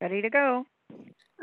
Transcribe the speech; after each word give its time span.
Ready 0.00 0.22
to 0.22 0.30
go. 0.30 0.64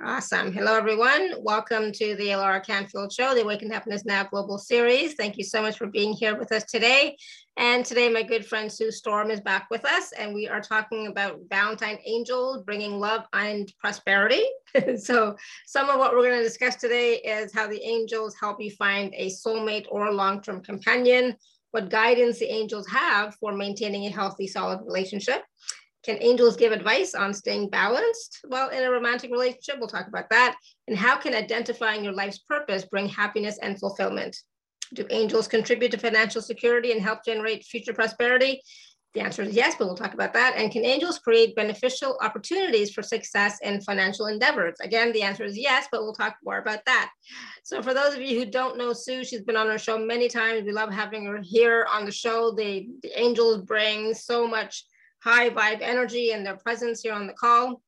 Awesome. 0.01 0.53
Hello, 0.53 0.77
everyone. 0.77 1.33
Welcome 1.39 1.91
to 1.91 2.15
the 2.15 2.27
Alara 2.27 2.65
Canfield 2.65 3.11
Show, 3.11 3.33
the 3.33 3.41
Awaken 3.41 3.69
Happiness 3.69 4.05
Now 4.05 4.23
Global 4.23 4.57
Series. 4.57 5.15
Thank 5.15 5.37
you 5.37 5.43
so 5.43 5.61
much 5.61 5.77
for 5.77 5.87
being 5.87 6.13
here 6.13 6.37
with 6.37 6.53
us 6.53 6.63
today. 6.63 7.17
And 7.57 7.85
today, 7.85 8.07
my 8.07 8.23
good 8.23 8.45
friend 8.45 8.71
Sue 8.71 8.91
Storm 8.91 9.29
is 9.29 9.41
back 9.41 9.67
with 9.69 9.83
us, 9.83 10.13
and 10.13 10.33
we 10.33 10.47
are 10.47 10.61
talking 10.61 11.07
about 11.07 11.39
Valentine 11.49 11.97
Angels 12.05 12.63
bringing 12.63 12.97
love 12.97 13.25
and 13.33 13.69
prosperity. 13.77 14.43
so, 14.97 15.35
some 15.65 15.89
of 15.89 15.99
what 15.99 16.13
we're 16.13 16.23
going 16.23 16.39
to 16.39 16.43
discuss 16.43 16.77
today 16.77 17.15
is 17.15 17.53
how 17.53 17.67
the 17.67 17.81
angels 17.81 18.37
help 18.39 18.61
you 18.61 18.71
find 18.71 19.13
a 19.15 19.29
soulmate 19.31 19.87
or 19.89 20.07
a 20.07 20.13
long 20.13 20.41
term 20.41 20.61
companion, 20.61 21.35
what 21.71 21.89
guidance 21.89 22.39
the 22.39 22.49
angels 22.49 22.87
have 22.87 23.35
for 23.35 23.51
maintaining 23.51 24.05
a 24.05 24.11
healthy, 24.11 24.47
solid 24.47 24.79
relationship 24.85 25.43
can 26.05 26.21
angels 26.21 26.55
give 26.55 26.71
advice 26.71 27.15
on 27.15 27.33
staying 27.33 27.69
balanced 27.69 28.41
while 28.47 28.69
in 28.69 28.83
a 28.83 28.91
romantic 28.91 29.31
relationship? 29.31 29.77
We'll 29.79 29.87
talk 29.87 30.07
about 30.07 30.29
that. 30.29 30.55
And 30.87 30.95
how 30.95 31.17
can 31.17 31.33
identifying 31.33 32.03
your 32.03 32.13
life's 32.13 32.37
purpose 32.37 32.85
bring 32.85 33.09
happiness 33.09 33.57
and 33.61 33.79
fulfillment? 33.79 34.37
Do 34.93 35.07
angels 35.09 35.47
contribute 35.47 35.91
to 35.91 35.97
financial 35.97 36.43
security 36.43 36.91
and 36.91 37.01
help 37.01 37.25
generate 37.25 37.65
future 37.65 37.93
prosperity? 37.93 38.61
The 39.15 39.21
answer 39.21 39.43
is 39.43 39.55
yes, 39.55 39.75
but 39.79 39.87
we'll 39.87 39.95
talk 39.95 40.13
about 40.13 40.33
that. 40.33 40.55
And 40.57 40.71
can 40.71 40.85
angels 40.85 41.19
create 41.19 41.55
beneficial 41.55 42.19
opportunities 42.21 42.91
for 42.91 43.01
success 43.01 43.57
in 43.63 43.81
financial 43.81 44.27
endeavors? 44.27 44.75
Again, 44.81 45.11
the 45.13 45.23
answer 45.23 45.45
is 45.45 45.57
yes, 45.57 45.87
but 45.89 46.03
we'll 46.03 46.13
talk 46.13 46.35
more 46.43 46.59
about 46.59 46.79
that. 46.85 47.09
So, 47.63 47.81
for 47.81 47.93
those 47.93 48.13
of 48.13 48.21
you 48.21 48.37
who 48.37 48.45
don't 48.45 48.77
know 48.77 48.91
Sue, 48.91 49.23
she's 49.23 49.41
been 49.41 49.55
on 49.55 49.69
our 49.69 49.77
show 49.77 49.97
many 49.97 50.27
times. 50.27 50.65
We 50.65 50.73
love 50.73 50.91
having 50.91 51.25
her 51.25 51.39
here 51.41 51.87
on 51.89 52.03
the 52.03 52.11
show. 52.11 52.51
The, 52.51 52.89
the 53.01 53.19
angels 53.19 53.61
bring 53.61 54.13
so 54.13 54.45
much 54.45 54.83
high 55.25 55.49
vibe 55.49 55.81
energy 55.81 56.31
and 56.31 56.45
their 56.45 56.55
presence 56.55 57.01
here 57.01 57.13
on 57.13 57.27
the 57.27 57.33
call. 57.33 57.81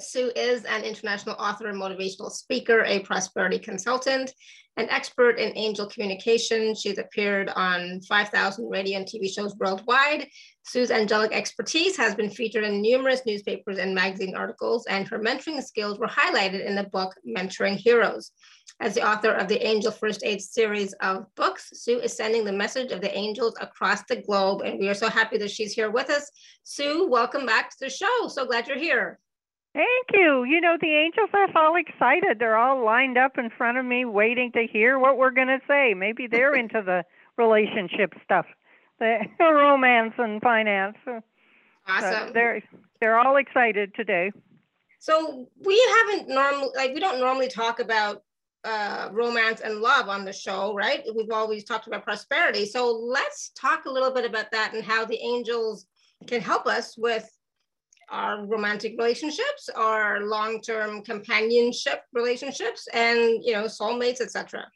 Sue 0.00 0.32
is 0.34 0.64
an 0.64 0.82
international 0.82 1.36
author 1.36 1.68
and 1.68 1.80
motivational 1.80 2.30
speaker, 2.30 2.84
a 2.84 2.98
prosperity 3.00 3.58
consultant, 3.58 4.32
an 4.76 4.88
expert 4.90 5.38
in 5.38 5.56
angel 5.56 5.86
communication. 5.86 6.74
She's 6.74 6.98
appeared 6.98 7.50
on 7.54 8.00
5,000 8.02 8.68
radio 8.68 8.98
and 8.98 9.06
TV 9.06 9.32
shows 9.32 9.54
worldwide. 9.56 10.26
Sue's 10.68 10.90
angelic 10.90 11.32
expertise 11.32 11.96
has 11.96 12.16
been 12.16 12.28
featured 12.28 12.64
in 12.64 12.82
numerous 12.82 13.22
newspapers 13.24 13.78
and 13.78 13.94
magazine 13.94 14.34
articles, 14.34 14.84
and 14.86 15.06
her 15.06 15.18
mentoring 15.20 15.62
skills 15.62 15.96
were 15.96 16.08
highlighted 16.08 16.66
in 16.66 16.74
the 16.74 16.82
book 16.82 17.14
Mentoring 17.24 17.76
Heroes. 17.76 18.32
As 18.80 18.92
the 18.92 19.08
author 19.08 19.30
of 19.30 19.46
the 19.46 19.64
Angel 19.64 19.92
First 19.92 20.24
Aid 20.24 20.42
series 20.42 20.92
of 20.94 21.32
books, 21.36 21.70
Sue 21.72 22.00
is 22.00 22.16
sending 22.16 22.44
the 22.44 22.52
message 22.52 22.90
of 22.90 23.00
the 23.00 23.16
angels 23.16 23.54
across 23.60 24.02
the 24.08 24.16
globe, 24.16 24.62
and 24.62 24.80
we 24.80 24.88
are 24.88 24.94
so 24.94 25.08
happy 25.08 25.38
that 25.38 25.52
she's 25.52 25.72
here 25.72 25.92
with 25.92 26.10
us. 26.10 26.28
Sue, 26.64 27.06
welcome 27.08 27.46
back 27.46 27.70
to 27.70 27.76
the 27.78 27.88
show. 27.88 28.26
So 28.26 28.44
glad 28.44 28.66
you're 28.66 28.76
here. 28.76 29.20
Thank 29.72 30.06
you. 30.14 30.42
You 30.42 30.60
know, 30.60 30.76
the 30.80 30.96
angels 30.96 31.30
are 31.32 31.48
all 31.54 31.76
excited. 31.76 32.40
They're 32.40 32.56
all 32.56 32.84
lined 32.84 33.16
up 33.16 33.38
in 33.38 33.50
front 33.50 33.78
of 33.78 33.84
me 33.84 34.04
waiting 34.04 34.50
to 34.52 34.66
hear 34.66 34.98
what 34.98 35.16
we're 35.16 35.30
going 35.30 35.46
to 35.46 35.60
say. 35.68 35.94
Maybe 35.94 36.26
they're 36.26 36.54
into 36.56 36.82
the 36.82 37.04
relationship 37.38 38.14
stuff, 38.24 38.46
the 38.98 39.18
romance 39.40 40.14
and 40.18 40.40
finance. 40.40 40.96
Awesome. 41.88 42.28
So 42.28 42.30
they're 42.32 42.62
they're 43.00 43.18
all 43.18 43.36
excited 43.36 43.94
today. 43.94 44.32
So 44.98 45.48
we 45.64 45.94
haven't 45.98 46.28
normally 46.28 46.70
like 46.74 46.94
we 46.94 47.00
don't 47.00 47.20
normally 47.20 47.48
talk 47.48 47.80
about 47.80 48.22
uh, 48.64 49.08
romance 49.12 49.60
and 49.60 49.80
love 49.80 50.08
on 50.08 50.24
the 50.24 50.32
show, 50.32 50.74
right? 50.74 51.04
We've 51.14 51.30
always 51.30 51.64
talked 51.64 51.86
about 51.86 52.04
prosperity. 52.04 52.66
So 52.66 52.90
let's 52.90 53.50
talk 53.50 53.84
a 53.86 53.90
little 53.90 54.12
bit 54.12 54.24
about 54.24 54.50
that 54.50 54.74
and 54.74 54.82
how 54.84 55.04
the 55.04 55.18
angels 55.18 55.86
can 56.26 56.40
help 56.40 56.66
us 56.66 56.96
with 56.98 57.30
our 58.10 58.44
romantic 58.46 58.94
relationships, 58.98 59.68
our 59.74 60.22
long-term 60.22 61.02
companionship 61.02 62.02
relationships, 62.12 62.88
and 62.92 63.44
you 63.44 63.52
know, 63.52 63.64
soulmates, 63.64 64.20
etc. 64.20 64.66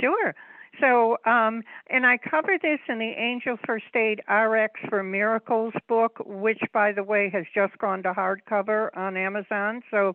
Sure. 0.00 0.34
So, 0.80 1.16
um, 1.24 1.62
and 1.88 2.06
I 2.06 2.18
cover 2.18 2.56
this 2.60 2.78
in 2.88 2.98
the 2.98 3.12
Angel 3.16 3.56
First 3.66 3.94
Aid 3.94 4.22
RX 4.28 4.80
for 4.88 5.02
Miracles 5.02 5.74
book, 5.88 6.22
which, 6.24 6.60
by 6.72 6.92
the 6.92 7.02
way, 7.02 7.30
has 7.30 7.44
just 7.54 7.76
gone 7.78 8.02
to 8.04 8.12
hardcover 8.12 8.96
on 8.96 9.16
Amazon. 9.16 9.82
So 9.90 10.14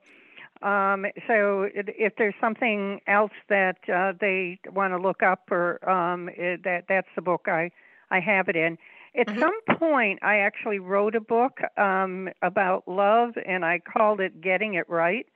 um, 0.64 1.06
so 1.28 1.70
if 1.74 2.14
there's 2.18 2.36
something 2.40 3.02
else 3.06 3.34
that 3.50 3.78
uh, 3.94 4.14
they 4.20 4.60
want 4.72 4.94
to 4.94 4.98
look 4.98 5.22
up, 5.22 5.52
or 5.52 5.78
um, 5.90 6.28
that 6.64 6.86
that's 6.88 7.08
the 7.16 7.22
book 7.22 7.48
I 7.48 7.72
I 8.10 8.22
have 8.22 8.48
it 8.48 8.56
in. 8.56 8.78
At 9.16 9.28
mm-hmm. 9.28 9.40
some 9.40 9.78
point, 9.78 10.20
I 10.24 10.38
actually 10.38 10.80
wrote 10.80 11.16
a 11.16 11.22
book 11.22 11.60
um, 11.78 12.30
about 12.42 12.88
love, 12.88 13.34
and 13.46 13.66
I 13.66 13.80
called 13.80 14.22
it 14.22 14.40
"Getting 14.42 14.76
It 14.76 14.90
Right." 14.90 15.28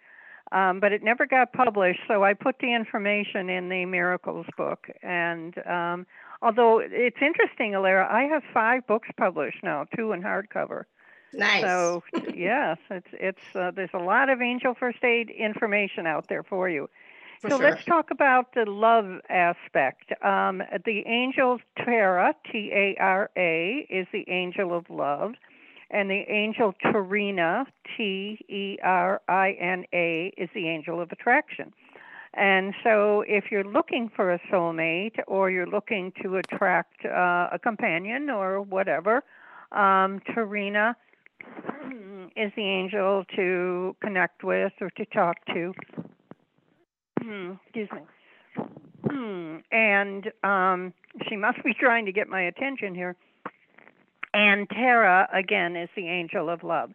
Um, 0.52 0.80
but 0.80 0.94
it 0.94 1.04
never 1.04 1.26
got 1.26 1.52
published, 1.52 2.00
so 2.08 2.24
I 2.24 2.34
put 2.34 2.60
the 2.60 2.74
information 2.74 3.50
in 3.50 3.68
the 3.70 3.86
Miracles 3.86 4.46
book. 4.56 4.88
And 5.04 5.58
um, 5.68 6.08
although 6.42 6.80
it's 6.80 7.18
interesting, 7.22 7.74
Alara, 7.74 8.10
I 8.10 8.24
have 8.24 8.44
five 8.54 8.88
books 8.88 9.10
published 9.18 9.62
now, 9.64 9.86
two 9.96 10.14
in 10.14 10.22
hardcover. 10.22 10.84
Nice. 11.34 11.62
So 11.62 12.04
yes, 12.36 12.78
it's 12.90 13.08
it's 13.12 13.56
uh, 13.56 13.72
there's 13.72 13.90
a 13.94 14.00
lot 14.00 14.30
of 14.30 14.42
angel 14.42 14.74
first 14.74 15.04
aid 15.04 15.30
information 15.30 16.08
out 16.08 16.28
there 16.30 16.44
for 16.44 16.70
you. 16.70 16.90
For 17.42 17.52
so 17.52 17.60
sure. 17.60 17.70
let's 17.70 17.86
talk 17.86 18.10
about 18.10 18.54
the 18.56 18.66
love 18.66 19.20
aspect. 19.30 20.12
Um, 20.24 20.64
the 20.86 21.04
angel 21.06 21.60
Tara, 21.78 22.34
T 22.52 22.72
A 22.74 22.96
R 23.00 23.30
A, 23.38 23.86
is 23.90 24.08
the 24.12 24.26
angel 24.28 24.76
of 24.76 24.90
love, 24.90 25.34
and 25.90 26.10
the 26.10 26.24
angel 26.30 26.74
Terina, 26.84 27.66
T 27.96 28.40
E 28.50 28.78
R 28.84 29.22
I 29.28 29.52
N 29.60 29.86
A, 29.94 30.34
is 30.38 30.50
the 30.54 30.68
angel 30.68 31.02
of 31.02 31.12
attraction. 31.12 31.74
And 32.34 32.74
so, 32.84 33.24
if 33.28 33.46
you're 33.52 33.64
looking 33.64 34.12
for 34.16 34.32
a 34.32 34.40
soulmate 34.52 35.16
or 35.28 35.50
you're 35.50 35.66
looking 35.66 36.14
to 36.22 36.38
attract 36.38 37.06
uh, 37.06 37.50
a 37.52 37.60
companion 37.62 38.30
or 38.30 38.62
whatever, 38.62 39.24
um, 39.72 40.22
Terina 40.30 40.96
is 42.36 42.52
the 42.56 42.64
angel 42.64 43.24
to 43.36 43.96
connect 44.02 44.44
with 44.44 44.74
or 44.82 44.90
to 44.92 45.06
talk 45.06 45.38
to. 45.48 45.74
Hmm, 47.22 47.54
excuse 47.66 47.90
me. 47.92 48.02
Hmm, 49.10 49.58
and 49.72 50.32
um, 50.44 50.94
she 51.28 51.36
must 51.36 51.64
be 51.64 51.74
trying 51.74 52.06
to 52.06 52.12
get 52.12 52.28
my 52.28 52.42
attention 52.42 52.94
here. 52.94 53.16
And 54.38 54.70
Tara, 54.70 55.28
again, 55.34 55.76
is 55.76 55.90
the 55.96 56.08
angel 56.08 56.48
of 56.48 56.64
love. 56.64 56.92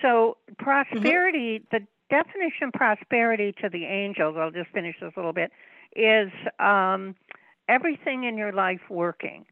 So, 0.00 0.36
prosperity, 0.58 1.58
mm-hmm. 1.58 1.76
the 1.76 1.86
definition 2.08 2.70
prosperity 2.72 3.52
to 3.60 3.68
the 3.68 3.84
angels, 3.84 4.36
I'll 4.38 4.52
just 4.52 4.70
finish 4.70 4.94
this 5.00 5.12
a 5.16 5.18
little 5.18 5.32
bit, 5.32 5.50
is 5.96 6.30
um, 6.60 7.16
everything 7.68 8.22
in 8.22 8.38
your 8.38 8.52
life 8.52 8.82
working. 8.88 9.44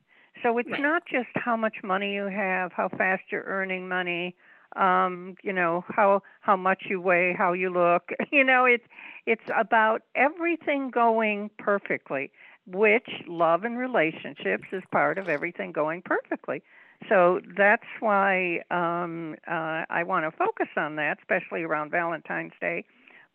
So 0.45 0.57
it's 0.59 0.71
right. 0.71 0.81
not 0.81 1.03
just 1.05 1.31
how 1.35 1.57
much 1.57 1.77
money 1.83 2.15
you 2.15 2.27
have, 2.27 2.71
how 2.73 2.89
fast 2.89 3.23
you're 3.31 3.45
earning 3.45 3.89
money, 3.89 4.37
um, 4.77 5.35
you 5.43 5.53
know, 5.53 5.85
how 5.89 6.23
how 6.41 6.57
much 6.57 6.85
you 6.89 7.01
weigh, 7.01 7.35
how 7.37 7.53
you 7.53 7.71
look. 7.71 8.11
You 8.31 8.45
know, 8.45 8.65
it's 8.65 8.85
it's 9.27 9.43
about 9.57 10.03
everything 10.15 10.91
going 10.91 11.51
perfectly, 11.59 12.31
which 12.67 13.09
love 13.27 13.65
and 13.65 13.77
relationships 13.77 14.65
is 14.73 14.83
part 14.91 15.19
of 15.19 15.29
everything 15.29 15.73
going 15.73 16.03
perfectly. 16.03 16.63
So 17.09 17.41
that's 17.57 17.87
why 18.01 18.61
um, 18.71 19.37
uh, 19.51 19.85
I 19.91 20.03
want 20.05 20.25
to 20.25 20.37
focus 20.37 20.69
on 20.77 20.97
that, 20.97 21.19
especially 21.21 21.63
around 21.63 21.91
Valentine's 21.91 22.53
Day. 22.61 22.85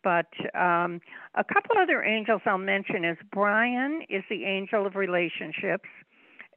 But 0.04 0.32
um, 0.54 1.00
a 1.34 1.44
couple 1.44 1.76
other 1.78 2.02
angels 2.02 2.40
I'll 2.46 2.56
mention 2.56 3.04
is 3.04 3.16
Brian 3.32 4.02
is 4.08 4.22
the 4.30 4.44
angel 4.44 4.86
of 4.86 4.94
relationships 4.94 5.88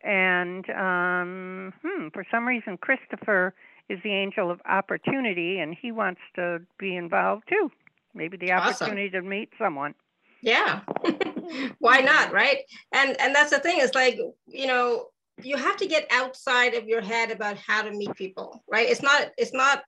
and 0.03 0.67
um, 0.69 1.73
hmm, 1.83 2.07
for 2.13 2.25
some 2.31 2.47
reason, 2.47 2.77
Christopher 2.77 3.53
is 3.89 3.99
the 4.03 4.13
angel 4.13 4.49
of 4.49 4.59
opportunity, 4.67 5.59
and 5.59 5.75
he 5.79 5.91
wants 5.91 6.21
to 6.35 6.59
be 6.79 6.95
involved 6.95 7.43
too. 7.49 7.71
Maybe 8.13 8.37
the 8.37 8.51
opportunity 8.51 9.09
awesome. 9.09 9.23
to 9.23 9.29
meet 9.29 9.49
someone. 9.59 9.93
Yeah, 10.41 10.81
why 11.79 11.99
not, 11.99 12.33
right? 12.33 12.59
And 12.91 13.19
and 13.21 13.35
that's 13.35 13.51
the 13.51 13.59
thing. 13.59 13.77
It's 13.79 13.93
like 13.93 14.17
you 14.47 14.67
know 14.67 15.07
you 15.45 15.57
have 15.57 15.77
to 15.77 15.87
get 15.87 16.07
outside 16.11 16.73
of 16.73 16.87
your 16.87 17.01
head 17.01 17.31
about 17.31 17.57
how 17.57 17.81
to 17.81 17.91
meet 17.91 18.15
people, 18.15 18.63
right? 18.69 18.89
It's 18.89 19.01
not 19.01 19.29
it's 19.37 19.53
not 19.53 19.83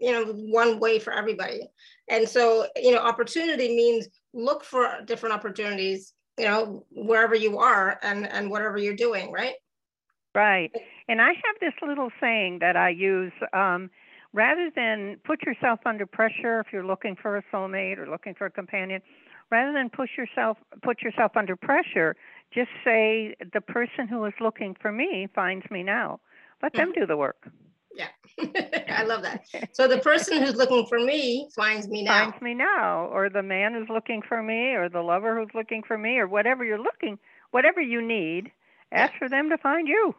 you 0.00 0.12
know 0.12 0.24
one 0.32 0.80
way 0.80 0.98
for 0.98 1.12
everybody. 1.12 1.60
And 2.08 2.28
so 2.28 2.66
you 2.76 2.92
know 2.92 2.98
opportunity 2.98 3.68
means 3.74 4.08
look 4.32 4.64
for 4.64 5.00
different 5.06 5.34
opportunities 5.34 6.12
you 6.38 6.44
know 6.44 6.84
wherever 6.90 7.34
you 7.34 7.58
are 7.58 7.98
and 8.02 8.26
and 8.26 8.50
whatever 8.50 8.78
you're 8.78 8.96
doing 8.96 9.30
right 9.30 9.54
right 10.34 10.70
and 11.08 11.20
i 11.20 11.28
have 11.28 11.56
this 11.60 11.74
little 11.86 12.10
saying 12.20 12.58
that 12.60 12.76
i 12.76 12.88
use 12.88 13.32
um 13.52 13.90
rather 14.32 14.70
than 14.74 15.16
put 15.24 15.42
yourself 15.42 15.78
under 15.86 16.06
pressure 16.06 16.60
if 16.60 16.66
you're 16.72 16.86
looking 16.86 17.16
for 17.20 17.36
a 17.36 17.42
soulmate 17.52 17.98
or 17.98 18.08
looking 18.08 18.34
for 18.34 18.46
a 18.46 18.50
companion 18.50 19.00
rather 19.50 19.72
than 19.72 19.88
push 19.88 20.10
yourself 20.16 20.56
put 20.82 21.02
yourself 21.02 21.32
under 21.36 21.56
pressure 21.56 22.16
just 22.52 22.70
say 22.84 23.34
the 23.52 23.60
person 23.60 24.08
who 24.08 24.24
is 24.24 24.34
looking 24.40 24.76
for 24.80 24.92
me 24.92 25.28
finds 25.34 25.68
me 25.70 25.82
now 25.82 26.20
let 26.62 26.72
them 26.72 26.90
mm-hmm. 26.90 27.00
do 27.00 27.06
the 27.06 27.16
work 27.16 27.48
Yeah, 27.96 28.08
I 28.88 29.04
love 29.04 29.22
that. 29.22 29.44
So 29.72 29.86
the 29.86 29.98
person 29.98 30.42
who's 30.42 30.56
looking 30.56 30.86
for 30.86 30.98
me 30.98 31.48
finds 31.54 31.88
me 31.88 32.02
now. 32.02 32.30
Finds 32.30 32.42
me 32.42 32.54
now, 32.54 33.06
or 33.12 33.28
the 33.28 33.42
man 33.42 33.74
who's 33.74 33.88
looking 33.88 34.20
for 34.20 34.42
me, 34.42 34.74
or 34.74 34.88
the 34.88 35.02
lover 35.02 35.38
who's 35.38 35.54
looking 35.54 35.82
for 35.82 35.96
me, 35.96 36.18
or 36.18 36.26
whatever 36.26 36.64
you're 36.64 36.82
looking, 36.82 37.18
whatever 37.52 37.80
you 37.80 38.02
need, 38.02 38.50
ask 38.90 39.12
yeah. 39.12 39.18
for 39.18 39.28
them 39.28 39.48
to 39.50 39.58
find 39.58 39.86
you. 39.86 40.14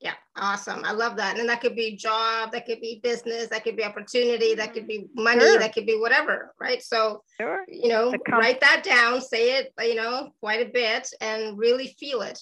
Yeah, 0.00 0.14
awesome. 0.36 0.84
I 0.84 0.92
love 0.92 1.16
that. 1.16 1.38
And 1.38 1.48
that 1.48 1.60
could 1.60 1.74
be 1.74 1.96
job, 1.96 2.52
that 2.52 2.66
could 2.66 2.80
be 2.80 3.00
business, 3.02 3.48
that 3.48 3.64
could 3.64 3.76
be 3.76 3.84
opportunity, 3.84 4.54
that 4.54 4.72
could 4.72 4.86
be 4.86 5.08
money, 5.16 5.40
sure. 5.40 5.58
that 5.58 5.74
could 5.74 5.86
be 5.86 5.98
whatever, 5.98 6.54
right? 6.60 6.80
So, 6.80 7.24
sure. 7.40 7.64
you 7.66 7.88
know, 7.88 8.14
com- 8.28 8.38
write 8.38 8.60
that 8.60 8.84
down, 8.84 9.20
say 9.20 9.58
it, 9.58 9.72
you 9.80 9.96
know, 9.96 10.30
quite 10.40 10.64
a 10.64 10.70
bit, 10.70 11.08
and 11.20 11.58
really 11.58 11.96
feel 11.98 12.22
it 12.22 12.40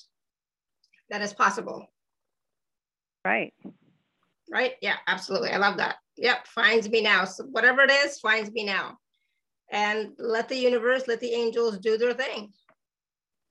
that 1.11 1.23
is 1.23 1.33
possible. 1.33 1.87
Right. 3.25 3.55
Right? 4.51 4.75
Yeah, 4.81 4.97
absolutely. 5.07 5.51
I 5.51 5.57
love 5.57 5.79
that. 5.79 5.97
Yep, 6.17 6.47
finds 6.47 6.89
me 6.89 7.03
now. 7.03 7.25
So 7.25 7.45
whatever 7.45 7.83
it 7.83 7.91
is, 7.91 8.21
finds 8.21 8.51
me 8.53 8.65
now. 8.65 8.99
And 9.71 10.13
let 10.19 10.49
the 10.49 10.57
universe, 10.57 11.09
let 11.09 11.21
the 11.21 11.33
angels 11.33 11.79
do 11.79 11.99
their 11.99 12.15
thing. 12.15 12.53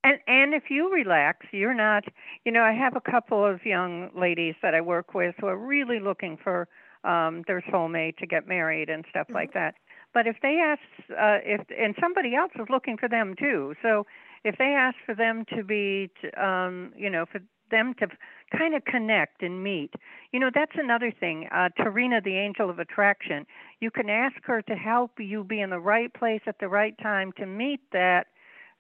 And 0.05 0.19
and 0.27 0.53
if 0.53 0.69
you 0.69 0.93
relax, 0.93 1.47
you're 1.51 1.73
not. 1.73 2.03
You 2.45 2.51
know, 2.51 2.61
I 2.61 2.73
have 2.73 2.95
a 2.95 3.01
couple 3.01 3.43
of 3.43 3.65
young 3.65 4.11
ladies 4.15 4.53
that 4.61 4.75
I 4.75 4.81
work 4.81 5.15
with 5.15 5.33
who 5.39 5.47
are 5.47 5.57
really 5.57 5.99
looking 5.99 6.37
for 6.41 6.67
um, 7.03 7.43
their 7.47 7.61
soulmate 7.73 8.17
to 8.17 8.27
get 8.27 8.47
married 8.47 8.87
and 8.87 9.03
stuff 9.09 9.25
mm-hmm. 9.27 9.35
like 9.35 9.53
that. 9.55 9.73
But 10.13 10.27
if 10.27 10.37
they 10.43 10.59
ask, 10.63 10.81
uh, 11.09 11.39
if 11.43 11.61
and 11.75 11.95
somebody 11.99 12.35
else 12.35 12.51
is 12.55 12.67
looking 12.69 12.97
for 12.97 13.09
them 13.09 13.33
too, 13.37 13.73
so 13.81 14.05
if 14.43 14.59
they 14.59 14.75
ask 14.77 14.95
for 15.07 15.15
them 15.15 15.43
to 15.55 15.63
be, 15.63 16.11
um, 16.37 16.93
you 16.95 17.09
know, 17.09 17.25
for 17.25 17.41
them 17.71 17.95
to 17.99 18.07
kind 18.55 18.75
of 18.75 18.85
connect 18.85 19.41
and 19.41 19.63
meet. 19.63 19.91
You 20.31 20.39
know, 20.39 20.51
that's 20.53 20.75
another 20.75 21.11
thing. 21.11 21.47
Uh, 21.51 21.69
Terina, 21.79 22.23
the 22.23 22.37
angel 22.37 22.69
of 22.69 22.77
attraction, 22.77 23.47
you 23.79 23.89
can 23.89 24.07
ask 24.07 24.35
her 24.43 24.61
to 24.61 24.75
help 24.75 25.13
you 25.17 25.43
be 25.43 25.61
in 25.61 25.71
the 25.71 25.79
right 25.79 26.13
place 26.13 26.41
at 26.45 26.59
the 26.59 26.67
right 26.67 26.95
time 27.01 27.31
to 27.39 27.47
meet 27.47 27.79
that 27.91 28.27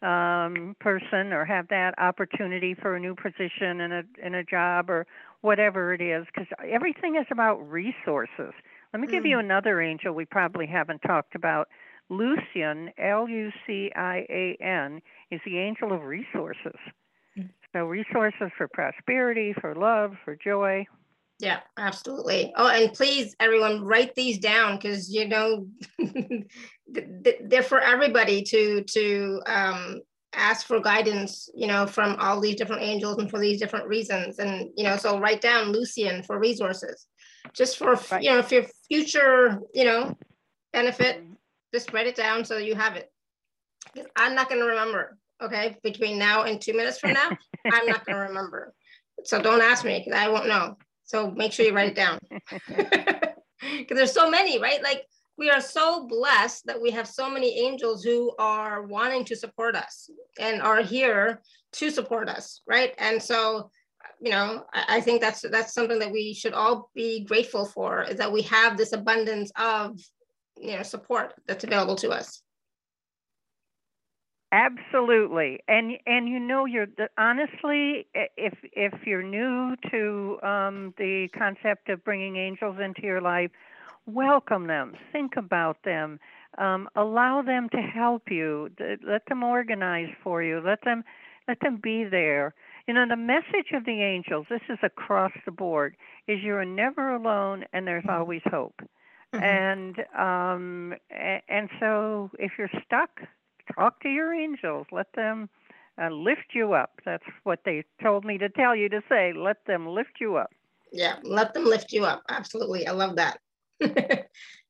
um, 0.05 0.75
person 0.79 1.33
or 1.33 1.45
have 1.45 1.67
that 1.69 1.95
opportunity 1.97 2.75
for 2.75 2.95
a 2.95 2.99
new 2.99 3.15
position 3.15 3.81
in 3.81 3.91
a 3.91 4.03
in 4.23 4.35
a 4.35 4.43
job 4.43 4.89
or 4.89 5.07
whatever 5.41 5.93
it 5.93 6.01
is 6.01 6.25
because 6.27 6.47
everything 6.69 7.15
is 7.15 7.25
about 7.31 7.57
resources. 7.69 8.53
Let 8.93 9.01
me 9.01 9.07
mm. 9.07 9.11
give 9.11 9.25
you 9.25 9.37
mm. 9.37 9.41
another 9.41 9.81
angel 9.81 10.13
we 10.13 10.25
probably 10.25 10.67
haven't 10.67 10.99
talked 10.99 11.35
about. 11.35 11.67
Lucian, 12.09 12.91
L 12.97 13.27
U 13.27 13.51
C 13.65 13.91
I 13.95 14.25
A 14.29 14.57
N, 14.61 15.01
is 15.31 15.41
the 15.45 15.57
angel 15.57 15.91
of 15.91 16.03
resources. 16.03 16.79
Mm. 17.37 17.49
So 17.73 17.85
resources 17.85 18.51
for 18.57 18.67
prosperity, 18.67 19.53
for 19.59 19.75
love, 19.75 20.13
for 20.23 20.35
joy. 20.35 20.85
Yeah, 21.39 21.59
absolutely. 21.77 22.53
Oh, 22.55 22.67
and 22.69 22.93
please, 22.93 23.35
everyone, 23.39 23.83
write 23.83 24.15
these 24.15 24.37
down 24.39 24.77
because 24.77 25.11
you 25.11 25.27
know 25.27 25.67
they're 26.87 27.63
for 27.63 27.81
everybody 27.81 28.41
to 28.43 28.83
to 28.83 29.41
um, 29.45 30.01
ask 30.33 30.65
for 30.65 30.79
guidance. 30.79 31.49
You 31.53 31.67
know, 31.67 31.87
from 31.87 32.15
all 32.19 32.39
these 32.39 32.55
different 32.55 32.83
angels 32.83 33.17
and 33.17 33.29
for 33.29 33.39
these 33.39 33.59
different 33.59 33.87
reasons. 33.87 34.39
And 34.39 34.69
you 34.77 34.85
know, 34.85 34.95
so 34.95 35.19
write 35.19 35.41
down 35.41 35.73
Lucian 35.73 36.23
for 36.23 36.39
resources, 36.39 37.05
just 37.53 37.77
for 37.77 37.95
right. 38.11 38.23
you 38.23 38.31
know, 38.31 38.41
for 38.41 38.55
your 38.55 38.65
future, 38.87 39.59
you 39.73 39.83
know, 39.83 40.17
benefit. 40.71 41.17
Mm-hmm. 41.17 41.33
Just 41.73 41.91
write 41.91 42.07
it 42.07 42.15
down 42.15 42.45
so 42.45 42.57
you 42.57 42.75
have 42.75 42.95
it. 42.95 43.11
I'm 44.15 44.35
not 44.35 44.47
going 44.47 44.61
to 44.61 44.67
remember. 44.67 45.17
Okay, 45.43 45.75
between 45.83 46.17
now 46.17 46.43
and 46.43 46.61
two 46.61 46.73
minutes 46.73 46.99
from 46.99 47.11
now, 47.11 47.29
I'm 47.65 47.85
not 47.87 48.05
going 48.05 48.15
to 48.19 48.27
remember. 48.27 48.73
So 49.25 49.41
don't 49.41 49.61
ask 49.61 49.83
me 49.83 49.99
because 49.99 50.17
I 50.17 50.29
won't 50.29 50.47
know. 50.47 50.77
So 51.05 51.31
make 51.31 51.53
sure 51.53 51.65
you 51.65 51.73
write 51.73 51.91
it 51.91 51.95
down. 51.95 52.19
Because 53.79 53.97
there's 53.97 54.11
so 54.11 54.29
many, 54.29 54.59
right? 54.59 54.83
Like 54.83 55.05
we 55.37 55.49
are 55.49 55.61
so 55.61 56.07
blessed 56.07 56.65
that 56.65 56.81
we 56.81 56.91
have 56.91 57.07
so 57.07 57.29
many 57.29 57.59
angels 57.59 58.03
who 58.03 58.33
are 58.39 58.83
wanting 58.83 59.25
to 59.25 59.35
support 59.35 59.75
us 59.75 60.09
and 60.39 60.61
are 60.61 60.81
here 60.81 61.41
to 61.73 61.89
support 61.89 62.29
us, 62.29 62.61
right? 62.67 62.93
And 62.97 63.21
so, 63.21 63.69
you 64.21 64.31
know, 64.31 64.63
I, 64.73 64.97
I 64.97 65.01
think 65.01 65.21
that's 65.21 65.41
that's 65.41 65.73
something 65.73 65.99
that 65.99 66.11
we 66.11 66.33
should 66.33 66.53
all 66.53 66.89
be 66.95 67.25
grateful 67.25 67.65
for 67.65 68.03
is 68.03 68.17
that 68.17 68.31
we 68.31 68.43
have 68.43 68.77
this 68.77 68.93
abundance 68.93 69.51
of 69.57 69.99
you 70.57 70.77
know 70.77 70.83
support 70.83 71.33
that's 71.47 71.63
available 71.63 71.95
to 71.97 72.11
us. 72.11 72.41
Absolutely, 74.55 75.59
and 75.67 75.97
and 76.05 76.29
you 76.29 76.39
know 76.39 76.63
you're 76.63 76.87
honestly 77.17 78.07
if 78.13 78.53
if 78.71 78.93
you're 79.05 79.21
new 79.21 79.75
to 79.91 80.39
um, 80.47 80.93
the 80.97 81.27
concept 81.37 81.89
of 81.89 82.05
bringing 82.05 82.37
angels 82.37 82.77
into 82.81 83.01
your 83.01 83.19
life, 83.19 83.51
welcome 84.05 84.67
them, 84.67 84.93
think 85.11 85.33
about 85.35 85.83
them, 85.83 86.21
um, 86.57 86.87
allow 86.95 87.41
them 87.41 87.67
to 87.71 87.81
help 87.81 88.31
you, 88.31 88.69
let 89.05 89.25
them 89.27 89.43
organize 89.43 90.07
for 90.23 90.41
you, 90.41 90.61
let 90.65 90.79
them 90.85 91.03
let 91.49 91.59
them 91.59 91.77
be 91.83 92.05
there. 92.05 92.53
You 92.87 92.93
know 92.93 93.05
the 93.09 93.17
message 93.17 93.73
of 93.73 93.83
the 93.83 94.01
angels. 94.03 94.45
This 94.49 94.61
is 94.69 94.79
across 94.83 95.33
the 95.43 95.51
board. 95.51 95.97
Is 96.29 96.39
you're 96.41 96.63
never 96.63 97.13
alone, 97.13 97.65
and 97.73 97.85
there's 97.85 98.05
mm-hmm. 98.05 98.21
always 98.21 98.41
hope. 98.45 98.79
Mm-hmm. 99.33 99.43
And 99.43 99.99
um, 100.17 100.93
and 101.49 101.69
so 101.81 102.31
if 102.39 102.53
you're 102.57 102.71
stuck 102.85 103.19
talk 103.73 104.01
to 104.01 104.09
your 104.09 104.33
angels. 104.33 104.87
Let 104.91 105.07
them 105.15 105.49
uh, 106.01 106.09
lift 106.09 106.53
you 106.53 106.73
up. 106.73 106.91
That's 107.05 107.23
what 107.43 107.59
they 107.65 107.83
told 108.01 108.25
me 108.25 108.37
to 108.37 108.49
tell 108.49 108.75
you 108.75 108.89
to 108.89 109.01
say. 109.09 109.33
Let 109.33 109.65
them 109.65 109.87
lift 109.87 110.19
you 110.19 110.35
up. 110.37 110.51
Yeah, 110.91 111.15
let 111.23 111.53
them 111.53 111.65
lift 111.65 111.91
you 111.91 112.05
up. 112.05 112.23
Absolutely. 112.29 112.87
I 112.87 112.91
love 112.91 113.15
that. 113.17 113.39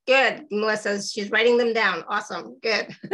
good. 0.08 0.46
Melissa, 0.52 1.02
she's 1.02 1.32
writing 1.32 1.58
them 1.58 1.74
down. 1.74 2.04
Awesome. 2.08 2.58
Good. 2.62 2.96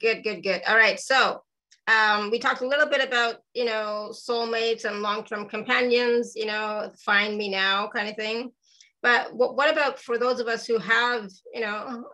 good, 0.00 0.22
good, 0.22 0.42
good. 0.42 0.62
All 0.66 0.76
right. 0.76 0.98
So 1.00 1.42
um, 1.88 2.30
we 2.30 2.38
talked 2.38 2.60
a 2.60 2.66
little 2.66 2.88
bit 2.88 3.06
about, 3.06 3.36
you 3.54 3.64
know, 3.64 4.10
soulmates 4.12 4.84
and 4.84 5.00
long-term 5.00 5.48
companions, 5.48 6.32
you 6.36 6.46
know, 6.46 6.90
find 7.04 7.38
me 7.38 7.48
now 7.48 7.88
kind 7.88 8.08
of 8.08 8.16
thing. 8.16 8.50
But 9.00 9.34
what 9.34 9.70
about 9.70 9.98
for 10.00 10.18
those 10.18 10.40
of 10.40 10.48
us 10.48 10.66
who 10.66 10.78
have, 10.78 11.30
you 11.54 11.60
know, 11.60 12.04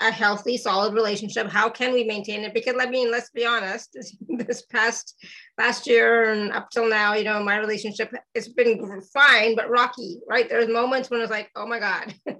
a 0.00 0.10
healthy, 0.10 0.56
solid 0.56 0.94
relationship. 0.94 1.48
How 1.48 1.68
can 1.68 1.92
we 1.92 2.04
maintain 2.04 2.44
it? 2.44 2.54
Because 2.54 2.76
I 2.78 2.86
mean, 2.86 3.10
let's 3.10 3.30
be 3.30 3.44
honest, 3.44 3.96
this, 4.28 4.62
past 4.62 5.14
last 5.56 5.86
year 5.86 6.30
and 6.30 6.52
up 6.52 6.70
till 6.70 6.88
now, 6.88 7.14
you 7.14 7.24
know, 7.24 7.42
my 7.42 7.56
relationship 7.56 8.12
it's 8.34 8.48
been 8.48 9.00
fine, 9.12 9.56
but 9.56 9.68
rocky, 9.70 10.18
right? 10.28 10.48
There's 10.48 10.68
moments 10.68 11.10
when 11.10 11.20
it's 11.20 11.30
like, 11.30 11.50
oh 11.56 11.66
my 11.66 11.80
God. 11.80 12.14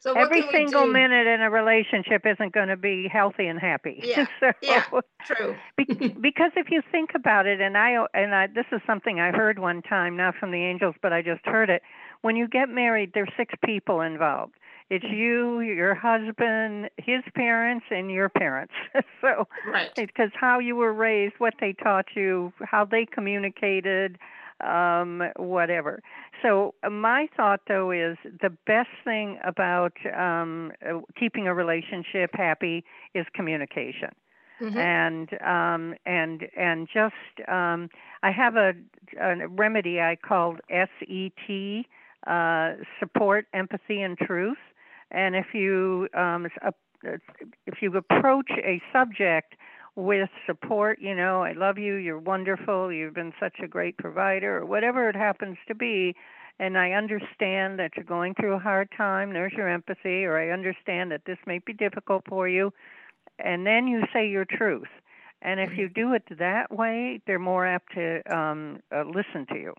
so 0.00 0.12
every 0.12 0.44
single 0.50 0.86
minute 0.86 1.26
in 1.26 1.40
a 1.40 1.50
relationship 1.50 2.22
isn't 2.26 2.52
going 2.52 2.68
to 2.68 2.76
be 2.76 3.08
healthy 3.10 3.46
and 3.46 3.58
happy. 3.58 4.02
Yeah, 4.10 4.26
so, 4.40 4.52
yeah, 4.60 4.84
true. 5.24 5.54
because 5.76 6.50
if 6.56 6.70
you 6.70 6.82
think 6.90 7.10
about 7.14 7.46
it, 7.46 7.60
and 7.60 7.76
I 7.76 8.04
and 8.12 8.34
I, 8.34 8.48
this 8.48 8.66
is 8.72 8.80
something 8.86 9.20
I 9.20 9.30
heard 9.30 9.58
one 9.58 9.82
time, 9.82 10.16
not 10.16 10.34
from 10.34 10.50
the 10.50 10.62
angels, 10.62 10.96
but 11.00 11.12
I 11.12 11.22
just 11.22 11.44
heard 11.44 11.70
it. 11.70 11.82
When 12.22 12.34
you 12.34 12.48
get 12.48 12.68
married, 12.68 13.12
there's 13.14 13.30
six 13.36 13.54
people 13.64 14.00
involved 14.00 14.54
it's 14.90 15.04
you, 15.08 15.60
your 15.60 15.94
husband, 15.94 16.90
his 16.96 17.22
parents, 17.34 17.86
and 17.90 18.10
your 18.10 18.28
parents. 18.28 18.74
so, 19.20 19.46
right. 19.66 19.90
because 19.94 20.30
how 20.34 20.58
you 20.58 20.74
were 20.74 20.92
raised, 20.92 21.34
what 21.38 21.54
they 21.60 21.72
taught 21.72 22.06
you, 22.16 22.52
how 22.60 22.84
they 22.84 23.06
communicated, 23.06 24.18
um, 24.66 25.22
whatever. 25.36 26.02
So, 26.42 26.74
my 26.90 27.28
thought 27.36 27.60
though 27.68 27.92
is 27.92 28.16
the 28.42 28.50
best 28.66 28.90
thing 29.04 29.38
about 29.44 29.92
um, 30.16 30.72
uh, 30.84 31.00
keeping 31.18 31.46
a 31.46 31.54
relationship 31.54 32.30
happy 32.34 32.84
is 33.14 33.26
communication. 33.32 34.10
Mm-hmm. 34.60 34.76
and 34.76 35.42
um, 35.42 35.94
and 36.04 36.46
and 36.54 36.86
just 36.92 37.14
um, 37.48 37.88
I 38.22 38.30
have 38.30 38.56
a, 38.56 38.74
a 39.18 39.48
remedy 39.48 40.02
I 40.02 40.16
called 40.16 40.60
SET, 40.68 41.86
uh, 42.26 42.72
support, 42.98 43.46
empathy, 43.54 44.02
and 44.02 44.18
truth. 44.18 44.58
And 45.10 45.34
if 45.34 45.46
you 45.54 46.08
um, 46.14 46.46
if 47.66 47.74
you 47.80 47.96
approach 47.96 48.50
a 48.50 48.80
subject 48.92 49.54
with 49.96 50.28
support, 50.46 50.98
you 51.00 51.14
know, 51.14 51.42
I 51.42 51.52
love 51.52 51.78
you, 51.78 51.94
you're 51.94 52.18
wonderful, 52.18 52.92
you've 52.92 53.14
been 53.14 53.32
such 53.40 53.56
a 53.62 53.66
great 53.66 53.96
provider, 53.98 54.58
or 54.58 54.66
whatever 54.66 55.08
it 55.08 55.16
happens 55.16 55.58
to 55.66 55.74
be, 55.74 56.14
and 56.58 56.78
I 56.78 56.92
understand 56.92 57.78
that 57.78 57.92
you're 57.96 58.04
going 58.04 58.34
through 58.34 58.54
a 58.54 58.58
hard 58.58 58.88
time, 58.96 59.32
there's 59.32 59.52
your 59.52 59.68
empathy, 59.68 60.24
or 60.24 60.38
I 60.38 60.50
understand 60.50 61.10
that 61.10 61.22
this 61.26 61.38
may 61.46 61.58
be 61.58 61.72
difficult 61.72 62.22
for 62.28 62.48
you, 62.48 62.72
and 63.38 63.66
then 63.66 63.88
you 63.88 64.02
say 64.12 64.28
your 64.28 64.44
truth. 64.44 64.88
And 65.42 65.58
if 65.58 65.70
you 65.76 65.88
do 65.88 66.12
it 66.12 66.22
that 66.38 66.70
way, 66.70 67.20
they're 67.26 67.38
more 67.38 67.66
apt 67.66 67.94
to 67.94 68.20
um, 68.34 68.80
uh, 68.94 69.04
listen 69.04 69.46
to 69.48 69.54
you. 69.54 69.74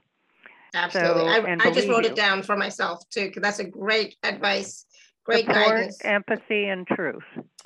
Absolutely. 0.73 1.21
So, 1.21 1.29
I, 1.29 1.67
I 1.67 1.71
just 1.71 1.87
wrote 1.87 2.03
you. 2.03 2.09
it 2.09 2.15
down 2.15 2.41
for 2.43 2.57
myself 2.57 3.07
too, 3.09 3.27
because 3.27 3.43
that's 3.43 3.59
a 3.59 3.65
great 3.65 4.15
advice 4.23 4.85
Great 5.31 5.45
support, 5.45 5.67
guidance. 5.67 5.99
empathy, 6.03 6.67
and 6.67 6.87
truth. 6.87 7.23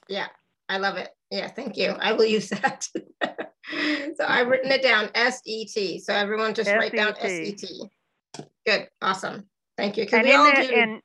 Yeah, 0.08 0.28
I 0.70 0.78
love 0.78 0.98
it. 0.98 1.10
Yeah, 1.32 1.48
thank 1.50 1.78
you. 1.78 1.90
I 2.00 2.14
will 2.14 2.26
use 2.26 2.50
that. 2.50 2.88
so 3.24 4.26
I've 4.28 4.48
written 4.48 4.72
it 4.72 4.82
down 4.82 5.10
S 5.16 5.42
E 5.46 5.66
T. 5.66 6.00
So 6.00 6.14
everyone 6.14 6.54
just 6.54 6.70
S-E-T. 6.70 6.80
write 6.80 6.96
down 6.96 7.14
S 7.20 7.32
E 7.32 7.52
T. 7.54 7.84
good, 8.66 8.88
awesome. 9.02 9.48
Thank 9.78 9.98
you. 9.98 10.08
And 10.12 10.28
in 10.28 10.44
that, 10.44 10.70
and 10.72 11.02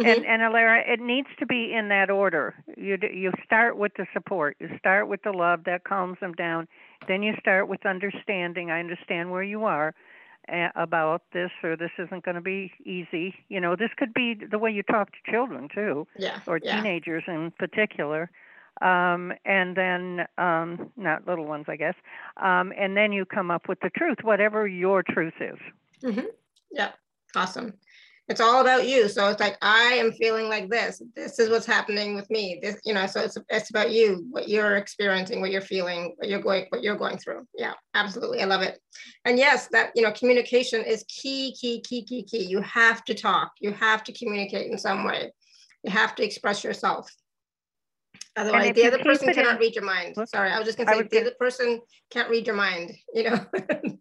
Mm-hmm. 0.00 0.08
And 0.08 0.24
and 0.24 0.40
Alara, 0.40 0.88
it 0.88 1.00
needs 1.00 1.28
to 1.38 1.44
be 1.44 1.74
in 1.74 1.88
that 1.88 2.08
order. 2.08 2.54
You 2.78 2.96
you 3.12 3.30
start 3.44 3.76
with 3.76 3.92
the 3.98 4.06
support. 4.14 4.56
You 4.58 4.70
start 4.78 5.06
with 5.06 5.20
the 5.22 5.32
love 5.32 5.64
that 5.64 5.84
calms 5.84 6.16
them 6.18 6.32
down. 6.32 6.66
Then 7.08 7.22
you 7.22 7.34
start 7.38 7.68
with 7.68 7.84
understanding. 7.84 8.70
I 8.70 8.80
understand 8.80 9.30
where 9.30 9.42
you 9.42 9.64
are 9.64 9.94
about 10.48 11.22
this, 11.32 11.50
or 11.62 11.76
this 11.76 11.90
isn't 11.98 12.24
going 12.24 12.34
to 12.34 12.40
be 12.40 12.72
easy. 12.84 13.34
You 13.48 13.60
know, 13.60 13.76
this 13.76 13.90
could 13.96 14.12
be 14.14 14.34
the 14.34 14.58
way 14.58 14.70
you 14.70 14.82
talk 14.82 15.10
to 15.12 15.30
children 15.30 15.68
too, 15.72 16.06
yeah, 16.18 16.40
or 16.46 16.58
yeah. 16.62 16.76
teenagers 16.76 17.24
in 17.26 17.52
particular. 17.58 18.30
Um, 18.80 19.32
and 19.44 19.76
then 19.76 20.26
um, 20.38 20.90
not 20.96 21.26
little 21.26 21.44
ones, 21.44 21.66
I 21.68 21.76
guess. 21.76 21.94
Um, 22.38 22.72
and 22.76 22.96
then 22.96 23.12
you 23.12 23.24
come 23.24 23.50
up 23.50 23.68
with 23.68 23.78
the 23.80 23.90
truth, 23.90 24.18
whatever 24.22 24.66
your 24.66 25.02
truth 25.02 25.34
is. 25.40 25.58
Mm-hmm. 26.02 26.26
Yeah, 26.72 26.92
awesome 27.36 27.74
it's 28.32 28.40
all 28.40 28.62
about 28.62 28.88
you. 28.88 29.10
So 29.10 29.28
it's 29.28 29.40
like 29.40 29.58
I 29.60 29.92
am 29.92 30.10
feeling 30.12 30.48
like 30.48 30.70
this. 30.70 31.02
This 31.14 31.38
is 31.38 31.50
what's 31.50 31.66
happening 31.66 32.16
with 32.16 32.30
me. 32.30 32.58
This, 32.62 32.80
you 32.82 32.94
know, 32.94 33.06
so 33.06 33.20
it's 33.20 33.36
it's 33.50 33.68
about 33.68 33.92
you, 33.92 34.26
what 34.30 34.48
you're 34.48 34.76
experiencing, 34.76 35.42
what 35.42 35.50
you're 35.50 35.60
feeling, 35.60 36.14
what 36.16 36.30
you're 36.30 36.40
going, 36.40 36.64
what 36.70 36.82
you're 36.82 36.96
going 36.96 37.18
through. 37.18 37.46
Yeah, 37.58 37.74
absolutely. 37.92 38.40
I 38.40 38.46
love 38.46 38.62
it. 38.62 38.78
And 39.26 39.36
yes, 39.36 39.68
that 39.72 39.90
you 39.94 40.02
know, 40.02 40.12
communication 40.12 40.82
is 40.82 41.04
key, 41.08 41.54
key, 41.60 41.82
key, 41.82 42.04
key, 42.04 42.22
key. 42.22 42.44
You 42.44 42.62
have 42.62 43.04
to 43.04 43.14
talk. 43.14 43.52
You 43.60 43.72
have 43.72 44.02
to 44.04 44.12
communicate 44.14 44.72
in 44.72 44.78
some 44.78 45.04
way. 45.04 45.30
You 45.84 45.90
have 45.90 46.14
to 46.14 46.24
express 46.24 46.64
yourself. 46.64 47.14
Otherwise, 48.34 48.74
the 48.74 48.86
other 48.86 49.02
person 49.04 49.30
cannot 49.34 49.60
read 49.60 49.74
your 49.74 49.84
mind. 49.84 50.16
Sorry, 50.24 50.50
I 50.50 50.58
was 50.58 50.66
just 50.66 50.78
gonna 50.78 50.90
say 50.90 51.02
the 51.02 51.20
other 51.20 51.34
person 51.38 51.82
can't 52.10 52.30
read 52.30 52.46
your 52.46 52.56
mind. 52.56 52.92
You 53.12 53.24
know. 53.24 53.46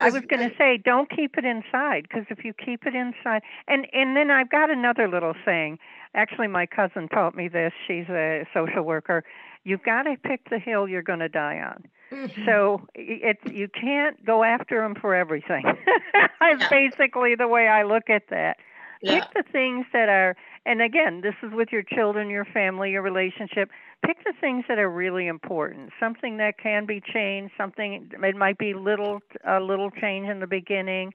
I 0.00 0.10
was 0.10 0.22
going 0.28 0.48
to 0.48 0.54
say, 0.56 0.78
don't 0.82 1.10
keep 1.10 1.36
it 1.38 1.44
inside 1.44 2.02
because 2.02 2.24
if 2.30 2.44
you 2.44 2.52
keep 2.52 2.86
it 2.86 2.94
inside, 2.94 3.42
and 3.68 3.86
and 3.92 4.16
then 4.16 4.30
I've 4.30 4.50
got 4.50 4.70
another 4.70 5.08
little 5.08 5.34
saying. 5.44 5.78
Actually, 6.16 6.46
my 6.46 6.64
cousin 6.64 7.08
taught 7.08 7.34
me 7.34 7.48
this. 7.48 7.72
She's 7.88 8.08
a 8.08 8.46
social 8.54 8.82
worker. 8.82 9.24
You've 9.64 9.82
got 9.82 10.02
to 10.04 10.16
pick 10.22 10.48
the 10.48 10.60
hill 10.60 10.86
you're 10.86 11.02
going 11.02 11.18
to 11.18 11.28
die 11.28 11.58
on. 11.58 11.88
Mm-hmm. 12.12 12.44
So 12.46 12.86
it 12.94 13.38
you 13.50 13.68
can't 13.68 14.24
go 14.24 14.44
after 14.44 14.80
them 14.80 14.94
for 15.00 15.14
everything. 15.14 15.64
That's 16.40 16.60
yeah. 16.60 16.68
basically 16.68 17.34
the 17.34 17.48
way 17.48 17.66
I 17.66 17.82
look 17.82 18.08
at 18.08 18.28
that. 18.30 18.58
Yeah. 19.02 19.20
Pick 19.20 19.44
the 19.44 19.52
things 19.52 19.86
that 19.92 20.08
are, 20.08 20.36
and 20.64 20.80
again, 20.80 21.20
this 21.22 21.34
is 21.42 21.52
with 21.52 21.68
your 21.72 21.82
children, 21.82 22.30
your 22.30 22.44
family, 22.44 22.92
your 22.92 23.02
relationship 23.02 23.70
pick 24.04 24.18
the 24.24 24.32
things 24.40 24.64
that 24.68 24.78
are 24.78 24.90
really 24.90 25.26
important. 25.26 25.90
Something 25.98 26.36
that 26.38 26.58
can 26.58 26.86
be 26.86 27.00
changed. 27.00 27.52
Something 27.56 28.10
it 28.12 28.36
might 28.36 28.58
be 28.58 28.74
little 28.74 29.20
a 29.46 29.60
little 29.60 29.90
change 29.90 30.28
in 30.28 30.40
the 30.40 30.46
beginning, 30.46 31.12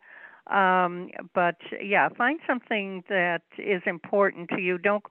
um, 0.49 1.09
but 1.33 1.55
yeah, 1.81 2.09
find 2.17 2.39
something 2.47 3.03
that 3.09 3.43
is 3.57 3.81
important 3.85 4.49
to 4.49 4.61
you. 4.61 4.77
Don't 4.77 5.03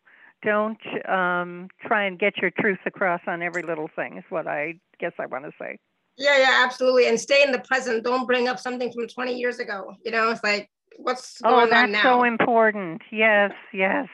don't 0.42 0.78
um, 1.08 1.68
try 1.86 2.04
and 2.04 2.18
get 2.18 2.38
your 2.38 2.50
truth 2.50 2.78
across 2.86 3.20
on 3.26 3.42
every 3.42 3.62
little 3.62 3.88
thing. 3.94 4.18
Is 4.18 4.24
what 4.28 4.46
I 4.46 4.74
guess 5.00 5.12
I 5.18 5.26
want 5.26 5.44
to 5.44 5.52
say. 5.60 5.78
Yeah, 6.16 6.36
yeah, 6.38 6.64
absolutely. 6.64 7.06
And 7.06 7.18
stay 7.18 7.44
in 7.44 7.52
the 7.52 7.60
present. 7.60 8.02
Don't 8.02 8.26
bring 8.26 8.48
up 8.48 8.58
something 8.58 8.92
from 8.92 9.06
20 9.06 9.34
years 9.34 9.60
ago. 9.60 9.94
You 10.04 10.10
know, 10.10 10.30
it's 10.30 10.42
like 10.42 10.68
what's 10.96 11.40
oh, 11.44 11.50
going 11.50 11.72
on 11.72 11.92
now. 11.92 11.98
Oh, 12.00 12.02
that's 12.02 12.02
so 12.02 12.24
important. 12.24 13.02
Yes, 13.12 13.52
yes. 13.72 14.08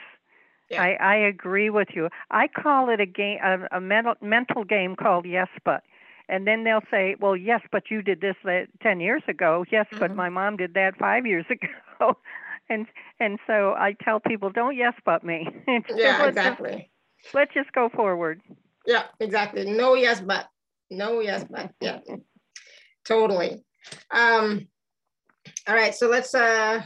Yeah. 0.70 0.82
I, 0.82 0.96
I 1.00 1.16
agree 1.16 1.70
with 1.70 1.88
you. 1.94 2.08
I 2.30 2.48
call 2.48 2.88
it 2.88 3.00
a 3.00 3.06
game, 3.06 3.38
a, 3.44 3.76
a 3.76 3.80
mental 3.80 4.14
mental 4.22 4.64
game 4.64 4.96
called 4.96 5.26
Yes 5.26 5.48
But, 5.64 5.82
and 6.28 6.46
then 6.46 6.64
they'll 6.64 6.84
say, 6.90 7.16
"Well, 7.20 7.36
yes, 7.36 7.60
but 7.70 7.90
you 7.90 8.02
did 8.02 8.20
this 8.20 8.36
ten 8.82 9.00
years 9.00 9.22
ago. 9.28 9.64
Yes, 9.70 9.86
mm-hmm. 9.90 10.00
but 10.00 10.14
my 10.14 10.28
mom 10.28 10.56
did 10.56 10.74
that 10.74 10.96
five 10.98 11.26
years 11.26 11.44
ago." 11.50 12.16
and 12.68 12.86
and 13.20 13.38
so 13.46 13.74
I 13.74 13.94
tell 14.02 14.20
people, 14.20 14.50
"Don't 14.50 14.76
yes 14.76 14.94
but 15.04 15.22
me." 15.22 15.48
yeah, 15.68 16.18
let's 16.18 16.28
exactly. 16.28 16.90
Just, 17.22 17.34
let's 17.34 17.54
just 17.54 17.72
go 17.72 17.88
forward. 17.90 18.40
Yeah, 18.86 19.04
exactly. 19.20 19.70
No 19.70 19.94
yes 19.94 20.20
but. 20.20 20.46
No 20.90 21.20
yes 21.20 21.44
but. 21.44 21.72
Yeah, 21.80 22.00
totally. 23.06 23.62
Um, 24.10 24.66
all 25.68 25.74
right, 25.74 25.94
so 25.94 26.08
let's 26.08 26.34
uh. 26.34 26.82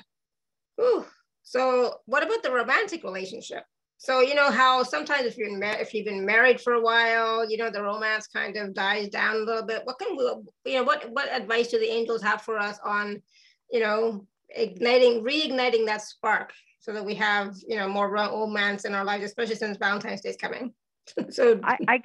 Whew, 0.76 1.04
so 1.48 1.94
what 2.04 2.22
about 2.22 2.42
the 2.42 2.52
romantic 2.52 3.02
relationship? 3.02 3.64
So 3.96 4.20
you 4.20 4.34
know 4.34 4.50
how 4.50 4.82
sometimes 4.82 5.24
if 5.24 5.38
you're 5.38 5.48
if 5.62 5.94
you've 5.94 6.04
been 6.04 6.26
married 6.26 6.60
for 6.60 6.74
a 6.74 6.80
while, 6.80 7.50
you 7.50 7.56
know 7.56 7.70
the 7.70 7.82
romance 7.82 8.26
kind 8.26 8.54
of 8.58 8.74
dies 8.74 9.08
down 9.08 9.36
a 9.36 9.38
little 9.38 9.64
bit. 9.64 9.80
What 9.84 9.98
can 9.98 10.14
we, 10.14 10.70
you 10.70 10.78
know, 10.78 10.84
what 10.84 11.10
what 11.10 11.32
advice 11.32 11.68
do 11.68 11.78
the 11.78 11.90
angels 11.90 12.22
have 12.22 12.42
for 12.42 12.58
us 12.58 12.78
on, 12.84 13.22
you 13.72 13.80
know, 13.80 14.26
igniting, 14.50 15.24
reigniting 15.24 15.86
that 15.86 16.02
spark 16.02 16.52
so 16.80 16.92
that 16.92 17.04
we 17.04 17.14
have 17.14 17.56
you 17.66 17.76
know 17.76 17.88
more 17.88 18.12
romance 18.12 18.84
in 18.84 18.94
our 18.94 19.04
lives, 19.04 19.24
especially 19.24 19.56
since 19.56 19.78
Valentine's 19.78 20.20
Day 20.20 20.28
is 20.28 20.36
coming. 20.36 20.74
so 21.30 21.58
I, 21.64 21.78
I, 21.88 22.02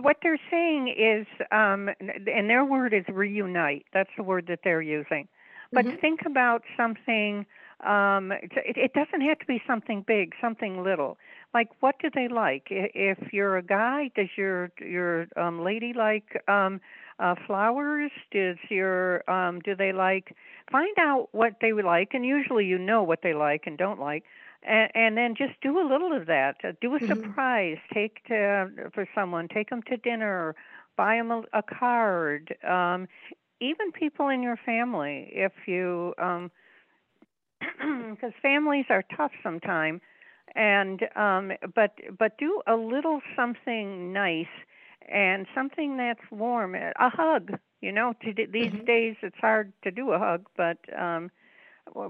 what 0.00 0.16
they're 0.22 0.40
saying 0.50 0.88
is, 0.88 1.26
um, 1.52 1.90
and 2.00 2.48
their 2.48 2.64
word 2.64 2.94
is 2.94 3.04
reunite. 3.06 3.84
That's 3.92 4.10
the 4.16 4.22
word 4.22 4.46
that 4.48 4.60
they're 4.64 4.80
using. 4.80 5.28
But 5.72 5.84
mm-hmm. 5.84 5.96
think 6.00 6.20
about 6.24 6.62
something 6.74 7.44
um 7.86 8.32
it, 8.32 8.76
it 8.76 8.92
doesn't 8.92 9.20
have 9.20 9.38
to 9.38 9.46
be 9.46 9.62
something 9.66 10.04
big 10.06 10.34
something 10.40 10.82
little. 10.82 11.16
Like 11.54 11.68
what 11.80 11.96
do 12.02 12.10
they 12.12 12.28
like? 12.28 12.66
If 12.70 13.32
you're 13.32 13.56
a 13.56 13.62
guy 13.62 14.10
does 14.16 14.28
your 14.36 14.70
your 14.80 15.28
um 15.36 15.62
lady 15.62 15.92
like 15.94 16.42
um 16.48 16.80
uh 17.20 17.36
flowers? 17.46 18.10
Does 18.32 18.56
your 18.68 19.28
um 19.30 19.60
do 19.60 19.76
they 19.76 19.92
like 19.92 20.34
find 20.72 20.96
out 20.98 21.28
what 21.32 21.54
they 21.60 21.72
would 21.72 21.84
like 21.84 22.14
and 22.14 22.24
usually 22.24 22.66
you 22.66 22.78
know 22.78 23.02
what 23.02 23.20
they 23.22 23.34
like 23.34 23.62
and 23.66 23.78
don't 23.78 24.00
like 24.00 24.24
and, 24.64 24.90
and 24.94 25.16
then 25.16 25.34
just 25.36 25.60
do 25.62 25.78
a 25.78 25.86
little 25.88 26.12
of 26.12 26.26
that. 26.26 26.56
Uh, 26.64 26.72
do 26.80 26.94
a 26.96 26.98
mm-hmm. 26.98 27.06
surprise. 27.06 27.78
Take 27.94 28.24
to 28.26 28.90
for 28.92 29.08
someone 29.14 29.46
take 29.48 29.70
them 29.70 29.82
to 29.84 29.96
dinner 29.96 30.56
buy 30.96 31.14
them 31.14 31.30
a, 31.30 31.42
a 31.52 31.62
card. 31.62 32.56
Um 32.68 33.06
even 33.60 33.92
people 33.92 34.28
in 34.28 34.42
your 34.42 34.56
family 34.56 35.30
if 35.32 35.52
you 35.66 36.14
um 36.18 36.50
because 38.10 38.32
families 38.42 38.86
are 38.90 39.04
tough 39.16 39.32
sometimes 39.42 40.00
and 40.54 41.04
um 41.16 41.52
but 41.74 41.92
but 42.18 42.36
do 42.38 42.60
a 42.66 42.74
little 42.74 43.20
something 43.36 44.12
nice 44.12 44.46
and 45.08 45.46
something 45.54 45.96
that's 45.96 46.20
warm 46.30 46.74
a 46.74 46.92
hug 47.10 47.58
you 47.80 47.92
know 47.92 48.14
to, 48.22 48.32
these 48.34 48.72
mm-hmm. 48.72 48.84
days 48.84 49.16
it's 49.22 49.38
hard 49.40 49.72
to 49.82 49.90
do 49.90 50.10
a 50.12 50.18
hug 50.18 50.46
but 50.56 50.78
um 50.98 51.30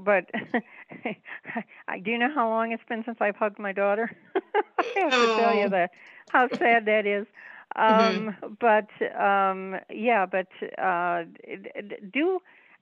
but 0.04 0.30
I 1.88 1.98
do 2.00 2.10
you 2.10 2.18
know 2.18 2.32
how 2.34 2.48
long 2.48 2.72
it's 2.72 2.82
been 2.88 3.04
since 3.04 3.18
I've 3.20 3.36
hugged 3.36 3.58
my 3.58 3.72
daughter? 3.72 4.10
I 4.78 5.00
have 5.00 5.10
to 5.12 5.36
tell 5.38 5.54
you 5.54 5.68
that 5.70 5.90
how 6.30 6.48
sad 6.48 6.86
that 6.86 7.06
is. 7.06 7.26
Mm-hmm. 7.76 8.26
Um 8.26 8.34
mm-hmm. 8.34 8.54
but 8.60 9.20
um 9.20 9.76
yeah, 9.90 10.24
but 10.24 10.48
uh 10.78 11.24
do 12.12 12.40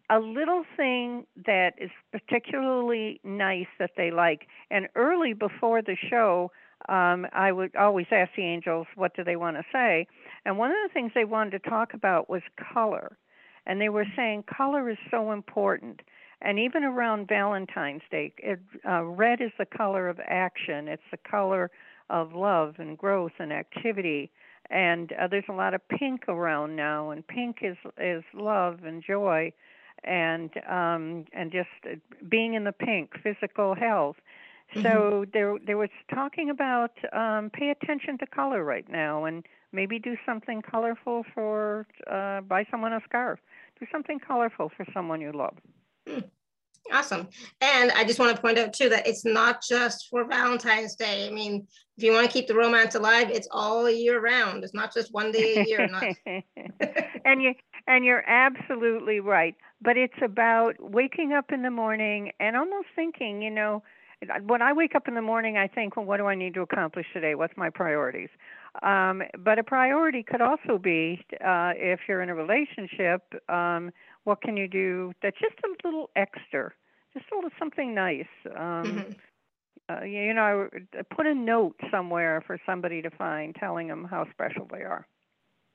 a 0.08 0.18
little 0.18 0.64
thing 0.76 1.26
that 1.46 1.74
is 1.78 1.90
particularly 2.12 3.20
nice 3.24 3.66
that 3.78 3.92
they 3.96 4.10
like. 4.10 4.46
And 4.70 4.88
early 4.94 5.32
before 5.32 5.82
the 5.82 5.96
show, 6.08 6.52
um, 6.88 7.26
I 7.32 7.50
would 7.50 7.74
always 7.74 8.06
ask 8.12 8.30
the 8.36 8.44
angels, 8.44 8.86
what 8.94 9.16
do 9.16 9.24
they 9.24 9.36
want 9.36 9.56
to 9.56 9.64
say? 9.72 10.06
And 10.44 10.58
one 10.58 10.70
of 10.70 10.76
the 10.86 10.92
things 10.92 11.12
they 11.14 11.24
wanted 11.24 11.62
to 11.62 11.70
talk 11.70 11.94
about 11.94 12.30
was 12.30 12.42
color. 12.72 13.16
And 13.66 13.80
they 13.80 13.88
were 13.88 14.06
saying 14.14 14.44
color 14.44 14.88
is 14.88 14.98
so 15.10 15.32
important. 15.32 16.02
And 16.40 16.58
even 16.58 16.84
around 16.84 17.28
Valentine's 17.28 18.02
Day, 18.10 18.32
it, 18.38 18.60
uh, 18.88 19.02
red 19.02 19.40
is 19.40 19.50
the 19.58 19.66
color 19.66 20.08
of 20.08 20.20
action, 20.24 20.86
it's 20.86 21.02
the 21.10 21.18
color 21.28 21.70
of 22.10 22.34
love 22.34 22.76
and 22.78 22.96
growth 22.96 23.32
and 23.40 23.52
activity. 23.52 24.30
And 24.70 25.12
uh, 25.12 25.26
there's 25.28 25.44
a 25.48 25.54
lot 25.54 25.74
of 25.74 25.80
pink 25.88 26.28
around 26.28 26.76
now, 26.76 27.10
and 27.10 27.26
pink 27.26 27.58
is 27.62 27.76
is 27.98 28.22
love 28.34 28.80
and 28.84 29.02
joy 29.02 29.52
and 30.04 30.50
um, 30.68 31.24
and 31.32 31.52
just 31.52 31.68
being 32.28 32.54
in 32.54 32.64
the 32.64 32.72
pink, 32.72 33.12
physical 33.22 33.74
health. 33.74 34.16
So 34.74 34.80
mm-hmm. 34.80 35.30
there 35.32 35.56
there 35.64 35.76
was 35.76 35.90
talking 36.12 36.50
about 36.50 36.92
um, 37.12 37.50
pay 37.50 37.70
attention 37.70 38.18
to 38.18 38.26
color 38.26 38.64
right 38.64 38.88
now, 38.88 39.24
and 39.24 39.44
maybe 39.72 39.98
do 39.98 40.16
something 40.26 40.62
colorful 40.62 41.24
for 41.34 41.86
uh, 42.10 42.40
buy 42.40 42.66
someone 42.70 42.92
a 42.92 43.00
scarf. 43.04 43.38
Do 43.78 43.86
something 43.92 44.18
colorful 44.18 44.70
for 44.76 44.86
someone 44.92 45.20
you 45.20 45.32
love. 45.32 45.54
Hmm. 46.08 46.20
Awesome. 46.92 47.28
And 47.60 47.90
I 47.92 48.04
just 48.04 48.18
want 48.18 48.34
to 48.34 48.40
point 48.40 48.58
out 48.58 48.72
too 48.72 48.88
that 48.90 49.06
it's 49.06 49.24
not 49.24 49.62
just 49.62 50.08
for 50.08 50.24
Valentine's 50.24 50.94
Day. 50.94 51.26
I 51.26 51.30
mean, 51.30 51.66
if 51.96 52.04
you 52.04 52.12
want 52.12 52.26
to 52.26 52.32
keep 52.32 52.46
the 52.46 52.54
romance 52.54 52.94
alive, 52.94 53.30
it's 53.30 53.48
all 53.50 53.90
year 53.90 54.20
round. 54.20 54.62
It's 54.62 54.74
not 54.74 54.94
just 54.94 55.12
one 55.12 55.32
day 55.32 55.56
a 55.56 55.64
year. 55.64 55.88
Not... 55.88 56.04
and 57.24 57.42
you 57.42 57.54
and 57.86 58.04
you're 58.04 58.24
absolutely 58.28 59.20
right. 59.20 59.54
But 59.80 59.96
it's 59.96 60.20
about 60.22 60.74
waking 60.80 61.32
up 61.32 61.52
in 61.52 61.62
the 61.62 61.70
morning 61.70 62.32
and 62.40 62.56
almost 62.56 62.88
thinking, 62.94 63.42
you 63.42 63.50
know, 63.50 63.82
when 64.46 64.62
I 64.62 64.72
wake 64.72 64.94
up 64.94 65.08
in 65.08 65.14
the 65.14 65.22
morning, 65.22 65.58
I 65.58 65.68
think, 65.68 65.96
well, 65.96 66.06
what 66.06 66.16
do 66.16 66.26
I 66.26 66.34
need 66.34 66.54
to 66.54 66.62
accomplish 66.62 67.06
today? 67.12 67.34
What's 67.34 67.56
my 67.56 67.68
priorities? 67.68 68.30
Um, 68.82 69.22
but 69.38 69.58
a 69.58 69.62
priority 69.64 70.22
could 70.22 70.40
also 70.40 70.78
be, 70.78 71.24
uh, 71.34 71.72
if 71.76 72.00
you're 72.08 72.22
in 72.22 72.30
a 72.30 72.34
relationship, 72.34 73.22
um, 73.50 73.90
what 74.24 74.40
can 74.40 74.56
you 74.56 74.68
do 74.68 75.12
that's 75.22 75.36
just 75.38 75.54
a 75.64 75.86
little 75.86 76.10
extra, 76.16 76.72
just 77.12 77.26
a 77.30 77.34
little 77.34 77.50
something 77.58 77.94
nice. 77.94 78.26
Um, 78.56 79.04
Mhm. 79.04 79.16
uh, 79.90 80.02
you 80.04 80.32
know, 80.34 80.68
put 81.14 81.26
a 81.26 81.34
note 81.34 81.76
somewhere 81.90 82.42
for 82.46 82.58
somebody 82.66 83.02
to 83.02 83.10
find, 83.10 83.54
telling 83.54 83.88
them 83.88 84.04
how 84.04 84.26
special 84.32 84.66
they 84.70 84.82
are. 84.82 85.06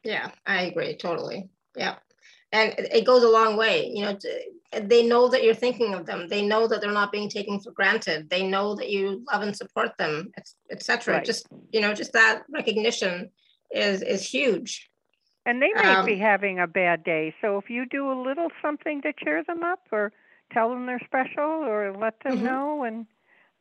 Yeah, 0.03 0.31
I 0.45 0.63
agree 0.63 0.95
totally. 0.97 1.49
Yeah. 1.75 1.99
And 2.51 2.73
it 2.77 3.05
goes 3.05 3.23
a 3.23 3.29
long 3.29 3.55
way, 3.55 3.89
you 3.93 4.03
know, 4.03 4.17
they 4.73 5.05
know 5.05 5.27
that 5.29 5.43
you're 5.43 5.53
thinking 5.53 5.93
of 5.93 6.05
them. 6.05 6.27
They 6.27 6.45
know 6.45 6.67
that 6.67 6.81
they're 6.81 6.91
not 6.91 7.11
being 7.11 7.29
taken 7.29 7.59
for 7.59 7.71
granted. 7.71 8.29
They 8.29 8.45
know 8.45 8.75
that 8.75 8.89
you 8.89 9.23
love 9.31 9.41
and 9.41 9.55
support 9.55 9.97
them, 9.97 10.31
et- 10.37 10.49
et. 10.69 11.07
Right. 11.07 11.25
Just, 11.25 11.47
you 11.71 11.79
know, 11.81 11.93
just 11.93 12.13
that 12.13 12.43
recognition 12.49 13.31
is 13.71 14.01
is 14.01 14.25
huge. 14.25 14.89
And 15.45 15.61
they 15.61 15.73
may 15.73 15.95
be 16.05 16.13
Um, 16.13 16.19
having 16.19 16.59
a 16.59 16.67
bad 16.67 17.03
day, 17.03 17.33
so 17.41 17.57
if 17.57 17.69
you 17.69 17.85
do 17.85 18.11
a 18.11 18.17
little 18.21 18.49
something 18.61 19.01
to 19.01 19.11
cheer 19.13 19.43
them 19.43 19.63
up, 19.63 19.79
or 19.91 20.11
tell 20.53 20.69
them 20.69 20.85
they're 20.85 21.01
special, 21.05 21.49
or 21.65 21.93
let 21.97 22.19
them 22.19 22.37
Mhm. 22.37 22.43
know, 22.43 22.83
and 22.83 23.07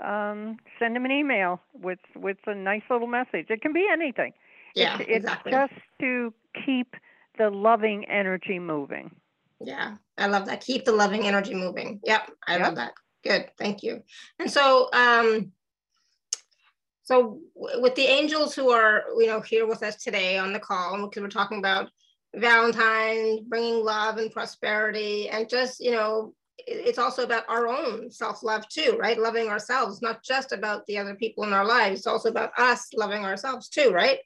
um, 0.01 0.59
send 0.79 0.97
them 0.97 1.05
an 1.05 1.11
email 1.11 1.61
with 1.73 2.01
with 2.15 2.39
a 2.47 2.55
nice 2.55 2.83
little 2.91 3.07
message. 3.07 3.47
It 3.51 3.63
can 3.63 3.73
be 3.73 3.87
anything. 3.91 4.33
Yeah, 4.75 4.95
it's, 4.95 5.01
it's 5.09 5.17
exactly. 5.17 5.53
just 5.53 5.73
to 6.01 6.33
keep 6.65 6.97
the 7.41 7.51
loving 7.51 8.05
energy 8.05 8.59
moving. 8.59 9.17
Yeah, 9.61 9.97
I 10.19 10.27
love 10.27 10.45
that. 10.47 10.61
Keep 10.61 10.85
the 10.85 10.93
loving 10.93 11.27
energy 11.27 11.55
moving. 11.55 12.01
Yep, 12.05 12.31
I 12.47 12.53
Yep. 12.53 12.63
love 12.63 12.75
that. 12.77 12.93
Good, 13.25 13.51
thank 13.59 13.83
you. 13.83 14.03
And 14.39 14.51
so, 14.51 14.91
um, 14.93 15.53
so 17.03 17.41
with 17.57 17.95
the 17.95 18.05
angels 18.05 18.55
who 18.55 18.71
are, 18.71 19.05
you 19.17 19.27
know, 19.27 19.41
here 19.41 19.67
with 19.67 19.83
us 19.83 19.97
today 19.97 20.37
on 20.37 20.53
the 20.53 20.61
call, 20.61 21.07
because 21.07 21.23
we're 21.23 21.29
talking 21.29 21.59
about 21.59 21.91
Valentine, 22.35 23.49
bringing 23.49 23.83
love 23.83 24.19
and 24.19 24.31
prosperity, 24.31 25.31
and 25.31 25.49
just, 25.49 25.81
you 25.81 25.93
know, 25.93 26.35
it's 26.67 26.99
also 26.99 27.23
about 27.23 27.45
our 27.49 27.69
own 27.69 28.11
self-love 28.11 28.69
too, 28.69 28.99
right? 29.01 29.19
Loving 29.19 29.49
ourselves, 29.49 30.03
not 30.03 30.23
just 30.23 30.53
about 30.53 30.85
the 30.87 30.99
other 30.99 31.15
people 31.15 31.45
in 31.45 31.55
our 31.55 31.65
lives. 31.65 32.01
It's 32.01 32.07
also 32.07 32.29
about 32.29 32.53
us 32.59 32.93
loving 32.93 33.25
ourselves 33.25 33.71
too, 33.71 33.91
right? 33.93 34.19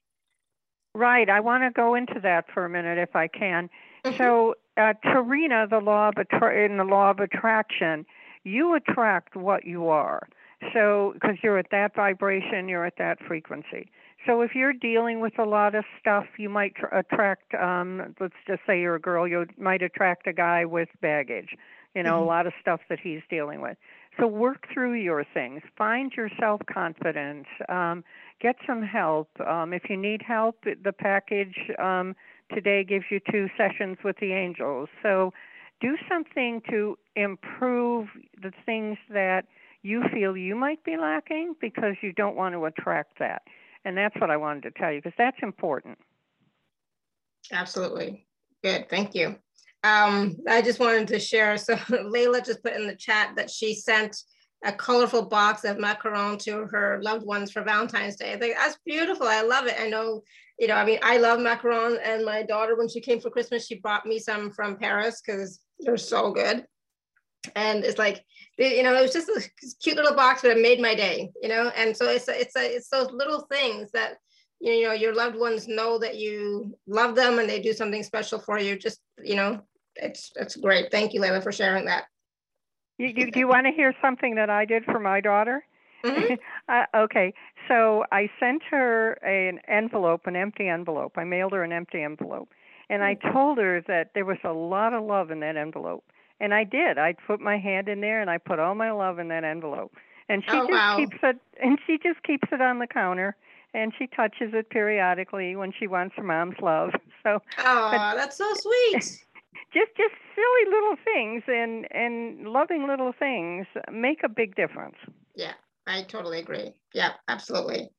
Right. 0.95 1.29
I 1.29 1.41
want 1.41 1.65
to 1.65 1.71
go 1.71 1.95
into 1.95 2.21
that 2.21 2.47
for 2.53 2.65
a 2.65 2.69
minute 2.69 2.99
if 2.99 3.17
I 3.17 3.27
can. 3.29 3.69
Mhm. 4.05 4.17
So, 4.17 4.55
uh, 4.77 4.95
Terina, 5.05 5.69
the 5.69 5.81
law 5.81 6.09
of 6.09 6.19
attra- 6.19 6.65
in 6.65 6.77
the 6.77 6.85
law 6.85 7.11
of 7.11 7.21
attraction, 7.21 8.07
you 8.45 8.75
attract 8.75 9.35
what 9.35 9.65
you 9.65 9.89
are. 9.89 10.29
So, 10.73 11.13
because 11.15 11.43
you're 11.43 11.59
at 11.59 11.71
that 11.71 11.95
vibration, 11.95 12.69
you're 12.69 12.85
at 12.85 12.97
that 12.97 13.19
frequency. 13.21 13.91
So, 14.25 14.41
if 14.41 14.55
you're 14.55 14.73
dealing 14.73 15.21
with 15.21 15.39
a 15.39 15.45
lot 15.45 15.75
of 15.75 15.85
stuff, 15.99 16.27
you 16.39 16.49
might 16.49 16.75
tr- 16.77 16.87
attract. 16.93 17.55
Um, 17.55 18.15
let's 18.21 18.35
just 18.47 18.65
say 18.67 18.81
you're 18.81 18.95
a 18.95 19.01
girl, 19.01 19.27
you 19.27 19.47
might 19.59 19.83
attract 19.83 20.27
a 20.27 20.33
guy 20.33 20.65
with 20.65 20.89
baggage. 21.01 21.57
You 21.95 22.03
know, 22.03 22.19
Mhm. 22.19 22.23
a 22.23 22.25
lot 22.25 22.47
of 22.47 22.55
stuff 22.61 22.81
that 22.89 22.99
he's 22.99 23.23
dealing 23.29 23.61
with. 23.61 23.77
So, 24.19 24.27
work 24.27 24.67
through 24.69 24.95
your 24.95 25.25
things. 25.25 25.63
Find 25.77 26.15
your 26.17 26.29
self 26.41 26.61
confidence. 26.67 27.47
Um, 27.69 28.05
get 28.41 28.57
some 28.67 28.83
help. 28.83 29.29
Um, 29.41 29.73
if 29.73 29.83
you 29.88 29.97
need 29.97 30.23
help, 30.23 30.64
the 30.64 30.93
package 30.93 31.57
um, 31.79 32.14
today 32.53 32.85
gives 32.85 33.07
you 33.11 33.21
two 33.31 33.49
sessions 33.57 33.99
with 34.05 34.17
the 34.21 34.33
angels. 34.33 34.88
So 35.03 35.33
do 35.81 35.97
something 36.09 36.62
to 36.71 36.97
improve 37.17 38.09
the 38.41 38.53
things 38.64 38.99
that 39.11 39.43
you 39.83 40.03
feel 40.12 40.37
you 40.37 40.55
might 40.55 40.83
be 40.85 40.97
lacking 40.97 41.55
because 41.61 41.95
you 42.03 42.12
don't 42.12 42.37
want 42.37 42.55
to 42.55 42.64
attract 42.64 43.19
that. 43.19 43.43
And 43.85 43.97
that's 43.97 44.14
what 44.19 44.31
I 44.31 44.37
wanted 44.37 44.62
to 44.62 44.71
tell 44.71 44.91
you 44.91 45.00
because 45.00 45.17
that's 45.19 45.37
important. 45.43 45.99
Absolutely. 47.53 48.26
Good. 48.62 48.88
Thank 48.88 49.14
you. 49.14 49.37
Um, 49.83 50.37
I 50.49 50.62
just 50.62 50.81
wanted 50.81 51.09
to 51.09 51.19
share. 51.19 51.59
So 51.59 51.75
Layla 51.76 52.45
just 52.45 52.62
put 52.62 52.73
in 52.73 52.87
the 52.87 52.97
chat 52.97 53.35
that 53.37 53.50
she 53.50 53.75
sent 53.75 54.17
a 54.64 54.73
colorful 54.73 55.23
box 55.23 55.64
of 55.64 55.76
macaron 55.76 56.38
to 56.38 56.64
her 56.66 56.99
loved 57.02 57.25
ones 57.26 57.52
for 57.52 57.62
Valentine's 57.62 58.16
Day. 58.16 58.33
I 58.33 58.38
think 58.38 58.56
that's 58.56 58.78
beautiful. 58.85 59.26
I 59.26 59.42
love 59.42 59.66
it. 59.66 59.76
I 59.78 59.88
know, 59.88 60.23
you 60.59 60.68
know, 60.68 60.75
I 60.75 60.85
mean, 60.85 60.99
I 61.02 61.18
love 61.18 61.38
macaron 61.38 61.98
and 62.03 62.24
my 62.24 62.42
daughter, 62.42 62.77
when 62.77 62.88
she 62.88 63.00
came 63.00 63.20
for 63.20 63.31
Christmas, 63.31 63.66
she 63.66 63.77
brought 63.77 64.07
me 64.07 64.18
some 64.18 64.50
from 64.50 64.77
Paris 64.77 65.22
because 65.24 65.61
they're 65.81 65.98
so 65.98 66.33
good. 66.33 66.64
And 67.55 67.85
it's 67.85 67.98
like, 67.98 68.24
you 68.57 68.83
know, 68.83 68.96
it 68.96 69.03
was 69.03 69.12
just 69.12 69.29
a 69.29 69.42
cute 69.83 69.96
little 69.96 70.16
box, 70.16 70.44
it 70.44 70.59
made 70.59 70.81
my 70.81 70.94
day, 70.94 71.31
you 71.42 71.48
know? 71.50 71.70
And 71.77 71.94
so 71.94 72.07
it's, 72.07 72.29
a, 72.29 72.40
it's, 72.40 72.57
a, 72.57 72.74
it's 72.74 72.88
those 72.88 73.11
little 73.12 73.46
things 73.53 73.90
that, 73.92 74.14
you 74.61 74.85
know, 74.85 74.92
your 74.92 75.14
loved 75.14 75.37
ones 75.37 75.68
know 75.68 75.98
that 75.98 76.16
you 76.16 76.74
love 76.87 77.14
them 77.14 77.38
and 77.38 77.50
they 77.50 77.61
do 77.61 77.74
something 77.74 78.03
special 78.03 78.38
for 78.38 78.59
you. 78.59 78.79
Just, 78.79 79.00
you 79.22 79.37
know, 79.37 79.61
it's, 79.96 80.33
it's 80.37 80.57
great. 80.57 80.90
Thank 80.90 81.12
you, 81.12 81.20
Layla, 81.20 81.42
for 81.42 81.53
sharing 81.53 81.85
that. 81.85 82.05
You, 82.98 83.09
you, 83.09 83.30
do 83.30 83.38
you 83.40 83.48
want 83.48 83.66
to 83.66 83.72
hear 83.72 83.92
something 84.00 84.37
that 84.37 84.50
I 84.50 84.64
did 84.64 84.85
for 84.85 85.00
my 85.00 85.20
daughter? 85.20 85.64
Mhm. 86.04 86.38
uh, 86.68 86.85
okay, 86.94 87.33
so 87.66 88.04
I 88.12 88.28
sent 88.38 88.62
her 88.70 89.12
an 89.24 89.59
envelope, 89.68 90.26
an 90.26 90.37
empty 90.37 90.68
envelope. 90.68 91.12
I 91.16 91.24
mailed 91.24 91.52
her 91.52 91.64
an 91.64 91.72
empty 91.72 92.02
envelope, 92.02 92.50
and 92.90 93.02
I 93.02 93.14
told 93.14 93.59
her 93.59 93.80
that 93.88 94.11
there 94.14 94.24
was 94.24 94.38
a 94.44 94.52
lot 94.52 94.92
of 94.92 95.02
love 95.04 95.30
in 95.30 95.40
that 95.40 95.57
envelope, 95.57 96.04
and 96.40 96.54
I 96.54 96.64
did. 96.64 96.98
I 96.98 97.14
put 97.26 97.40
my 97.40 97.59
hand 97.59 97.88
in 97.88 98.00
there 98.00 98.20
and 98.20 98.30
I 98.30 98.38
put 98.38 98.59
all 98.59 98.74
my 98.74 98.90
love 98.92 99.18
in 99.18 99.28
that 99.28 99.44
envelope, 99.44 99.92
and 100.28 100.44
she 100.44 100.52
Oh, 100.52 100.61
just 100.61 100.70
wow. 100.70 100.96
keeps 100.96 101.16
it, 101.22 101.37
and 101.62 101.78
she 101.87 101.98
just 101.98 102.22
keeps 102.22 102.48
it 102.52 102.61
on 102.61 102.78
the 102.78 102.87
counter, 102.87 103.35
and 103.72 103.92
she 103.98 104.07
touches 104.07 104.52
it 104.52 104.70
periodically 104.70 105.57
when 105.57 105.72
she 105.76 105.87
wants 105.87 106.14
her 106.16 106.22
mom's 106.22 106.57
love. 106.62 106.90
So 107.24 107.40
Oh, 107.59 107.88
that's 107.90 108.37
so 108.37 108.52
sweet. 108.52 109.24
Just 109.73 109.90
just 109.97 110.14
silly 110.35 110.71
little 110.71 110.97
things 111.05 111.43
and 111.47 111.87
and 111.90 112.49
loving 112.49 112.87
little 112.87 113.12
things 113.19 113.67
make 113.93 114.23
a 114.25 114.29
big 114.29 114.55
difference. 114.57 114.97
Yeah, 115.35 115.55
I 115.87 116.03
totally 116.03 116.38
agree. 116.40 116.73
Yeah, 116.93 117.12
absolutely. 117.29 117.90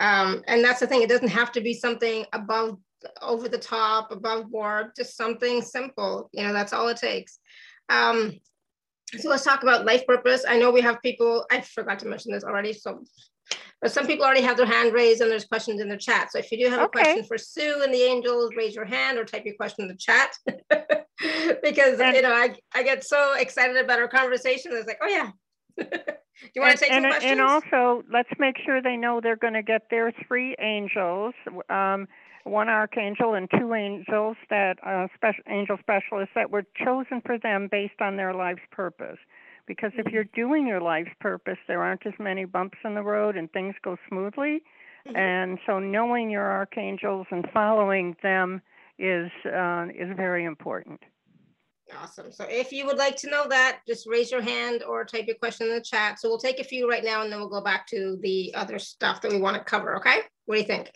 Um, 0.00 0.42
and 0.46 0.64
that's 0.64 0.80
the 0.80 0.86
thing, 0.86 1.02
it 1.02 1.08
doesn't 1.08 1.28
have 1.28 1.52
to 1.52 1.60
be 1.60 1.72
something 1.72 2.24
above, 2.32 2.78
over 3.22 3.48
the 3.48 3.58
top, 3.58 4.10
above 4.10 4.50
board, 4.50 4.88
just 4.96 5.16
something 5.16 5.62
simple. 5.62 6.28
You 6.32 6.44
know, 6.44 6.52
that's 6.52 6.72
all 6.72 6.88
it 6.88 6.96
takes. 6.96 7.38
Um, 7.88 8.32
so 9.18 9.28
let's 9.28 9.44
talk 9.44 9.62
about 9.62 9.86
life 9.86 10.06
purpose. 10.06 10.44
I 10.48 10.58
know 10.58 10.70
we 10.70 10.80
have 10.80 11.00
people, 11.02 11.46
I 11.50 11.60
forgot 11.60 12.00
to 12.00 12.08
mention 12.08 12.32
this 12.32 12.44
already, 12.44 12.72
so 12.72 13.04
but 13.80 13.92
some 13.92 14.06
people 14.06 14.24
already 14.24 14.42
have 14.42 14.56
their 14.56 14.66
hand 14.66 14.92
raised 14.92 15.20
and 15.20 15.30
there's 15.30 15.44
questions 15.44 15.80
in 15.80 15.88
the 15.88 15.96
chat. 15.96 16.32
So 16.32 16.38
if 16.38 16.50
you 16.50 16.58
do 16.58 16.70
have 16.70 16.82
a 16.82 16.88
question 16.88 17.24
for 17.24 17.36
Sue 17.36 17.82
and 17.82 17.92
the 17.92 18.02
angels, 18.02 18.50
raise 18.56 18.74
your 18.74 18.86
hand 18.86 19.18
or 19.18 19.24
type 19.24 19.44
your 19.44 19.56
question 19.56 19.82
in 19.82 19.88
the 19.88 19.96
chat. 19.96 20.36
because 21.62 22.00
And- 22.00 22.16
you 22.16 22.22
know, 22.22 22.32
I, 22.32 22.54
I 22.74 22.82
get 22.82 23.04
so 23.04 23.34
excited 23.34 23.76
about 23.76 23.98
our 23.98 24.08
conversation. 24.08 24.72
It's 24.74 24.86
like, 24.86 25.00
oh 25.02 25.08
yeah. 25.08 25.30
do 25.78 25.86
you 26.54 26.62
want 26.62 26.72
and, 26.72 26.78
to 26.78 26.84
take 26.84 26.92
some 26.92 27.02
questions? 27.02 27.30
and 27.30 27.40
also, 27.40 28.02
let's 28.12 28.30
make 28.38 28.56
sure 28.64 28.80
they 28.80 28.96
know 28.96 29.20
they're 29.22 29.36
going 29.36 29.54
to 29.54 29.62
get 29.62 29.82
their 29.90 30.12
three 30.26 30.56
angels, 30.60 31.34
um, 31.68 32.06
one 32.44 32.68
archangel 32.68 33.34
and 33.34 33.48
two 33.58 33.74
angels 33.74 34.36
that 34.50 34.76
uh, 34.86 35.08
special 35.14 35.42
angel 35.48 35.76
specialists 35.80 36.32
that 36.34 36.50
were 36.50 36.64
chosen 36.84 37.20
for 37.24 37.38
them 37.38 37.68
based 37.70 38.00
on 38.00 38.16
their 38.16 38.34
life's 38.34 38.62
purpose. 38.70 39.18
Because 39.66 39.92
if 39.96 40.06
Mhm. 40.06 40.12
you're 40.12 40.24
doing 40.24 40.66
your 40.66 40.80
life's 40.80 41.14
purpose, 41.20 41.58
there 41.66 41.82
aren't 41.82 42.04
as 42.06 42.18
many 42.18 42.44
bumps 42.44 42.78
in 42.84 42.94
the 42.94 43.02
road 43.02 43.36
and 43.36 43.50
things 43.52 43.74
go 43.82 43.96
smoothly. 44.08 44.62
Mhm. 45.06 45.16
And 45.16 45.58
so, 45.66 45.78
knowing 45.78 46.30
your 46.30 46.50
archangels 46.50 47.26
and 47.30 47.50
following 47.50 48.16
them 48.22 48.62
is 48.98 49.30
uh, 49.44 49.88
is 49.94 50.14
very 50.16 50.44
important. 50.44 51.00
Awesome. 51.92 52.32
So 52.32 52.44
if 52.44 52.72
you 52.72 52.86
would 52.86 52.96
like 52.96 53.16
to 53.16 53.30
know 53.30 53.46
that, 53.48 53.80
just 53.86 54.06
raise 54.06 54.30
your 54.30 54.40
hand 54.40 54.82
or 54.82 55.04
type 55.04 55.26
your 55.26 55.36
question 55.36 55.68
in 55.68 55.74
the 55.74 55.80
chat. 55.80 56.18
So 56.18 56.28
we'll 56.28 56.38
take 56.38 56.58
a 56.58 56.64
few 56.64 56.88
right 56.88 57.04
now 57.04 57.22
and 57.22 57.30
then 57.30 57.38
we'll 57.38 57.48
go 57.48 57.60
back 57.60 57.86
to 57.88 58.18
the 58.22 58.54
other 58.54 58.78
stuff 58.78 59.20
that 59.20 59.30
we 59.30 59.38
want 59.38 59.56
to 59.56 59.62
cover. 59.62 59.96
Okay. 59.96 60.22
What 60.46 60.56
do 60.56 60.60
you 60.60 60.66
think? 60.66 60.90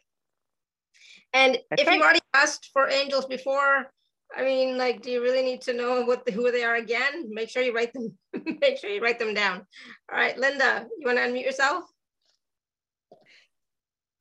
And 1.35 1.59
That's 1.71 1.83
if 1.83 1.89
right. 1.89 1.95
you've 1.95 2.03
already 2.03 2.21
asked 2.35 2.71
for 2.73 2.89
angels 2.89 3.27
before, 3.27 3.91
I 4.37 4.45
mean, 4.45 4.77
like, 4.77 5.03
do 5.03 5.11
you 5.11 5.23
really 5.23 5.43
need 5.43 5.63
to 5.63 5.73
know 5.73 6.03
what 6.05 6.27
the, 6.27 6.33
who 6.33 6.51
they 6.53 6.65
are 6.65 6.77
again? 6.77 7.29
Make 7.29 7.49
sure 7.49 7.63
you 7.63 7.75
write 7.75 7.93
them. 7.93 8.17
make 8.61 8.79
sure 8.79 8.91
you 8.91 9.01
write 9.01 9.19
them 9.19 9.35
down. 9.35 9.67
All 10.13 10.19
right, 10.19 10.39
Linda, 10.39 10.87
you 10.99 11.07
want 11.07 11.19
to 11.19 11.25
unmute 11.25 11.45
yourself? 11.45 11.85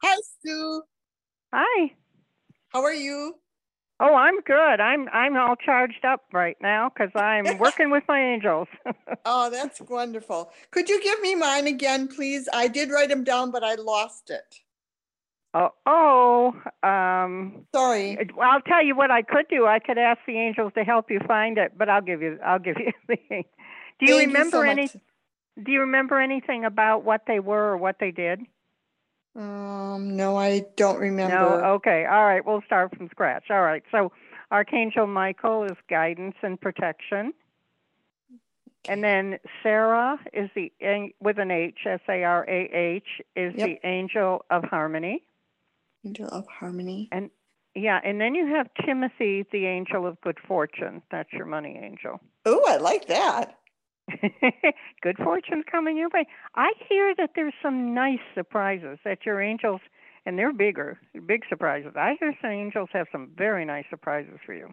Hi, 0.03 0.15
Sue. 0.45 0.81
Hi. 1.53 1.91
How 2.69 2.83
are 2.83 2.93
you? 2.93 3.35
Oh, 3.99 4.13
I'm 4.13 4.41
good. 4.41 4.79
I'm 4.79 5.09
I'm 5.11 5.35
all 5.35 5.55
charged 5.55 6.05
up 6.05 6.21
right 6.31 6.57
now 6.61 6.89
because 6.89 7.09
I'm 7.15 7.57
working 7.59 7.89
with 7.89 8.03
my 8.07 8.21
angels. 8.21 8.67
Oh, 9.29 9.49
that's 9.49 9.81
wonderful. 9.81 10.53
Could 10.71 10.87
you 10.87 11.03
give 11.03 11.19
me 11.19 11.35
mine 11.35 11.67
again, 11.67 12.07
please? 12.07 12.47
I 12.53 12.69
did 12.69 12.91
write 12.91 13.09
them 13.09 13.25
down, 13.25 13.51
but 13.51 13.61
I 13.61 13.75
lost 13.75 14.29
it. 14.29 14.55
Oh, 15.85 16.53
oh, 16.83 16.87
um, 16.87 17.65
Sorry. 17.73 18.17
I'll 18.41 18.61
tell 18.61 18.83
you 18.83 18.95
what 18.95 19.11
I 19.11 19.21
could 19.21 19.47
do. 19.49 19.65
I 19.65 19.79
could 19.79 19.97
ask 19.97 20.19
the 20.27 20.37
angels 20.37 20.73
to 20.77 20.83
help 20.83 21.09
you 21.09 21.19
find 21.27 21.57
it, 21.57 21.73
but 21.77 21.89
I'll 21.89 22.01
give 22.01 22.21
you 22.21 22.39
I'll 22.45 22.59
give 22.59 22.77
you 22.79 22.91
the. 23.07 23.15
Do 23.99 24.05
you 24.05 24.17
Thank 24.17 24.27
remember 24.27 24.57
so 24.57 24.61
any? 24.61 24.81
much. 24.83 24.97
Do 25.63 25.71
you 25.71 25.79
remember 25.81 26.19
anything 26.19 26.65
about 26.65 27.03
what 27.03 27.21
they 27.27 27.39
were 27.39 27.71
or 27.71 27.77
what 27.77 27.97
they 27.99 28.11
did? 28.11 28.41
Um, 29.35 30.15
no, 30.15 30.35
I 30.37 30.65
don't 30.75 30.99
remember. 30.99 31.33
No. 31.35 31.53
Okay. 31.75 32.05
All 32.05 32.25
right. 32.25 32.45
We'll 32.45 32.61
start 32.65 32.95
from 32.95 33.07
scratch. 33.09 33.45
All 33.49 33.61
right. 33.61 33.83
So, 33.91 34.11
Archangel 34.51 35.07
Michael 35.07 35.63
is 35.63 35.77
guidance 35.89 36.35
and 36.41 36.59
protection. 36.59 37.33
And 38.87 39.03
then 39.03 39.37
Sarah 39.63 40.17
is 40.33 40.49
the 40.55 40.71
with 41.19 41.39
an 41.39 41.51
H, 41.51 41.79
S 41.85 41.99
A 42.07 42.23
R 42.23 42.45
A 42.47 42.69
H, 42.73 43.03
is 43.35 43.53
Yep. 43.55 43.67
the 43.67 43.87
angel 43.87 44.45
of 44.49 44.63
harmony. 44.63 45.23
Angel 46.07 46.27
of 46.29 46.47
Harmony. 46.47 47.09
And 47.11 47.29
yeah, 47.75 47.99
and 48.03 48.19
then 48.19 48.33
you 48.33 48.47
have 48.55 48.67
Timothy, 48.85 49.45
the 49.51 49.65
angel 49.65 50.07
of 50.07 50.19
good 50.21 50.37
fortune. 50.47 51.01
That's 51.11 51.31
your 51.33 51.45
money 51.45 51.79
angel. 51.81 52.19
Oh, 52.45 52.63
I 52.67 52.77
like 52.77 53.07
that. 53.07 53.57
good 55.01 55.17
fortune 55.17 55.63
coming 55.69 55.97
your 55.97 56.09
way. 56.13 56.25
I 56.55 56.71
hear 56.89 57.13
that 57.17 57.31
there's 57.35 57.53
some 57.61 57.93
nice 57.93 58.23
surprises 58.33 58.99
that 59.03 59.25
your 59.25 59.41
angels, 59.41 59.81
and 60.25 60.39
they're 60.39 60.53
bigger, 60.53 60.97
big 61.25 61.43
surprises. 61.49 61.91
I 61.95 62.15
hear 62.19 62.33
some 62.41 62.51
angels 62.51 62.89
have 62.93 63.07
some 63.11 63.31
very 63.37 63.65
nice 63.65 63.85
surprises 63.89 64.39
for 64.45 64.53
you. 64.53 64.69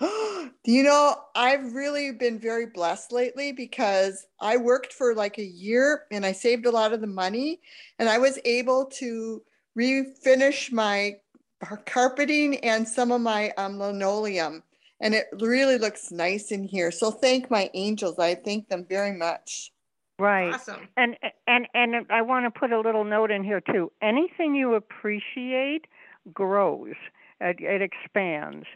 you 0.64 0.82
know, 0.82 1.14
I've 1.34 1.72
really 1.72 2.12
been 2.12 2.38
very 2.38 2.66
blessed 2.66 3.12
lately 3.12 3.52
because 3.52 4.26
I 4.40 4.56
worked 4.56 4.92
for 4.92 5.14
like 5.14 5.38
a 5.38 5.44
year 5.44 6.02
and 6.10 6.26
I 6.26 6.32
saved 6.32 6.66
a 6.66 6.70
lot 6.70 6.92
of 6.92 7.00
the 7.00 7.06
money 7.06 7.60
and 7.98 8.08
I 8.08 8.18
was 8.18 8.38
able 8.44 8.86
to 8.96 9.42
refinish 9.78 10.72
my 10.72 11.16
car- 11.62 11.82
carpeting 11.86 12.58
and 12.58 12.86
some 12.86 13.12
of 13.12 13.20
my 13.20 13.50
um, 13.56 13.78
linoleum. 13.78 14.62
And 15.00 15.14
it 15.14 15.26
really 15.40 15.78
looks 15.78 16.12
nice 16.12 16.52
in 16.52 16.62
here. 16.62 16.90
So 16.90 17.10
thank 17.10 17.50
my 17.50 17.70
angels. 17.74 18.18
I 18.18 18.34
thank 18.34 18.68
them 18.68 18.86
very 18.88 19.12
much. 19.12 19.72
Right. 20.18 20.54
Awesome. 20.54 20.88
And 20.96 21.16
and 21.48 21.66
and 21.74 22.06
I 22.10 22.22
want 22.22 22.46
to 22.46 22.56
put 22.56 22.70
a 22.70 22.80
little 22.80 23.02
note 23.02 23.32
in 23.32 23.42
here 23.42 23.60
too. 23.60 23.90
Anything 24.00 24.54
you 24.54 24.74
appreciate 24.74 25.86
grows. 26.32 26.94
It, 27.40 27.56
it 27.60 27.82
expands. 27.82 28.66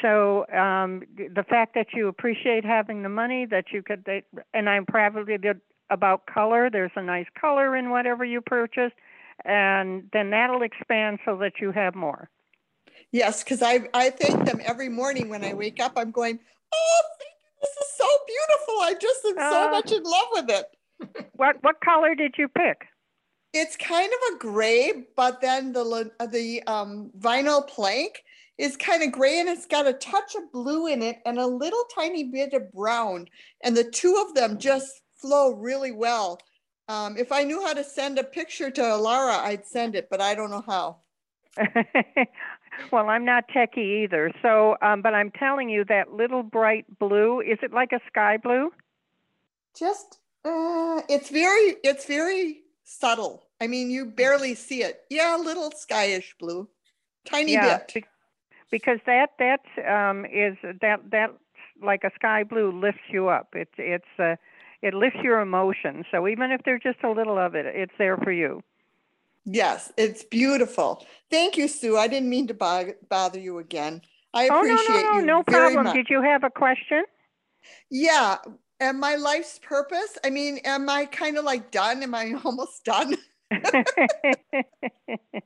So 0.00 0.46
um, 0.48 1.02
the 1.16 1.44
fact 1.46 1.74
that 1.74 1.88
you 1.92 2.08
appreciate 2.08 2.64
having 2.64 3.02
the 3.02 3.10
money 3.10 3.44
that 3.46 3.66
you 3.70 3.82
could, 3.82 4.04
that, 4.06 4.22
and 4.54 4.70
I'm 4.70 4.86
probably 4.86 5.36
did 5.36 5.60
about 5.90 6.24
color. 6.26 6.70
There's 6.70 6.90
a 6.96 7.02
nice 7.02 7.26
color 7.38 7.76
in 7.76 7.90
whatever 7.90 8.24
you 8.24 8.40
purchase, 8.40 8.92
and 9.44 10.08
then 10.12 10.30
that'll 10.30 10.62
expand 10.62 11.18
so 11.24 11.36
that 11.38 11.54
you 11.60 11.72
have 11.72 11.94
more. 11.94 12.30
Yes, 13.12 13.44
because 13.44 13.62
I, 13.62 13.88
I 13.94 14.10
thank 14.10 14.44
them 14.44 14.60
every 14.64 14.88
morning 14.88 15.28
when 15.28 15.44
I 15.44 15.54
wake 15.54 15.80
up. 15.80 15.92
I'm 15.96 16.10
going, 16.10 16.38
oh. 16.74 17.00
This 17.60 17.70
is 17.70 17.96
so 17.96 18.06
beautiful. 18.26 18.74
I 18.82 18.94
just 19.00 19.24
am 19.24 19.36
so 19.52 19.68
Uh. 19.68 19.70
much 19.70 19.90
in 19.92 20.02
love 20.02 20.28
with 20.32 20.50
it. 20.50 20.66
What 21.36 21.56
what 21.62 21.80
color 21.80 22.14
did 22.14 22.34
you 22.38 22.46
pick? 22.48 22.82
It's 23.52 23.76
kind 23.76 24.10
of 24.12 24.34
a 24.34 24.38
gray, 24.38 25.04
but 25.16 25.40
then 25.40 25.72
the 25.72 26.10
the 26.30 26.62
um, 26.66 27.10
vinyl 27.18 27.66
plank 27.66 28.22
is 28.58 28.76
kind 28.76 29.02
of 29.02 29.12
gray 29.12 29.40
and 29.40 29.48
it's 29.48 29.66
got 29.66 29.86
a 29.86 29.92
touch 29.94 30.34
of 30.34 30.52
blue 30.52 30.86
in 30.86 31.02
it 31.02 31.18
and 31.24 31.38
a 31.38 31.46
little 31.46 31.84
tiny 31.94 32.24
bit 32.24 32.52
of 32.52 32.70
brown. 32.72 33.26
And 33.62 33.76
the 33.76 33.84
two 33.84 34.14
of 34.26 34.34
them 34.34 34.58
just 34.58 35.00
flow 35.16 35.52
really 35.54 35.90
well. 35.92 36.38
Um, 36.88 37.16
if 37.16 37.32
I 37.32 37.44
knew 37.44 37.64
how 37.64 37.72
to 37.72 37.84
send 37.84 38.18
a 38.18 38.24
picture 38.24 38.70
to 38.70 38.80
Alara, 38.80 39.38
I'd 39.38 39.66
send 39.66 39.94
it, 39.94 40.08
but 40.10 40.20
I 40.20 40.34
don't 40.34 40.50
know 40.50 40.64
how. 40.66 40.96
well, 42.92 43.08
I'm 43.08 43.24
not 43.24 43.48
techie 43.48 44.04
either. 44.04 44.32
So, 44.42 44.76
um, 44.82 45.00
but 45.00 45.14
I'm 45.14 45.30
telling 45.30 45.70
you 45.70 45.84
that 45.84 46.12
little 46.12 46.42
bright 46.42 46.84
blue. 46.98 47.40
Is 47.40 47.58
it 47.62 47.72
like 47.72 47.92
a 47.92 48.00
sky 48.06 48.36
blue? 48.36 48.70
Just 49.78 50.18
uh, 50.44 51.00
it's 51.08 51.30
very 51.30 51.76
it's 51.82 52.04
very 52.06 52.60
subtle. 52.84 53.44
I 53.60 53.66
mean, 53.66 53.90
you 53.90 54.04
barely 54.04 54.54
see 54.54 54.82
it. 54.82 55.04
Yeah, 55.08 55.36
a 55.36 55.40
little 55.42 55.70
skyish 55.70 56.34
blue, 56.38 56.68
tiny 57.24 57.52
yeah, 57.52 57.78
bit. 57.78 57.94
be- 57.94 58.04
because 58.70 58.98
that 59.06 59.30
that 59.38 59.60
um, 59.88 60.26
is 60.26 60.56
that 60.80 61.00
that 61.10 61.30
like 61.82 62.04
a 62.04 62.10
sky 62.14 62.44
blue 62.44 62.72
lifts 62.72 63.02
you 63.10 63.28
up. 63.28 63.48
It's 63.54 63.74
it's 63.78 64.04
uh, 64.18 64.36
it 64.84 64.92
lifts 64.92 65.20
your 65.22 65.40
emotions. 65.40 66.04
So 66.10 66.28
even 66.28 66.50
if 66.50 66.60
there's 66.64 66.82
just 66.82 67.02
a 67.02 67.10
little 67.10 67.38
of 67.38 67.54
it, 67.54 67.64
it's 67.64 67.94
there 67.96 68.18
for 68.18 68.30
you. 68.30 68.62
Yes, 69.46 69.90
it's 69.96 70.24
beautiful. 70.24 71.06
Thank 71.30 71.56
you, 71.56 71.68
Sue. 71.68 71.96
I 71.96 72.06
didn't 72.06 72.28
mean 72.28 72.46
to 72.48 72.54
bo- 72.54 72.92
bother 73.08 73.38
you 73.38 73.58
again. 73.58 74.02
I 74.34 74.44
appreciate 74.44 74.68
oh 74.68 75.00
no 75.00 75.02
no 75.02 75.12
no 75.12 75.20
you 75.20 75.26
no 75.26 75.42
problem. 75.42 75.84
much. 75.84 75.94
Did 75.94 76.08
you 76.10 76.20
have 76.20 76.44
a 76.44 76.50
question? 76.50 77.04
Yeah, 77.90 78.36
and 78.78 79.00
my 79.00 79.16
life's 79.16 79.58
purpose. 79.58 80.18
I 80.22 80.28
mean, 80.28 80.58
am 80.64 80.90
I 80.90 81.06
kind 81.06 81.38
of 81.38 81.44
like 81.44 81.70
done? 81.70 82.02
Am 82.02 82.14
I 82.14 82.34
almost 82.44 82.84
done? 82.84 83.16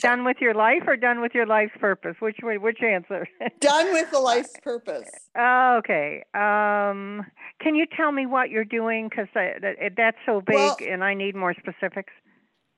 done 0.00 0.24
with 0.24 0.38
your 0.40 0.54
life 0.54 0.82
or 0.86 0.96
done 0.96 1.20
with 1.20 1.32
your 1.34 1.46
life's 1.46 1.72
purpose? 1.80 2.16
Which 2.20 2.38
way? 2.42 2.58
Which 2.58 2.82
answer? 2.82 3.26
done 3.60 3.92
with 3.92 4.10
the 4.10 4.18
life's 4.18 4.52
purpose. 4.62 5.08
okay. 5.36 6.24
Um, 6.34 7.24
can 7.60 7.74
you 7.74 7.86
tell 7.96 8.12
me 8.12 8.26
what 8.26 8.50
you're 8.50 8.64
doing? 8.64 9.08
Because 9.08 9.28
that, 9.34 9.92
that's 9.96 10.16
so 10.26 10.40
big, 10.40 10.56
Well- 10.56 10.76
and 10.88 11.04
I 11.04 11.14
need 11.14 11.34
more 11.34 11.54
specifics. 11.54 12.12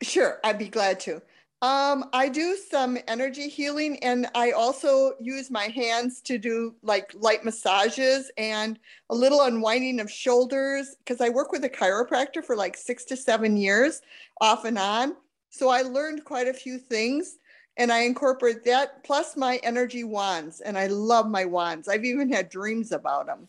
Sure, 0.03 0.39
I'd 0.43 0.59
be 0.59 0.69
glad 0.69 0.99
to. 1.01 1.21
Um, 1.63 2.07
I 2.15 2.31
do 2.31 2.57
some 2.57 2.97
energy 3.07 3.49
healing 3.49 4.03
and 4.03 4.27
I 4.35 4.53
also 4.53 5.13
use 5.21 5.51
my 5.51 5.65
hands 5.65 6.23
to 6.23 6.39
do 6.39 6.75
like 6.83 7.13
light 7.15 7.45
massages 7.45 8.31
and 8.39 8.79
a 9.11 9.15
little 9.15 9.43
unwinding 9.43 10.01
of 10.01 10.11
shoulders 10.11 10.97
because 11.05 11.21
I 11.21 11.29
work 11.29 11.53
with 11.53 11.65
a 11.65 11.69
chiropractor 11.69 12.43
for 12.43 12.57
like 12.57 12.79
six 12.79 13.05
to 13.07 13.17
seven 13.17 13.59
years 13.59 14.01
off 14.41 14.65
and 14.65 14.79
on. 14.79 15.17
So 15.51 15.69
I 15.69 15.83
learned 15.83 16.25
quite 16.25 16.49
a 16.49 16.55
few 16.55 16.79
things 16.79 17.37
and 17.77 17.93
I 17.93 18.01
incorporate 18.01 18.65
that 18.65 19.05
plus 19.05 19.37
my 19.37 19.61
energy 19.63 20.05
wands 20.05 20.63
and 20.63 20.79
I 20.79 20.87
love 20.87 21.29
my 21.29 21.45
wands. 21.45 21.89
I've 21.89 22.07
even 22.07 22.33
had 22.33 22.49
dreams 22.49 22.91
about 22.91 23.27
them. 23.27 23.49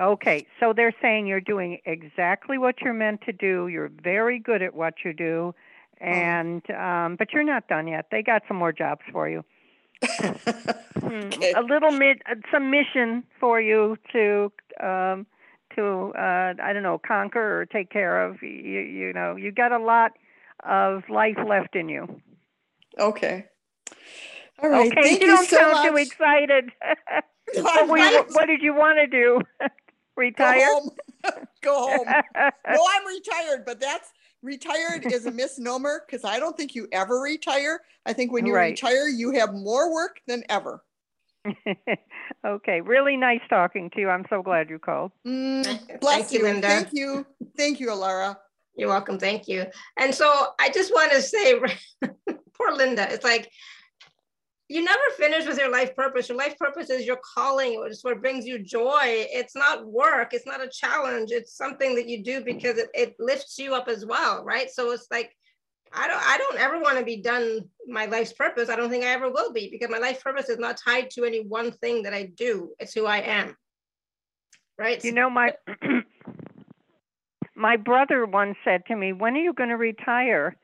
Okay, 0.00 0.46
so 0.58 0.72
they're 0.74 0.94
saying 1.02 1.26
you're 1.26 1.40
doing 1.40 1.78
exactly 1.84 2.56
what 2.56 2.80
you're 2.80 2.94
meant 2.94 3.20
to 3.26 3.32
do. 3.32 3.68
You're 3.68 3.92
very 4.02 4.38
good 4.38 4.62
at 4.62 4.74
what 4.74 4.94
you 5.04 5.12
do, 5.12 5.54
and 6.02 6.62
um, 6.70 7.16
but 7.16 7.32
you're 7.32 7.44
not 7.44 7.68
done 7.68 7.86
yet. 7.88 8.06
They 8.10 8.22
got 8.22 8.42
some 8.48 8.56
more 8.58 8.72
jobs 8.72 9.02
for 9.12 9.28
you. 9.28 9.44
Hmm, 11.02 11.26
Okay. 11.26 11.52
A 11.52 11.60
little 11.62 11.90
mid, 11.90 12.22
uh, 12.30 12.34
some 12.52 12.70
mission 12.70 13.24
for 13.40 13.60
you 13.60 13.96
to 14.12 14.52
um, 14.80 15.26
to 15.74 16.12
uh, 16.16 16.54
I 16.62 16.72
don't 16.72 16.82
know 16.82 16.98
conquer 16.98 17.60
or 17.60 17.66
take 17.66 17.90
care 17.90 18.24
of. 18.24 18.40
You 18.42 18.48
you 18.80 19.12
know 19.12 19.36
you 19.36 19.52
got 19.52 19.72
a 19.72 19.78
lot 19.78 20.12
of 20.64 21.02
life 21.08 21.36
left 21.46 21.74
in 21.76 21.88
you. 21.88 22.20
Okay. 22.98 23.46
All 24.62 24.70
right. 24.70 24.86
okay, 24.92 25.02
Thank 25.02 25.20
you 25.22 25.28
you, 25.28 25.34
don't 25.36 25.48
so 25.48 25.56
sound 25.56 25.72
much. 25.72 25.88
too 25.88 25.96
excited. 25.96 26.70
No, 27.54 27.62
what, 27.64 27.88
were 27.88 27.98
you- 27.98 28.24
what 28.32 28.46
did 28.46 28.62
you 28.62 28.72
want 28.72 28.98
to 28.98 29.06
do? 29.08 29.40
Retire? 30.16 30.58
Go 30.68 30.80
home. 30.80 30.90
Go 31.62 31.74
home. 31.88 32.06
no, 32.06 32.86
I'm 32.94 33.06
retired, 33.06 33.64
but 33.66 33.78
that's 33.80 34.10
retired 34.42 35.04
is 35.12 35.26
a 35.26 35.30
misnomer 35.30 36.02
because 36.06 36.24
I 36.24 36.38
don't 36.38 36.56
think 36.56 36.74
you 36.74 36.88
ever 36.92 37.20
retire. 37.20 37.80
I 38.04 38.12
think 38.12 38.32
when 38.32 38.46
you 38.46 38.54
Right. 38.54 38.70
retire, 38.72 39.08
you 39.08 39.32
have 39.32 39.54
more 39.54 39.92
work 39.92 40.20
than 40.26 40.44
ever. 40.48 40.84
okay, 42.46 42.80
really 42.80 43.16
nice 43.16 43.40
talking 43.48 43.90
to 43.90 44.00
you. 44.00 44.08
I'm 44.08 44.26
so 44.30 44.42
glad 44.42 44.70
you 44.70 44.78
called. 44.78 45.12
Mm, 45.26 45.64
Thank 45.64 46.00
bless 46.00 46.32
you, 46.32 46.38
you. 46.38 46.44
Linda. 46.44 46.68
Thank 46.68 46.88
you. 46.92 47.26
Thank 47.56 47.80
you, 47.80 47.88
Alara. 47.88 48.36
You're 48.76 48.88
welcome. 48.88 49.18
Thank 49.18 49.48
you. 49.48 49.66
And 49.98 50.14
so 50.14 50.48
I 50.60 50.70
just 50.70 50.92
want 50.92 51.12
to 51.12 51.20
say, 51.20 51.60
poor 52.54 52.72
Linda, 52.72 53.12
it's 53.12 53.24
like 53.24 53.50
you 54.72 54.82
never 54.82 55.02
finish 55.18 55.46
with 55.46 55.58
your 55.58 55.70
life 55.70 55.94
purpose. 55.94 56.30
Your 56.30 56.38
life 56.38 56.56
purpose 56.58 56.88
is 56.88 57.04
your 57.04 57.18
calling. 57.34 57.82
It's 57.86 58.02
what 58.02 58.22
brings 58.22 58.46
you 58.46 58.58
joy. 58.58 59.00
It's 59.04 59.54
not 59.54 59.86
work. 59.86 60.32
It's 60.32 60.46
not 60.46 60.64
a 60.64 60.68
challenge. 60.68 61.30
It's 61.30 61.54
something 61.54 61.94
that 61.94 62.08
you 62.08 62.24
do 62.24 62.42
because 62.42 62.78
it, 62.78 62.88
it 62.94 63.14
lifts 63.18 63.58
you 63.58 63.74
up 63.74 63.88
as 63.88 64.06
well, 64.06 64.42
right? 64.44 64.70
So 64.70 64.90
it's 64.92 65.08
like 65.10 65.36
I 65.92 66.08
don't 66.08 66.22
I 66.24 66.38
don't 66.38 66.58
ever 66.58 66.80
want 66.80 66.98
to 66.98 67.04
be 67.04 67.20
done 67.20 67.68
my 67.86 68.06
life's 68.06 68.32
purpose. 68.32 68.70
I 68.70 68.76
don't 68.76 68.88
think 68.88 69.04
I 69.04 69.08
ever 69.08 69.30
will 69.30 69.52
be 69.52 69.68
because 69.70 69.90
my 69.90 69.98
life 69.98 70.24
purpose 70.24 70.48
is 70.48 70.58
not 70.58 70.80
tied 70.82 71.10
to 71.10 71.24
any 71.24 71.44
one 71.46 71.72
thing 71.72 72.04
that 72.04 72.14
I 72.14 72.32
do. 72.34 72.70
It's 72.78 72.94
who 72.94 73.04
I 73.04 73.18
am. 73.18 73.54
Right? 74.78 75.04
You 75.04 75.12
know, 75.12 75.28
my 75.28 75.52
my 77.54 77.76
brother 77.76 78.24
once 78.24 78.56
said 78.64 78.86
to 78.86 78.96
me, 78.96 79.12
"When 79.12 79.34
are 79.34 79.40
you 79.40 79.52
going 79.52 79.68
to 79.68 79.76
retire?" 79.76 80.56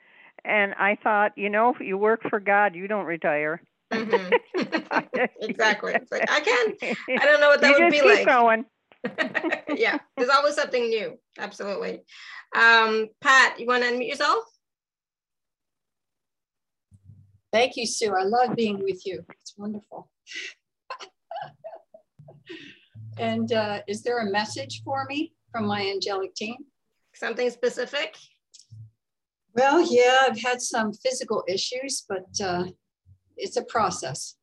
And 0.47 0.73
I 0.75 0.97
thought, 1.03 1.33
you 1.37 1.51
know, 1.51 1.75
if 1.75 1.81
you 1.81 1.99
work 1.99 2.23
for 2.31 2.41
God, 2.41 2.75
you 2.75 2.89
don't 2.89 3.05
retire. 3.05 3.61
Mhm. 3.93 4.39
exactly. 5.41 5.95
It's 5.95 6.13
like 6.13 6.31
I 6.31 6.41
can. 6.41 6.75
I 7.19 7.25
don't 7.25 7.41
know 7.41 7.49
what 7.49 7.61
that 7.63 7.69
you 7.79 7.85
would 7.85 7.93
just 7.93 8.05
be 8.05 8.09
keep 8.09 8.27
like. 8.27 8.27
going. 8.27 8.65
yeah, 9.79 9.99
there's 10.17 10.29
always 10.29 10.55
something 10.57 10.89
new. 10.89 11.19
Absolutely. 11.39 12.03
Um, 12.55 13.07
Pat, 13.23 13.59
you 13.59 13.67
want 13.67 13.83
to 13.85 13.91
unmute 13.91 14.09
yourself? 14.09 14.45
Thank 17.53 17.77
you, 17.77 17.87
Sue. 17.87 18.15
I 18.15 18.25
love 18.25 18.57
being 18.57 18.83
with 18.83 19.07
you. 19.07 19.25
It's 19.41 19.55
wonderful. 19.57 20.11
and 23.19 23.51
uh, 23.53 23.81
is 23.89 24.03
there 24.03 24.19
a 24.19 24.31
message 24.31 24.83
for 24.85 25.07
me 25.09 25.33
from 25.51 25.67
my 25.67 25.81
angelic 25.87 26.35
team? 26.35 26.57
Something 27.15 27.51
specific? 27.51 28.17
Well, 29.55 29.81
yeah, 29.91 30.19
I've 30.29 30.41
had 30.41 30.61
some 30.61 30.93
physical 30.93 31.43
issues, 31.49 32.05
but 32.09 32.27
uh, 32.45 32.65
it's 33.39 33.57
a 33.57 33.63
process. 33.65 34.35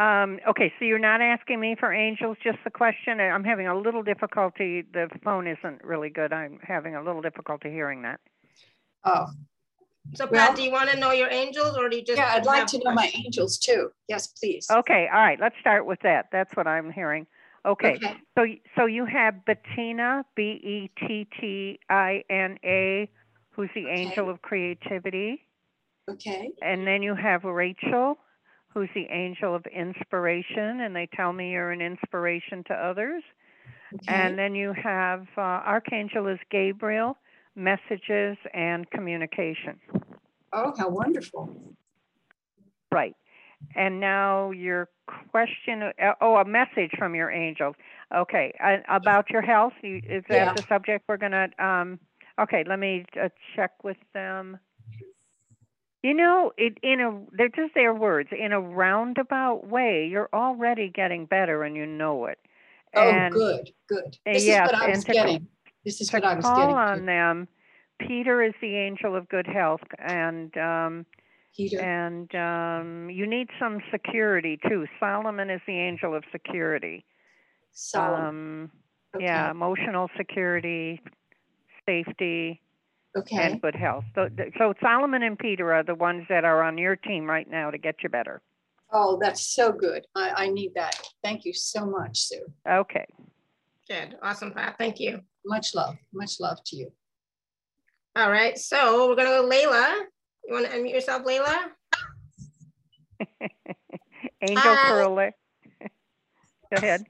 Um, 0.00 0.40
okay, 0.48 0.72
so 0.78 0.84
you're 0.84 0.98
not 0.98 1.20
asking 1.20 1.60
me 1.60 1.76
for 1.78 1.92
angels, 1.92 2.36
just 2.42 2.58
the 2.64 2.70
question. 2.70 3.20
I- 3.20 3.28
I'm 3.30 3.44
having 3.44 3.68
a 3.68 3.78
little 3.78 4.02
difficulty. 4.02 4.82
The 4.82 5.08
phone 5.22 5.46
isn't 5.46 5.84
really 5.84 6.10
good. 6.10 6.32
I'm 6.32 6.58
having 6.62 6.96
a 6.96 7.02
little 7.02 7.22
difficulty 7.22 7.70
hearing 7.70 8.02
that. 8.02 8.20
Oh, 9.04 9.26
So 10.12 10.26
Pat, 10.26 10.32
Well- 10.32 10.54
do 10.54 10.62
you 10.62 10.70
want 10.70 10.90
to 10.90 10.98
know 10.98 11.12
your 11.12 11.30
angels 11.30 11.78
or 11.78 11.88
do 11.88 11.96
you 11.96 12.04
just? 12.04 12.18
yeah, 12.18 12.34
I'd 12.34 12.44
like 12.44 12.66
to 12.66 12.78
know 12.84 12.92
my 12.92 13.10
angels 13.14 13.56
too. 13.56 13.90
Yes, 14.06 14.26
please. 14.26 14.70
Okay, 14.70 15.08
all 15.10 15.20
right, 15.20 15.40
let's 15.40 15.56
start 15.60 15.86
with 15.86 15.98
that. 16.00 16.26
That's 16.30 16.54
what 16.56 16.66
I'm 16.66 16.90
hearing. 16.90 17.26
Okay, 17.64 17.94
Okay. 17.94 18.16
so 18.36 18.44
so 18.76 18.84
you 18.84 19.06
have 19.06 19.46
Bettina, 19.46 20.26
B 20.34 20.60
E 20.62 20.90
T 21.00 21.26
T 21.40 21.80
I 21.88 22.22
N 22.28 22.58
A, 22.62 23.08
who's 23.52 23.70
the 23.74 23.86
Okay. 23.86 23.94
angel 24.02 24.28
of 24.28 24.42
creativity, 24.42 25.43
Okay. 26.10 26.50
and 26.62 26.86
then 26.86 27.02
you 27.02 27.14
have 27.14 27.44
Rachel, 27.44 28.18
who's 28.68 28.90
the 28.94 29.06
angel 29.10 29.54
of 29.54 29.64
inspiration, 29.66 30.80
and 30.80 30.94
they 30.94 31.08
tell 31.14 31.32
me 31.32 31.52
you're 31.52 31.70
an 31.70 31.80
inspiration 31.80 32.62
to 32.68 32.74
others. 32.74 33.22
Okay. 33.94 34.04
And 34.08 34.38
then 34.38 34.54
you 34.54 34.72
have 34.72 35.26
uh, 35.36 35.40
Archangel 35.40 36.26
is 36.26 36.38
Gabriel, 36.50 37.16
messages 37.56 38.36
and 38.52 38.90
communication. 38.90 39.78
Oh, 40.52 40.72
how 40.76 40.88
wonderful. 40.88 41.74
Right. 42.92 43.16
And 43.76 43.98
now 44.00 44.50
your 44.50 44.88
question, 45.30 45.82
uh, 45.82 46.12
oh, 46.20 46.36
a 46.36 46.44
message 46.44 46.90
from 46.98 47.14
your 47.14 47.30
angels. 47.30 47.74
Okay, 48.14 48.52
uh, 48.62 48.76
about 48.88 49.30
your 49.30 49.42
health. 49.42 49.72
You, 49.82 49.96
is 49.96 50.22
that 50.28 50.34
Yeah. 50.34 50.52
the 50.54 50.62
subject 50.68 51.04
we're 51.08 51.16
gonna? 51.16 51.48
Um, 51.58 51.98
okay, 52.40 52.62
let 52.68 52.78
me 52.78 53.04
uh, 53.20 53.28
check 53.56 53.82
with 53.82 53.96
them. 54.12 54.58
You 56.04 56.12
know, 56.12 56.52
it 56.58 56.76
in 56.82 57.00
a 57.00 57.18
they're 57.34 57.48
just 57.48 57.72
their 57.74 57.94
words. 57.94 58.28
In 58.38 58.52
a 58.52 58.60
roundabout 58.60 59.66
way, 59.66 60.06
you're 60.06 60.28
already 60.34 60.90
getting 60.90 61.24
better, 61.24 61.62
and 61.62 61.74
you 61.74 61.86
know 61.86 62.26
it. 62.26 62.38
Oh, 62.94 63.08
and 63.08 63.32
good, 63.32 63.70
good. 63.88 64.18
This 64.26 64.42
is 64.42 64.50
what 64.50 64.74
I 64.74 64.88
was 64.90 65.04
to- 65.04 65.12
getting. 65.14 65.48
This 65.82 66.02
is 66.02 66.12
what 66.12 66.22
I 66.22 66.34
was 66.34 66.44
call 66.44 66.56
getting. 66.56 66.74
on 66.74 66.98
to. 66.98 67.04
them. 67.06 67.48
Peter 67.98 68.42
is 68.42 68.52
the 68.60 68.76
angel 68.76 69.16
of 69.16 69.30
good 69.30 69.46
health, 69.46 69.80
and 69.98 70.54
um, 70.58 71.06
Peter. 71.56 71.80
and 71.80 72.34
um, 72.34 73.08
you 73.08 73.26
need 73.26 73.48
some 73.58 73.78
security 73.90 74.58
too. 74.68 74.84
Solomon 75.00 75.48
is 75.48 75.62
the 75.66 75.78
angel 75.78 76.14
of 76.14 76.24
security. 76.30 77.02
Solomon. 77.72 78.26
Um, 78.64 78.70
Okay. 79.16 79.26
Yeah, 79.26 79.52
emotional 79.52 80.10
security, 80.16 81.00
safety, 81.86 82.60
Okay. 83.16 83.52
and 83.52 83.62
good 83.62 83.76
health. 83.76 84.04
So, 84.14 84.28
so 84.58 84.74
Solomon 84.82 85.22
and 85.22 85.38
Peter 85.38 85.72
are 85.72 85.84
the 85.84 85.94
ones 85.94 86.24
that 86.28 86.44
are 86.44 86.62
on 86.62 86.78
your 86.78 86.96
team 86.96 87.26
right 87.26 87.48
now 87.48 87.70
to 87.70 87.78
get 87.78 87.96
you 88.02 88.08
better. 88.08 88.42
Oh, 88.92 89.18
that's 89.20 89.54
so 89.54 89.72
good. 89.72 90.04
I, 90.14 90.32
I 90.36 90.48
need 90.48 90.72
that. 90.74 91.00
Thank 91.22 91.44
you 91.44 91.52
so 91.52 91.86
much, 91.86 92.18
Sue. 92.20 92.44
Okay. 92.68 93.06
Good, 93.88 94.16
awesome, 94.22 94.52
Pat, 94.52 94.76
thank 94.78 94.98
you. 94.98 95.20
Much 95.44 95.74
love, 95.74 95.96
much 96.12 96.40
love 96.40 96.58
to 96.66 96.76
you. 96.76 96.90
All 98.16 98.30
right, 98.30 98.56
so 98.56 99.08
we're 99.08 99.16
gonna 99.16 99.28
go 99.28 99.48
Layla. 99.48 100.04
You 100.46 100.54
want 100.54 100.66
to 100.66 100.72
unmute 100.72 100.92
yourself, 100.92 101.24
Layla? 101.24 101.70
angel 104.40 104.62
Hi. 104.62 104.88
Curler. 104.88 105.32
Go 106.70 106.76
ahead. 106.76 107.04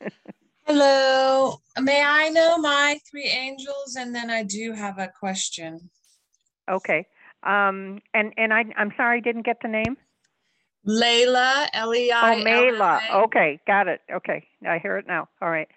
Hello. 0.64 1.60
May 1.80 2.02
I 2.02 2.28
know 2.28 2.58
my 2.58 2.98
three 3.10 3.26
angels? 3.26 3.96
And 3.96 4.14
then 4.14 4.30
I 4.30 4.42
do 4.42 4.72
have 4.72 4.98
a 4.98 5.08
question. 5.08 5.90
Okay. 6.70 7.06
Um, 7.42 8.00
and 8.14 8.32
and 8.36 8.54
I 8.54 8.64
I'm 8.76 8.92
sorry, 8.96 9.18
I 9.18 9.20
didn't 9.20 9.44
get 9.44 9.58
the 9.62 9.68
name. 9.68 9.96
Layla, 10.86 11.66
L 11.72 11.94
E 11.94 12.10
Oh, 12.10 12.16
I. 12.16 12.42
Mela. 12.42 13.00
Okay, 13.24 13.60
got 13.66 13.88
it. 13.88 14.00
Okay, 14.12 14.46
I 14.66 14.78
hear 14.78 14.96
it 14.98 15.06
now. 15.06 15.28
All 15.40 15.50
right. 15.50 15.68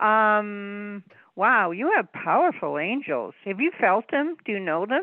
Um, 0.00 1.04
wow, 1.36 1.70
you 1.72 1.92
have 1.96 2.10
powerful 2.12 2.78
angels. 2.78 3.34
Have 3.44 3.60
you 3.60 3.70
felt 3.78 4.10
them? 4.10 4.36
Do 4.44 4.52
you 4.52 4.60
know 4.60 4.86
them? 4.86 5.02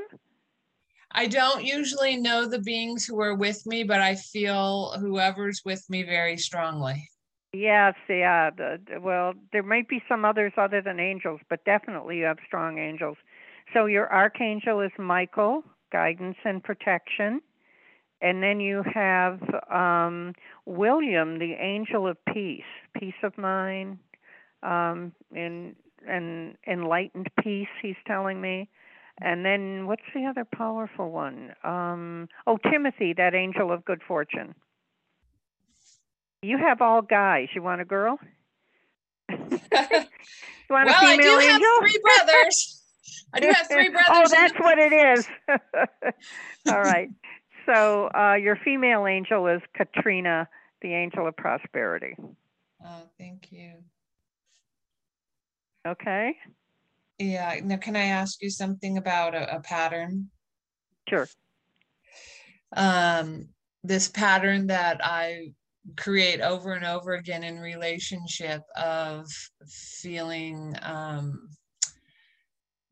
I 1.12 1.28
don't 1.28 1.64
usually 1.64 2.18
know 2.18 2.48
the 2.48 2.60
beings 2.60 3.06
who 3.06 3.20
are 3.22 3.36
with 3.36 3.66
me, 3.66 3.84
but 3.84 4.02
I 4.02 4.16
feel 4.16 4.96
whoever's 5.00 5.62
with 5.64 5.88
me 5.90 6.04
very 6.04 6.38
strongly. 6.38 7.10
Yes, 7.58 7.96
yeah. 8.10 8.52
The, 8.52 8.80
well, 9.02 9.34
there 9.52 9.64
might 9.64 9.88
be 9.90 10.02
some 10.08 10.26
others 10.26 10.54
other 10.58 10.82
than 10.82 11.00
angels, 11.00 11.40
but 11.50 11.66
definitely 11.66 12.18
you 12.18 12.26
have 12.26 12.38
strong 12.46 12.78
angels. 12.78 13.18
So 13.74 13.86
your 13.86 14.12
archangel 14.12 14.82
is 14.82 14.92
Michael, 15.00 15.64
guidance 15.92 16.38
and 16.46 16.64
protection. 16.64 17.42
And 18.22 18.44
then 18.44 18.60
you 18.60 18.84
have 18.94 19.40
um, 19.72 20.34
William, 20.66 21.40
the 21.40 21.54
angel 21.60 22.08
of 22.08 22.18
peace, 22.34 22.64
peace 23.00 23.14
of 23.24 23.38
mind, 23.38 24.00
um, 24.64 25.14
and 25.36 25.76
and 26.08 26.56
enlightened 26.68 27.28
peace. 27.44 27.68
He's 27.82 27.96
telling 28.06 28.40
me. 28.42 28.70
And 29.20 29.44
then 29.46 29.88
what's 29.88 30.04
the 30.14 30.26
other 30.26 30.46
powerful 30.46 31.12
one? 31.12 31.54
Um, 31.64 32.28
oh, 32.46 32.58
Timothy, 32.72 33.14
that 33.18 33.34
angel 33.34 33.72
of 33.72 33.84
good 33.86 34.02
fortune. 34.08 34.54
You 36.42 36.58
have 36.58 36.82
all 36.82 37.02
guys. 37.02 37.48
You 37.56 37.62
want 37.64 37.82
a 37.82 37.86
girl? 37.86 38.20
you 39.30 39.38
want 39.40 39.60
well, 40.70 40.88
a 40.88 40.98
I 40.98 41.18
female 41.18 41.40
do 41.40 41.48
have 41.48 41.62
three 41.80 42.00
brothers. 42.02 42.84
I 43.34 43.40
do 43.40 43.48
have 43.48 43.68
three 43.68 43.90
brothers. 43.90 44.10
oh, 44.10 44.28
that's 44.30 44.54
what 44.60 44.78
it 44.78 44.94
is. 44.94 45.28
all 46.70 46.82
right. 46.82 47.10
So 47.66 48.10
uh, 48.16 48.36
your 48.36 48.56
female 48.64 49.08
angel 49.08 49.48
is 49.48 49.62
Katrina, 49.76 50.48
the 50.82 50.94
angel 50.94 51.28
of 51.28 51.36
prosperity. 51.36 52.16
Oh, 52.86 53.02
thank 53.18 53.52
you. 53.52 53.74
Okay. 55.86 56.36
Yeah. 57.18 57.60
Now, 57.64 57.78
can 57.78 57.96
I 57.96 58.04
ask 58.06 58.42
you 58.42 58.50
something 58.50 58.98
about 58.98 59.36
a, 59.36 59.58
a 59.58 59.60
pattern? 59.60 60.30
Sure. 61.10 61.28
um, 62.76 63.48
this 63.84 64.08
pattern 64.10 64.68
that 64.68 65.00
I 65.04 65.54
create 65.96 66.42
over 66.42 66.74
and 66.74 66.86
over 66.86 67.14
again 67.14 67.44
in 67.44 67.60
relationship 67.60 68.62
of 68.76 69.26
feeling 69.68 70.76
um, 70.82 71.50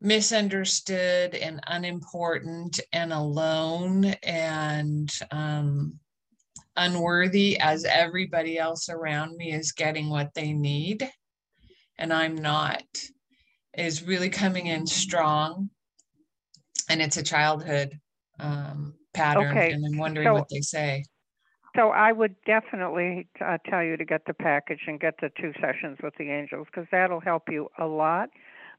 misunderstood 0.02 1.36
and 1.36 1.60
unimportant 1.68 2.80
and 2.94 3.12
alone 3.12 4.06
and 4.24 5.12
um, 5.32 6.00
unworthy 6.78 7.60
as 7.60 7.86
everybody 7.86 8.58
else 8.58 8.90
around 8.90 9.36
me 9.36 9.52
is 9.54 9.72
getting 9.72 10.10
what 10.10 10.34
they 10.34 10.54
need 10.54 11.10
and 11.98 12.14
I'm 12.14 12.36
not 12.36 12.84
is 13.78 14.04
really 14.04 14.30
coming 14.30 14.68
in 14.68 14.86
strong 14.86 15.70
and 16.90 17.02
it's 17.02 17.18
a 17.18 17.24
childhood 17.24 17.98
um, 18.40 18.94
pattern, 19.14 19.58
Okay, 19.58 19.72
and 19.72 19.84
I'm 19.86 19.98
wondering 19.98 20.28
so- 20.28 20.34
what 20.34 20.50
they 20.50 20.62
say. 20.62 21.04
So 21.76 21.90
I 21.90 22.12
would 22.12 22.36
definitely 22.46 23.28
uh, 23.44 23.58
tell 23.70 23.84
you 23.84 23.98
to 23.98 24.06
get 24.06 24.26
the 24.26 24.34
package 24.34 24.82
and 24.88 25.00
get 25.00 25.16
the 25.22 25.30
two 25.40 25.52
sessions 25.60 25.98
with 26.02 26.14
the 26.18 26.32
angels 26.32 26.68
because 26.72 26.88
that'll 26.92 27.20
help 27.20 27.50
you 27.50 27.70
a 27.78 27.86
lot. 27.86 28.30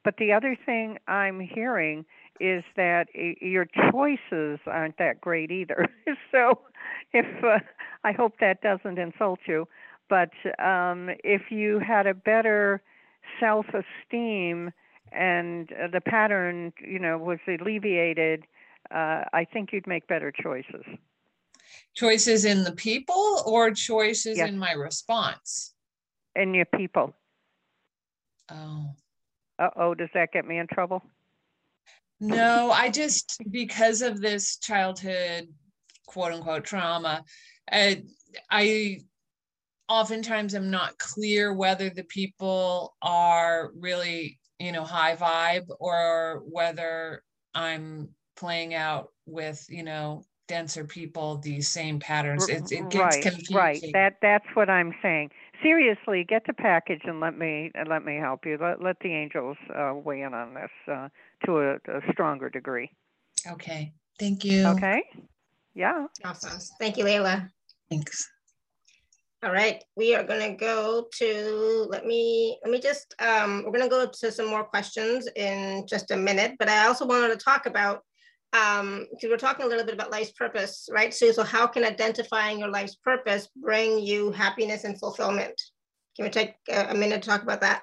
But 0.05 0.17
the 0.19 0.33
other 0.33 0.57
thing 0.65 0.99
I'm 1.09 1.41
hearing 1.41 2.07
is 2.41 2.63
that 2.77 3.09
your 3.15 3.67
choices 3.91 4.61
aren't 4.67 4.99
that 4.99 5.21
great 5.21 5.51
either. 5.51 5.87
so 6.33 6.61
if 7.13 7.27
uh, 7.45 7.59
I 8.05 8.13
hope 8.13 8.35
that 8.41 8.63
doesn't 8.63 8.99
insult 8.99 9.41
you, 9.47 9.67
but 10.09 10.31
um, 10.63 11.11
if 11.25 11.51
you 11.51 11.81
had 11.81 12.07
a 12.07 12.15
better 12.15 12.83
self-esteem 13.41 14.71
and 15.13 15.73
uh, 15.73 15.89
the 15.93 16.01
pattern, 16.01 16.73
you 16.81 16.99
know, 16.99 17.19
was 17.19 17.39
alleviated, 17.49 18.45
uh, 18.91 19.25
I 19.33 19.47
think 19.51 19.73
you'd 19.73 19.87
make 19.87 20.07
better 20.07 20.31
choices. 20.33 20.85
Choices 21.95 22.45
in 22.45 22.65
the 22.65 22.73
people 22.73 23.43
or 23.47 23.71
choices 23.71 24.39
Yes. 24.39 24.49
in 24.49 24.59
my 24.59 24.73
response? 24.73 25.75
In 26.35 26.55
your 26.55 26.67
people. 26.67 27.15
Oh, 28.51 28.95
Uh 29.59 29.71
oh, 29.77 29.95
does 29.95 30.11
that 30.15 30.33
get 30.33 30.47
me 30.47 30.59
in 30.59 30.67
trouble? 30.67 31.03
no, 32.21 32.71
I 32.71 32.89
just, 32.89 33.43
because 33.51 34.01
of 34.03 34.21
this 34.21 34.57
childhood 34.59 35.49
quote 36.07 36.33
unquote 36.33 36.65
trauma, 36.65 37.23
uh, 37.71 37.95
I 38.51 39.01
oftentimes 39.89 40.55
am 40.55 40.71
not 40.71 40.99
clear 40.99 41.53
whether 41.55 41.91
the 41.91 42.05
people 42.05 42.97
are 43.03 43.71
really, 43.77 44.39
you 44.59 44.73
know, 44.73 44.85
high 44.85 45.17
vibe 45.17 45.67
or 45.79 46.43
whether 46.47 47.23
I'm 47.55 48.09
playing 48.37 48.75
out 48.75 49.09
with, 49.27 49.65
you 49.69 49.83
know, 49.83 50.25
denser 50.49 50.85
people 50.85 51.39
these 51.39 51.69
same 51.69 51.99
patterns. 51.99 52.49
It, 52.49 52.71
it 52.71 52.91
gets 52.91 52.95
right, 52.95 53.23
confusing. 53.23 53.57
right. 53.57 53.83
That 53.93 54.17
that's 54.23 54.47
what 54.55 54.71
I'm 54.71 54.95
saying. 55.03 55.31
Seriously, 55.63 56.25
get 56.25 56.43
the 56.47 56.53
package 56.53 57.03
and 57.05 57.21
let 57.21 57.37
me 57.37 57.73
let 57.89 58.05
me 58.05 58.17
help 58.17 58.45
you. 58.45 58.59
Let 58.61 58.83
let 58.83 59.01
the 59.01 59.13
angels 59.13 59.57
uh, 59.75 59.95
weigh 59.95 60.23
in 60.23 60.35
on 60.35 60.55
this 60.55 60.71
uh, 60.91 61.09
to 61.45 61.59
a, 61.59 61.75
a 61.75 62.13
stronger 62.13 62.49
degree. 62.49 62.91
Okay, 63.47 63.93
thank 64.19 64.45
you. 64.45 64.67
Okay. 64.67 65.03
Yeah. 65.75 66.07
Awesome, 66.25 66.59
thank 66.79 66.97
you, 66.97 67.05
Layla. 67.05 67.51
Thanks. 67.91 68.29
All 69.43 69.53
right, 69.53 69.85
we 69.97 70.15
are 70.15 70.25
going 70.25 70.41
to 70.41 70.57
go 70.57 71.07
to, 71.19 71.87
let 71.91 72.07
me, 72.07 72.59
let 72.65 72.73
me 72.73 72.81
just, 72.81 73.15
um, 73.21 73.63
we're 73.65 73.71
going 73.71 73.85
to 73.85 73.89
go 73.89 74.11
to 74.21 74.33
some 74.33 74.47
more 74.47 74.65
questions 74.65 75.29
in 75.37 75.87
just 75.87 76.11
a 76.11 76.17
minute, 76.17 76.55
but 76.59 76.71
I 76.71 76.87
also 76.87 77.07
wanted 77.07 77.29
to 77.29 77.37
talk 77.37 77.67
about, 77.67 78.03
um, 78.53 79.07
because 79.11 79.31
we're 79.31 79.37
talking 79.37 79.67
a 79.67 79.69
little 79.69 79.85
bit 79.85 79.95
about 79.95 80.11
life's 80.11 80.33
purpose, 80.33 80.89
right? 80.93 81.13
So, 81.13 81.33
so 81.33 81.43
how 81.43 81.67
can 81.67 81.85
identifying 81.85 82.59
your 82.59 82.71
life's 82.71 82.97
purpose 82.97 83.49
bring 83.57 83.99
you 83.99 84.31
happiness 84.33 84.85
and 84.85 84.99
fulfillment? 84.99 85.61
Can 86.17 86.25
we 86.25 86.31
take 86.31 86.55
a, 86.71 86.91
a 86.91 86.95
minute 86.95 87.23
to 87.23 87.29
talk 87.29 87.43
about 87.43 87.61
that? 87.61 87.83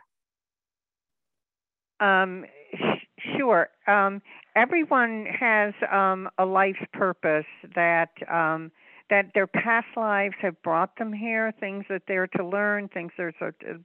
Um, 1.99 2.45
sh- 2.73 3.35
sure. 3.37 3.69
Um, 3.87 4.21
everyone 4.55 5.27
has 5.39 5.73
um, 5.91 6.29
a 6.37 6.45
life's 6.45 6.79
purpose 6.93 7.45
that 7.75 8.09
um, 8.31 8.71
that 9.09 9.31
their 9.35 9.47
past 9.47 9.87
lives 9.95 10.35
have 10.41 10.59
brought 10.63 10.97
them 10.97 11.13
here, 11.13 11.53
things 11.59 11.85
that 11.89 12.03
they're 12.07 12.27
to 12.27 12.45
learn, 12.45 12.87
things 12.87 13.11
they're 13.17 13.33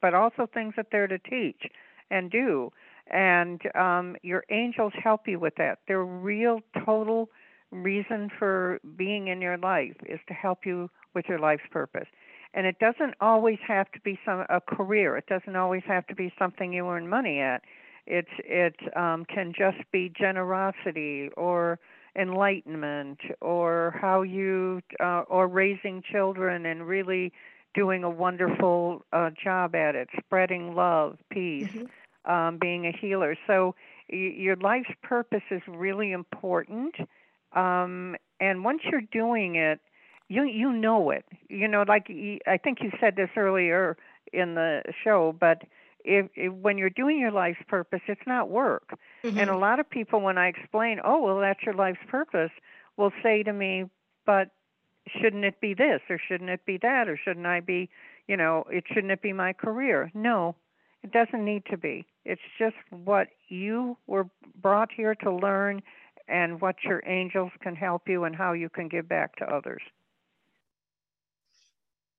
but 0.01 0.14
also 0.14 0.49
things 0.53 0.75
that 0.77 0.87
they're 0.91 1.07
to 1.07 1.19
teach 1.19 1.67
and 2.11 2.31
do. 2.31 2.73
And 3.11 3.61
um, 3.75 4.16
your 4.23 4.44
angels 4.51 4.92
help 5.03 5.27
you 5.27 5.38
with 5.38 5.55
that. 5.57 5.79
Their 5.88 6.05
real, 6.05 6.61
total 6.85 7.31
reason 7.71 8.31
for 8.38 8.81
being 8.97 9.29
in 9.29 9.40
your 9.40 9.59
life 9.59 9.97
is 10.07 10.21
to 10.29 10.35
help 10.35 10.64
you 10.64 10.90
with 11.14 11.27
your 11.29 11.38
life's 11.38 11.64
purpose. 11.71 12.07
And 12.55 12.66
it 12.66 12.79
doesn't 12.79 13.14
always 13.21 13.59
have 13.66 13.90
to 13.92 14.01
be 14.01 14.18
some 14.25 14.44
a 14.49 14.61
career. 14.61 15.16
It 15.16 15.27
doesn't 15.27 15.57
always 15.57 15.83
have 15.87 16.07
to 16.07 16.14
be 16.14 16.33
something 16.38 16.73
you 16.73 16.87
earn 16.88 17.09
money 17.09 17.40
at. 17.40 17.62
It's 18.07 18.31
it 18.38 18.77
um, 18.97 19.27
can 19.27 19.53
just 19.57 19.79
be 19.92 20.11
generosity 20.18 21.29
or 21.37 21.79
enlightenment 22.16 23.21
or 23.40 23.97
how 24.01 24.23
you 24.23 24.81
uh, 24.99 25.25
or 25.29 25.47
raising 25.47 26.03
children 26.11 26.64
and 26.64 26.87
really 26.87 27.33
doing 27.75 28.03
a 28.03 28.11
wonderful 28.11 29.05
uh, 29.12 29.31
job 29.42 29.75
at 29.75 29.94
it, 29.94 30.09
spreading 30.18 30.75
love, 30.75 31.18
peace, 31.31 31.68
mm-hmm. 31.68 31.85
Um, 32.29 32.59
being 32.61 32.87
a 32.87 32.93
healer. 32.93 33.37
So 33.47 33.75
y- 34.11 34.35
your 34.37 34.57
life's 34.57 34.91
purpose 35.03 35.43
is 35.51 35.62
really 35.67 36.12
important. 36.12 36.95
Um, 37.53 38.17
and 38.38 38.62
once 38.62 38.83
you're 38.85 39.01
doing 39.01 39.57
it, 39.57 39.81
you 40.29 40.45
you 40.45 40.71
know 40.73 41.11
it. 41.11 41.25
You 41.49 41.67
know, 41.67 41.85
like 41.88 42.09
I 42.47 42.59
think 42.59 42.79
you 42.83 42.91
said 43.01 43.17
this 43.17 43.31
earlier 43.37 43.97
in 44.33 44.55
the 44.55 44.83
show, 45.03 45.35
but 45.38 45.62
if, 46.05 46.27
if 46.37 46.53
when 46.53 46.79
you're 46.79 46.91
doing 46.91 47.19
your 47.19 47.31
life's 47.31 47.62
purpose, 47.67 48.01
it's 48.07 48.27
not 48.27 48.51
work. 48.51 48.99
Mm-hmm. 49.25 49.38
And 49.38 49.51
a 49.51 49.57
lot 49.57 49.81
of 49.81 49.88
people, 49.88 50.21
when 50.21 50.38
I 50.38 50.49
explain, 50.49 51.01
oh 51.03 51.23
well, 51.23 51.41
that's 51.41 51.62
your 51.64 51.75
life's 51.75 51.99
purpose, 52.09 52.51
will 52.97 53.12
say 53.23 53.43
to 53.43 53.53
me, 53.53 53.85
but 54.27 54.51
shouldn't 55.21 55.45
it 55.45 55.61
be 55.61 55.73
this 55.73 56.01
or 56.11 56.21
shouldn't 56.29 56.51
it 56.51 56.67
be 56.67 56.79
that 56.83 57.09
or 57.09 57.19
shouldn't 57.23 57.47
I 57.47 57.61
be, 57.61 57.88
you 58.27 58.37
know, 58.37 58.64
it 58.71 58.85
shouldn't 58.93 59.12
it 59.12 59.23
be 59.23 59.33
my 59.33 59.55
career? 59.55 60.11
No, 60.14 60.57
it 61.03 61.13
doesn't 61.13 61.45
need 61.45 61.65
to 61.71 61.77
be. 61.77 62.07
It's 62.25 62.43
just 62.59 62.77
what 62.91 63.29
you 63.49 63.97
were 64.07 64.29
brought 64.61 64.91
here 64.95 65.15
to 65.17 65.33
learn 65.33 65.83
and 66.29 66.61
what 66.61 66.77
your 66.85 67.03
angels 67.07 67.53
can 67.63 67.75
help 67.75 68.09
you 68.09 68.25
and 68.25 68.37
how 68.37 68.53
you 68.53 68.69
can 68.69 68.89
give 68.89 69.09
back 69.09 69.37
to 69.37 69.45
others. 69.45 69.83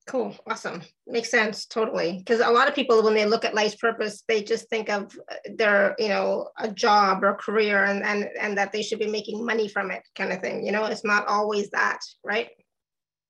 Cool. 0.07 0.35
Awesome. 0.47 0.81
Makes 1.05 1.29
sense. 1.29 1.67
Totally. 1.67 2.17
Because 2.17 2.39
a 2.39 2.49
lot 2.49 2.67
of 2.67 2.73
people, 2.73 3.03
when 3.03 3.13
they 3.13 3.27
look 3.27 3.45
at 3.45 3.53
life's 3.53 3.75
purpose, 3.75 4.23
they 4.27 4.41
just 4.41 4.67
think 4.67 4.89
of 4.89 5.15
their, 5.55 5.95
you 5.99 6.07
know, 6.07 6.49
a 6.57 6.71
job 6.71 7.23
or 7.23 7.35
career 7.35 7.83
and, 7.83 8.03
and, 8.03 8.27
and 8.39 8.57
that 8.57 8.71
they 8.71 8.81
should 8.81 8.97
be 8.97 9.05
making 9.05 9.45
money 9.45 9.67
from 9.67 9.91
it 9.91 10.01
kind 10.15 10.33
of 10.33 10.39
thing. 10.39 10.65
You 10.65 10.71
know, 10.71 10.85
it's 10.85 11.05
not 11.05 11.27
always 11.27 11.69
that, 11.71 11.99
right? 12.23 12.49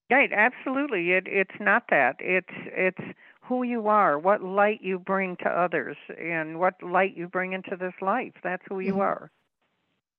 Right. 0.09 0.31
Absolutely. 0.31 1.11
It, 1.11 1.25
it's 1.27 1.59
not 1.59 1.83
that. 1.89 2.15
It's, 2.19 2.47
it's 2.67 3.17
who 3.49 3.63
you 3.63 3.87
are, 3.87 4.19
what 4.19 4.43
light 4.43 4.79
you 4.81 4.99
bring 4.99 5.35
to 5.37 5.49
others 5.49 5.97
and 6.21 6.59
what 6.59 6.75
light 6.83 7.17
you 7.17 7.27
bring 7.27 7.53
into 7.53 7.75
this 7.75 7.95
life. 7.99 8.33
That's 8.43 8.63
who 8.69 8.79
you 8.79 8.93
mm-hmm. 8.93 9.01
are. 9.01 9.31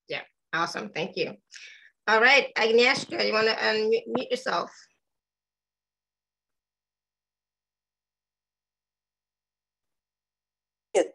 Yeah. 0.08 0.22
Awesome. 0.52 0.90
Thank 0.90 1.16
you. 1.16 1.34
All 2.08 2.20
right. 2.20 2.48
Agnieszka, 2.58 3.24
you 3.24 3.32
want 3.32 3.46
to 3.46 3.54
unmute 3.54 4.30
yourself? 4.30 4.70
Good. 10.92 11.06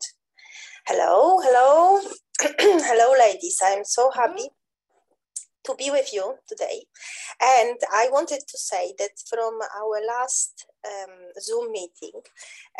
Hello, 0.87 1.39
hello, 1.41 1.99
hello, 2.39 3.15
ladies. 3.19 3.59
I'm 3.61 3.83
so 3.83 4.11
happy 4.11 4.47
to 5.65 5.75
be 5.75 5.91
with 5.91 6.13
you 6.13 6.35
today. 6.47 6.85
And 7.41 7.77
I 7.91 8.09
wanted 8.11 8.41
to 8.47 8.57
say 8.57 8.93
that 8.99 9.11
from 9.29 9.59
our 9.77 10.01
last 10.07 10.65
um, 10.85 11.15
Zoom 11.39 11.71
meeting, 11.71 12.21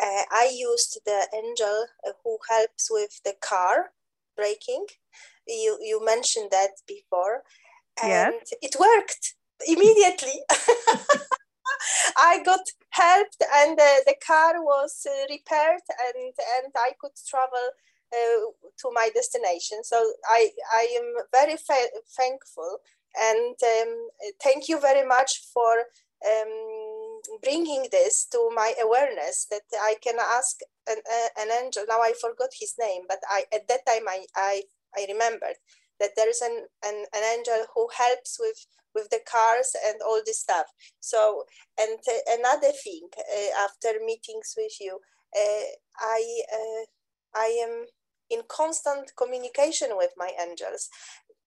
uh, 0.00 0.22
I 0.30 0.50
used 0.52 1.00
the 1.04 1.28
angel 1.34 1.86
who 2.24 2.38
helps 2.48 2.88
with 2.90 3.20
the 3.24 3.34
car 3.40 3.92
braking. 4.36 4.86
You, 5.46 5.78
you 5.80 6.04
mentioned 6.04 6.50
that 6.50 6.70
before, 6.86 7.42
and 8.02 8.34
yes. 8.34 8.52
it 8.62 8.76
worked 8.78 9.34
immediately. 9.66 10.40
I 12.16 12.42
got 12.44 12.60
helped 12.90 13.42
and 13.54 13.78
uh, 13.78 14.00
the 14.06 14.14
car 14.26 14.62
was 14.62 15.06
uh, 15.06 15.26
repaired 15.30 15.82
and, 16.06 16.32
and 16.56 16.72
I 16.76 16.92
could 17.00 17.12
travel 17.28 17.70
uh, 18.12 18.68
to 18.78 18.90
my 18.92 19.10
destination. 19.14 19.82
So 19.84 19.96
I, 20.28 20.50
I 20.74 20.88
am 20.98 21.14
very 21.32 21.56
fa- 21.56 21.92
thankful 22.16 22.78
and 23.18 23.56
um, 23.64 24.08
thank 24.42 24.68
you 24.68 24.80
very 24.80 25.06
much 25.06 25.42
for 25.52 25.84
um, 26.24 27.20
bringing 27.42 27.88
this 27.90 28.26
to 28.32 28.50
my 28.54 28.74
awareness 28.82 29.46
that 29.50 29.62
I 29.80 29.94
can 30.02 30.16
ask 30.20 30.58
an, 30.88 30.98
an 31.38 31.48
angel. 31.64 31.84
Now 31.88 32.00
I 32.00 32.12
forgot 32.20 32.50
his 32.58 32.74
name, 32.78 33.02
but 33.08 33.18
I 33.30 33.44
at 33.54 33.68
that 33.68 33.86
time 33.86 34.06
I, 34.08 34.26
I, 34.36 34.62
I 34.96 35.06
remembered 35.08 35.56
that 36.00 36.10
there 36.16 36.28
is 36.28 36.42
an, 36.42 36.66
an, 36.84 37.04
an 37.14 37.38
angel 37.38 37.66
who 37.74 37.88
helps 37.96 38.38
with 38.40 38.66
with 38.94 39.10
the 39.10 39.20
cars 39.30 39.72
and 39.86 40.00
all 40.00 40.20
this 40.24 40.40
stuff 40.40 40.64
so 41.00 41.44
and 41.78 41.98
uh, 42.08 42.32
another 42.38 42.72
thing 42.72 43.06
uh, 43.18 43.64
after 43.64 44.00
meetings 44.04 44.54
with 44.56 44.72
you 44.80 44.98
uh, 45.36 45.66
i 46.00 46.40
uh, 46.50 46.84
i 47.34 47.46
am 47.62 47.84
in 48.30 48.42
constant 48.48 49.12
communication 49.16 49.90
with 49.96 50.10
my 50.16 50.32
angels. 50.40 50.88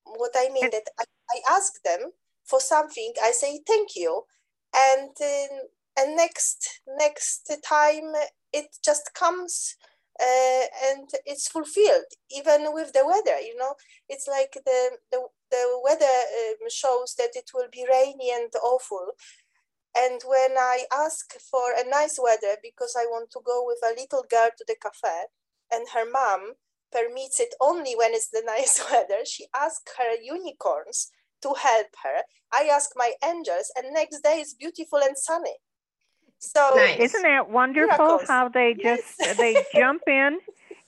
What 0.05 0.31
i 0.35 0.49
mean 0.49 0.69
that 0.71 0.87
I, 0.99 1.03
I 1.31 1.55
ask 1.55 1.81
them 1.83 2.11
for 2.45 2.59
something 2.59 3.13
i 3.23 3.31
say 3.31 3.61
thank 3.67 3.95
you. 3.95 4.23
And 4.75 5.11
uh, 5.21 5.57
and 5.99 6.15
next 6.15 6.81
next 6.97 7.51
time 7.67 8.13
it 8.53 8.67
just 8.83 9.13
comes 9.13 9.75
uh, 10.19 10.65
and 10.89 11.07
it's 11.25 11.47
fulfilled 11.47 12.11
even 12.31 12.73
with 12.73 12.93
the 12.93 13.05
weather 13.05 13.39
you 13.39 13.55
know? 13.57 13.75
It's 14.07 14.27
like 14.27 14.53
the 14.65 14.97
the, 15.11 15.19
the 15.51 15.79
weather 15.83 16.05
um, 16.05 16.69
shows 16.69 17.15
that 17.17 17.31
it 17.35 17.51
will 17.53 17.67
be 17.71 17.85
rainy 17.89 18.31
and 18.31 18.51
awful. 18.63 19.07
And 19.95 20.21
when 20.25 20.51
i 20.57 20.85
ask 20.93 21.33
for 21.39 21.73
a 21.73 21.87
nice 21.89 22.19
weather 22.21 22.57
because 22.61 22.95
i 22.97 23.05
want 23.05 23.31
to 23.31 23.41
go 23.45 23.63
with 23.65 23.79
a 23.83 23.99
little 23.99 24.23
girl 24.29 24.49
to 24.57 24.65
the 24.67 24.75
cafe 24.81 25.25
and 25.71 25.87
her 25.93 26.09
mom 26.09 26.53
permits 26.91 27.39
it 27.39 27.53
only 27.61 27.95
when 27.95 28.13
it's 28.13 28.29
the 28.29 28.43
nice 28.45 28.83
weather 28.91 29.25
she 29.25 29.45
asks 29.55 29.91
her 29.97 30.15
unicorns 30.21 31.11
to 31.41 31.53
help 31.53 31.87
her 32.03 32.21
i 32.51 32.63
ask 32.63 32.91
my 32.95 33.13
angels 33.23 33.71
and 33.75 33.93
next 33.93 34.21
day 34.21 34.39
is 34.39 34.53
beautiful 34.53 34.99
and 34.99 35.17
sunny 35.17 35.55
so 36.39 36.71
nice. 36.75 36.99
isn't 36.99 37.21
that 37.23 37.49
wonderful 37.49 37.97
miracles. 37.97 38.27
how 38.27 38.47
they 38.47 38.73
just 38.73 39.15
yes. 39.19 39.37
they 39.37 39.63
jump 39.73 40.03
in 40.07 40.39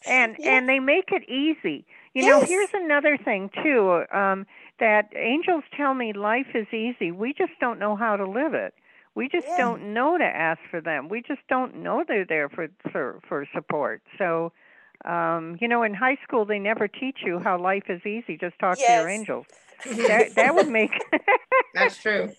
and 0.05 0.35
yes. 0.39 0.47
and 0.47 0.69
they 0.69 0.79
make 0.79 1.11
it 1.11 1.29
easy. 1.29 1.85
You 2.13 2.23
yes. 2.23 2.41
know, 2.41 2.45
here's 2.45 2.69
another 2.73 3.17
thing 3.17 3.49
too. 3.63 4.03
Um, 4.13 4.45
that 4.79 5.09
angels 5.15 5.63
tell 5.75 5.93
me 5.93 6.13
life 6.13 6.47
is 6.55 6.67
easy. 6.73 7.11
We 7.11 7.33
just 7.33 7.53
don't 7.59 7.79
know 7.79 7.95
how 7.95 8.17
to 8.17 8.25
live 8.25 8.53
it. 8.53 8.73
We 9.13 9.29
just 9.29 9.47
yeah. 9.47 9.57
don't 9.57 9.93
know 9.93 10.17
to 10.17 10.23
ask 10.23 10.59
for 10.69 10.81
them. 10.81 11.09
We 11.09 11.21
just 11.21 11.41
don't 11.49 11.83
know 11.83 12.03
they're 12.07 12.25
there 12.25 12.49
for 12.49 12.67
for, 12.91 13.19
for 13.27 13.45
support. 13.53 14.01
So, 14.17 14.53
um, 15.05 15.57
you 15.59 15.67
know, 15.67 15.83
in 15.83 15.93
high 15.93 16.17
school 16.23 16.45
they 16.45 16.59
never 16.59 16.87
teach 16.87 17.19
you 17.25 17.39
how 17.39 17.59
life 17.59 17.83
is 17.89 18.01
easy. 18.05 18.37
Just 18.37 18.57
talk 18.59 18.77
to 18.77 18.91
your 18.91 19.09
angels. 19.09 19.45
that 19.85 20.35
that 20.35 20.53
would 20.55 20.69
make 20.69 20.91
That's 21.73 21.97
true. 21.97 22.29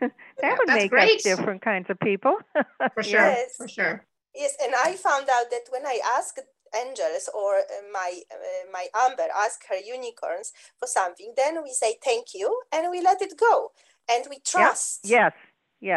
that 0.00 0.12
yeah, 0.42 0.56
would 0.58 0.74
make 0.74 0.90
great. 0.90 1.16
us 1.16 1.22
different 1.22 1.62
kinds 1.62 1.90
of 1.90 1.98
people. 2.00 2.36
for 2.94 3.02
sure. 3.02 3.20
Yes. 3.20 3.56
For 3.56 3.68
sure. 3.68 4.04
Yes, 4.34 4.56
and 4.62 4.74
I 4.74 4.94
found 4.94 5.28
out 5.28 5.50
that 5.50 5.64
when 5.70 5.84
I 5.86 5.98
asked 6.16 6.40
angels 6.74 7.28
or 7.34 7.56
uh, 7.56 7.82
my 7.92 8.20
uh, 8.30 8.70
my 8.72 8.86
amber 8.94 9.26
ask 9.36 9.60
her 9.68 9.76
unicorns 9.76 10.52
for 10.78 10.86
something, 10.86 11.34
then 11.36 11.62
we 11.62 11.72
say 11.72 11.96
thank 12.02 12.28
you 12.34 12.62
and 12.72 12.90
we 12.90 13.00
let 13.02 13.20
it 13.20 13.34
go 13.38 13.72
and 14.10 14.24
we 14.30 14.38
trust. 14.38 15.00
Yes. 15.04 15.10
Yes. 15.10 15.32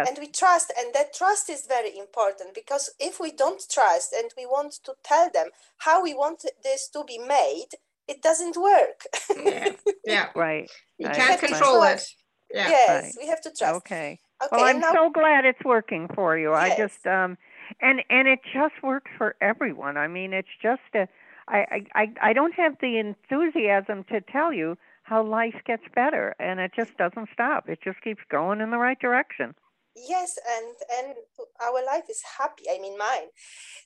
And 0.08 0.18
we 0.20 0.28
trust, 0.28 0.72
and 0.78 0.94
that 0.94 1.14
trust 1.14 1.50
is 1.50 1.66
very 1.68 1.98
important 1.98 2.56
because 2.56 2.90
if 3.00 3.20
we 3.20 3.32
don't 3.32 3.62
trust 3.70 4.14
and 4.18 4.32
we 4.38 4.46
want 4.46 4.80
to 4.86 4.94
tell 5.04 5.30
them 5.30 5.48
how 5.80 6.02
we 6.02 6.14
want 6.14 6.46
this 6.64 6.88
to 6.90 7.04
be 7.06 7.18
made, 7.18 7.68
it 8.08 8.22
doesn't 8.22 8.56
work. 8.58 9.04
yeah. 9.44 9.70
yeah. 10.06 10.30
Right. 10.36 10.70
You 10.98 11.10
can't 11.10 11.40
control 11.40 11.84
it. 11.84 12.08
Yeah. 12.54 12.70
Yes, 12.70 13.04
right. 13.04 13.14
we 13.20 13.28
have 13.28 13.42
to 13.42 13.52
trust. 13.52 13.76
Okay. 13.78 14.20
Okay, 14.44 14.50
Well, 14.52 14.66
I'm 14.66 14.80
now, 14.80 14.94
so 14.94 15.10
glad 15.10 15.46
it's 15.46 15.64
working 15.64 16.08
for 16.14 16.38
you. 16.38 16.54
I 16.54 16.76
just 16.78 17.06
um 17.08 17.38
and 17.82 18.04
and 18.10 18.28
it 18.28 18.40
just 18.54 18.76
works 18.84 19.12
for 19.18 19.36
everyone. 19.42 19.98
I 19.98 20.08
mean, 20.08 20.34
it's 20.34 20.56
just 20.62 20.82
a 20.94 21.08
I 21.48 21.58
I 21.58 21.86
I 21.96 22.30
I 22.30 22.34
don't 22.34 22.54
have 22.54 22.76
the 22.80 22.98
enthusiasm 22.98 24.04
to 24.06 24.22
tell 24.22 24.54
you 24.54 24.78
how 25.04 25.24
life 25.24 25.62
gets 25.66 25.84
better 25.96 26.36
and 26.40 26.60
it 26.60 26.72
just 26.76 26.96
doesn't 26.98 27.30
stop. 27.34 27.70
It 27.70 27.80
just 27.84 28.02
keeps 28.02 28.22
going 28.30 28.62
in 28.62 28.72
the 28.72 28.78
right 28.78 29.00
direction. 29.00 29.56
Yes, 29.96 30.38
and 30.48 30.76
and 31.00 31.16
our 31.62 31.84
life 31.86 32.10
is 32.10 32.22
happy. 32.38 32.64
I 32.70 32.80
mean, 32.80 32.98
mine. 32.98 33.30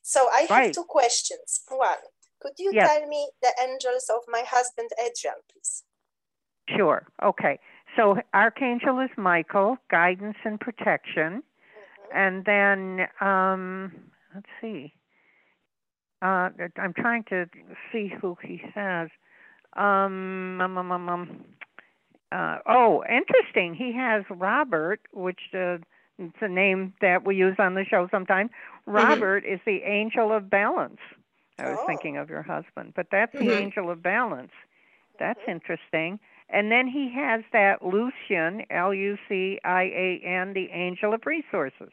So 0.01 0.29
I 0.29 0.41
have 0.41 0.49
Right. 0.49 0.73
two 0.73 0.83
questions. 0.83 1.61
One, 1.69 1.97
could 2.41 2.53
you 2.59 2.73
Yes. 2.73 2.87
tell 2.87 3.07
me 3.07 3.31
the 3.41 3.53
angels 3.61 4.09
of 4.09 4.21
my 4.27 4.41
husband 4.41 4.91
Adrian, 4.99 5.41
please? 5.51 5.83
Sure. 6.69 7.07
Okay. 7.23 7.59
So 7.95 8.17
Archangel 8.33 8.99
is 8.99 9.09
Michael, 9.17 9.77
guidance 9.89 10.37
and 10.43 10.59
protection. 10.59 11.41
Mhm. 11.41 12.11
And 12.13 12.45
then 12.45 13.07
um 13.21 14.11
let's 14.33 14.49
see. 14.61 14.93
Uh 16.21 16.49
I'm 16.77 16.93
trying 16.93 17.23
to 17.25 17.49
see 17.91 18.07
who 18.21 18.37
he 18.43 18.57
has. 18.75 19.09
Um, 19.75 20.59
um, 20.61 20.77
um, 20.77 20.91
um, 20.91 21.09
um 21.09 21.45
uh, 22.31 22.57
oh, 22.67 23.03
interesting. 23.09 23.73
He 23.73 23.93
has 23.93 24.23
Robert, 24.29 24.99
which 25.13 25.39
uh, 25.53 25.77
it's 26.17 26.37
a 26.41 26.47
name 26.47 26.93
that 27.01 27.25
we 27.25 27.35
use 27.35 27.55
on 27.59 27.75
the 27.75 27.85
show 27.85 28.07
sometimes. 28.11 28.51
Robert 28.85 29.43
is 29.45 29.59
the 29.65 29.81
angel 29.83 30.31
of 30.31 30.49
balance. 30.49 30.99
I 31.59 31.69
was 31.69 31.79
Oh. 31.81 31.85
thinking 31.87 32.17
of 32.17 32.29
your 32.29 32.43
husband, 32.43 32.93
but 32.95 33.07
that's 33.11 33.31
the 33.33 33.39
Mhm. 33.39 33.61
angel 33.63 33.89
of 33.89 34.01
balance. 34.01 34.51
That's 35.19 35.39
Mhm. 35.41 35.49
interesting. 35.49 36.19
And 36.49 36.71
then 36.71 36.87
he 36.87 37.09
has 37.13 37.43
that 37.51 37.83
Lucian, 37.83 38.65
L 38.69 38.93
U 38.93 39.17
C 39.27 39.59
I 39.63 39.83
A 39.83 40.21
N, 40.23 40.53
the 40.53 40.69
angel 40.71 41.13
of 41.13 41.25
resources. 41.25 41.91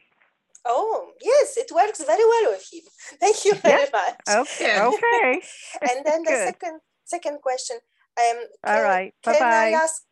Oh, 0.65 1.11
yes, 1.21 1.57
it 1.57 1.71
works 1.71 2.03
very 2.03 2.25
well 2.25 2.51
with 2.53 2.67
him. 2.71 2.81
Thank 3.19 3.45
you 3.45 3.55
very 3.55 3.89
much. 3.91 4.15
Okay. 4.27 4.77
Okay. 4.95 5.41
And 5.81 6.05
then 6.05 6.23
the 6.23 6.31
Good. 6.35 6.45
second 6.53 6.81
second 7.03 7.41
question. 7.41 7.77
Um, 8.17 8.37
All 8.63 8.75
can, 8.75 8.83
right. 8.83 9.13
Can 9.23 9.35
I 9.35 9.37
Bye-bye. 9.39 9.71
ask? 9.83 10.03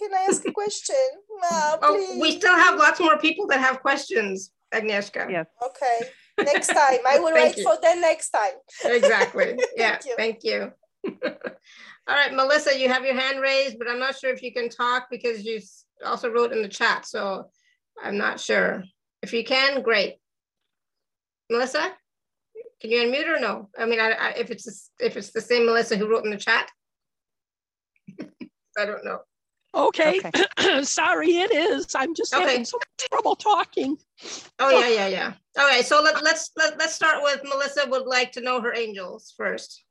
Can 0.00 0.14
I 0.14 0.26
ask 0.30 0.46
a 0.46 0.52
question? 0.52 0.96
Oh, 1.82 2.18
we 2.20 2.32
still 2.32 2.54
have 2.54 2.78
lots 2.78 3.00
more 3.00 3.18
people 3.18 3.46
that 3.46 3.60
have 3.60 3.80
questions, 3.80 4.52
Agnieszka. 4.74 5.30
Yes. 5.30 5.46
Okay. 5.64 6.10
Next 6.52 6.68
time. 6.68 6.98
I 7.08 7.18
will 7.18 7.32
wait 7.42 7.56
you. 7.56 7.62
for 7.64 7.76
the 7.80 7.94
next 7.98 8.30
time. 8.30 8.56
Exactly. 8.84 9.58
Yeah. 9.74 9.96
Thank 9.96 10.04
you. 10.06 10.14
Thank 10.18 10.44
you. 10.44 10.72
All 12.08 12.16
right, 12.16 12.34
Melissa, 12.34 12.78
you 12.78 12.88
have 12.90 13.06
your 13.06 13.18
hand 13.18 13.40
raised, 13.40 13.78
but 13.78 13.88
I'm 13.88 13.98
not 13.98 14.18
sure 14.18 14.30
if 14.30 14.42
you 14.42 14.52
can 14.52 14.68
talk 14.68 15.06
because 15.10 15.44
you 15.44 15.60
also 16.04 16.28
wrote 16.28 16.52
in 16.52 16.60
the 16.60 16.68
chat. 16.68 17.06
So 17.06 17.46
I'm 18.02 18.18
not 18.18 18.38
sure. 18.38 18.84
If 19.22 19.32
you 19.32 19.42
can, 19.42 19.82
great. 19.82 20.16
Melissa, 21.48 21.92
can 22.80 22.90
you 22.90 22.98
unmute 22.98 23.34
or 23.34 23.40
no? 23.40 23.70
I 23.78 23.86
mean, 23.86 24.00
I, 24.00 24.10
I, 24.10 24.28
if 24.36 24.50
it's 24.50 24.64
the 24.64 25.06
if 25.06 25.16
it's 25.16 25.30
the 25.30 25.40
same 25.40 25.64
Melissa 25.66 25.96
who 25.96 26.08
wrote 26.08 26.24
in 26.24 26.30
the 26.30 26.36
chat, 26.36 26.70
I 28.78 28.84
don't 28.84 29.04
know. 29.04 29.20
Okay, 29.74 30.20
sorry, 30.82 31.36
it 31.38 31.52
is. 31.52 31.94
I'm 31.94 32.14
just 32.14 32.34
Okay. 32.34 32.44
having 32.44 32.64
so 32.64 32.78
much 32.78 33.08
trouble 33.10 33.36
talking. 33.36 33.96
Oh 34.58 34.70
yeah, 34.70 34.88
yeah, 34.88 35.08
yeah. 35.08 35.32
All 35.58 35.66
right, 35.66 35.84
so 35.84 36.02
let, 36.02 36.22
let's 36.22 36.50
let, 36.56 36.78
let's 36.78 36.94
start 36.94 37.22
with 37.22 37.40
Melissa. 37.44 37.88
Would 37.88 38.06
like 38.06 38.32
to 38.32 38.40
know 38.40 38.60
her 38.60 38.74
angels 38.74 39.32
first. 39.36 39.84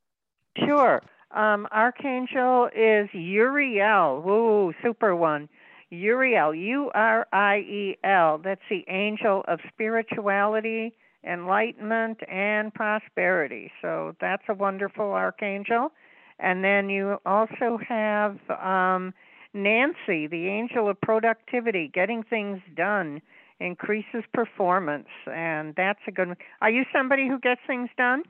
Sure. 0.66 1.02
Um, 1.32 1.68
Archangel 1.72 2.70
is 2.76 3.08
Uriel. 3.14 4.22
Woo, 4.22 4.74
super 4.84 5.16
one. 5.16 5.48
Uriel, 5.92 6.54
U 6.54 6.92
R 6.94 7.28
I 7.32 7.58
E 7.58 7.98
L. 8.04 8.40
That's 8.44 8.62
the 8.70 8.84
angel 8.88 9.44
of 9.48 9.60
spirituality, 9.72 10.94
enlightenment, 11.26 12.20
and 12.30 12.74
prosperity. 12.74 13.72
So 13.82 14.16
that's 14.20 14.44
a 14.50 14.54
wonderful 14.54 15.12
archangel. 15.12 15.92
And 16.40 16.64
then 16.64 16.90
you 16.90 17.18
also 17.26 17.80
have 17.88 18.38
um, 18.50 19.14
Nancy, 19.54 20.28
the 20.28 20.48
angel 20.48 20.90
of 20.90 21.00
productivity, 21.02 21.90
getting 21.94 22.24
things 22.24 22.62
done, 22.76 23.22
increases 23.60 24.24
performance. 24.34 25.08
And 25.32 25.74
that's 25.76 26.00
a 26.08 26.12
good 26.12 26.28
one. 26.30 26.38
Are 26.62 26.70
you 26.70 26.86
somebody 26.94 27.28
who 27.28 27.40
gets 27.40 27.62
things 27.66 27.90
done? 27.98 28.24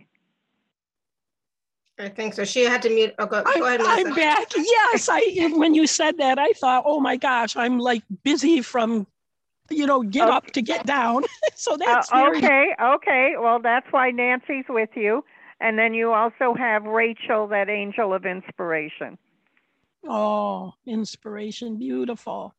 I 2.00 2.08
think 2.08 2.34
so. 2.34 2.46
She 2.46 2.64
had 2.64 2.82
to 2.84 2.90
mute. 2.90 3.14
Oh, 3.20 3.26
go, 3.26 3.44
I'm, 3.46 3.60
go 3.60 3.66
ahead, 3.68 3.82
I'm 3.84 4.16
back. 4.16 4.48
Yes, 4.56 5.10
I. 5.12 5.50
When 5.54 5.76
you 5.76 5.86
said 5.86 6.18
that, 6.18 6.40
I 6.40 6.54
thought, 6.54 6.84
oh 6.86 7.02
my 7.02 7.18
gosh, 7.18 7.58
I'm 7.58 7.78
like 7.78 8.04
busy 8.24 8.62
from, 8.62 9.06
you 9.70 9.86
know, 9.86 10.02
get 10.04 10.30
Oh. 10.30 10.32
up 10.32 10.46
to 10.52 10.62
get 10.62 10.86
down. 10.86 11.24
so 11.56 11.74
Uh, 11.74 11.78
that's 11.78 12.10
very. 12.10 12.38
okay, 12.38 12.74
okay. 12.82 13.34
Well, 13.38 13.60
that's 13.62 13.86
why 13.92 14.12
Nancy's 14.12 14.64
with 14.70 14.92
you. 14.96 15.26
And 15.60 15.78
then 15.78 15.94
you 15.94 16.14
also 16.14 16.54
have 16.58 16.86
Rachel, 16.86 17.48
that 17.48 17.68
angel 17.70 18.14
of 18.14 18.26
inspiration. 18.26 19.18
Oh, 20.08 20.74
inspiration, 20.86 21.78
beautiful. 21.78 22.54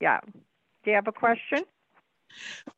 Yeah. 0.00 0.20
Do 0.84 0.90
you 0.90 0.94
have 0.94 1.08
a 1.08 1.12
question? 1.12 1.64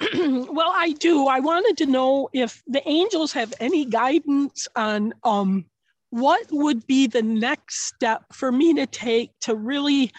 well, 0.15 0.73
I 0.75 0.95
do. 0.99 1.27
I 1.27 1.41
wanted 1.41 1.77
to 1.79 1.87
know 1.87 2.29
if 2.33 2.63
the 2.67 2.87
angels 2.89 3.33
have 3.33 3.53
any 3.61 3.85
guidance 3.85 4.69
on 4.77 5.15
um 5.25 5.65
what 6.11 6.47
would 6.51 6.87
be 6.87 7.07
the 7.07 7.23
next 7.23 7.87
step 7.87 8.25
for 8.33 8.51
me 8.51 8.73
to 8.75 8.87
take 8.87 9.31
to 9.41 9.55
really 9.55 10.11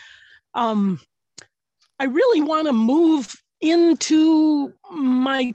um 0.53 0.99
I 1.99 2.05
really 2.05 2.41
want 2.41 2.67
to 2.67 2.73
move 2.73 3.35
into 3.61 4.73
my 4.91 5.53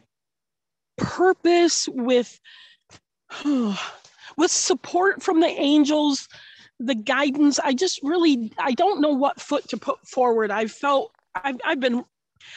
purpose 0.96 1.88
with 1.88 2.38
with 3.44 4.50
support 4.50 5.22
from 5.22 5.40
the 5.40 5.46
angels 5.46 6.28
the 6.80 6.94
guidance 6.94 7.58
i 7.60 7.72
just 7.72 8.00
really 8.02 8.52
i 8.58 8.72
don't 8.72 9.00
know 9.00 9.12
what 9.12 9.40
foot 9.40 9.66
to 9.68 9.76
put 9.76 9.98
forward 10.06 10.50
I've 10.50 10.72
felt 10.72 11.12
i've, 11.34 11.56
I've 11.64 11.80
been 11.80 12.04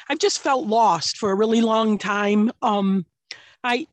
i've 0.10 0.20
just 0.20 0.40
felt 0.40 0.66
lost 0.68 1.18
for 1.18 1.32
a 1.32 1.36
really 1.36 1.62
long 1.62 1.98
time 1.98 2.52
um 2.62 3.06
i 3.64 3.86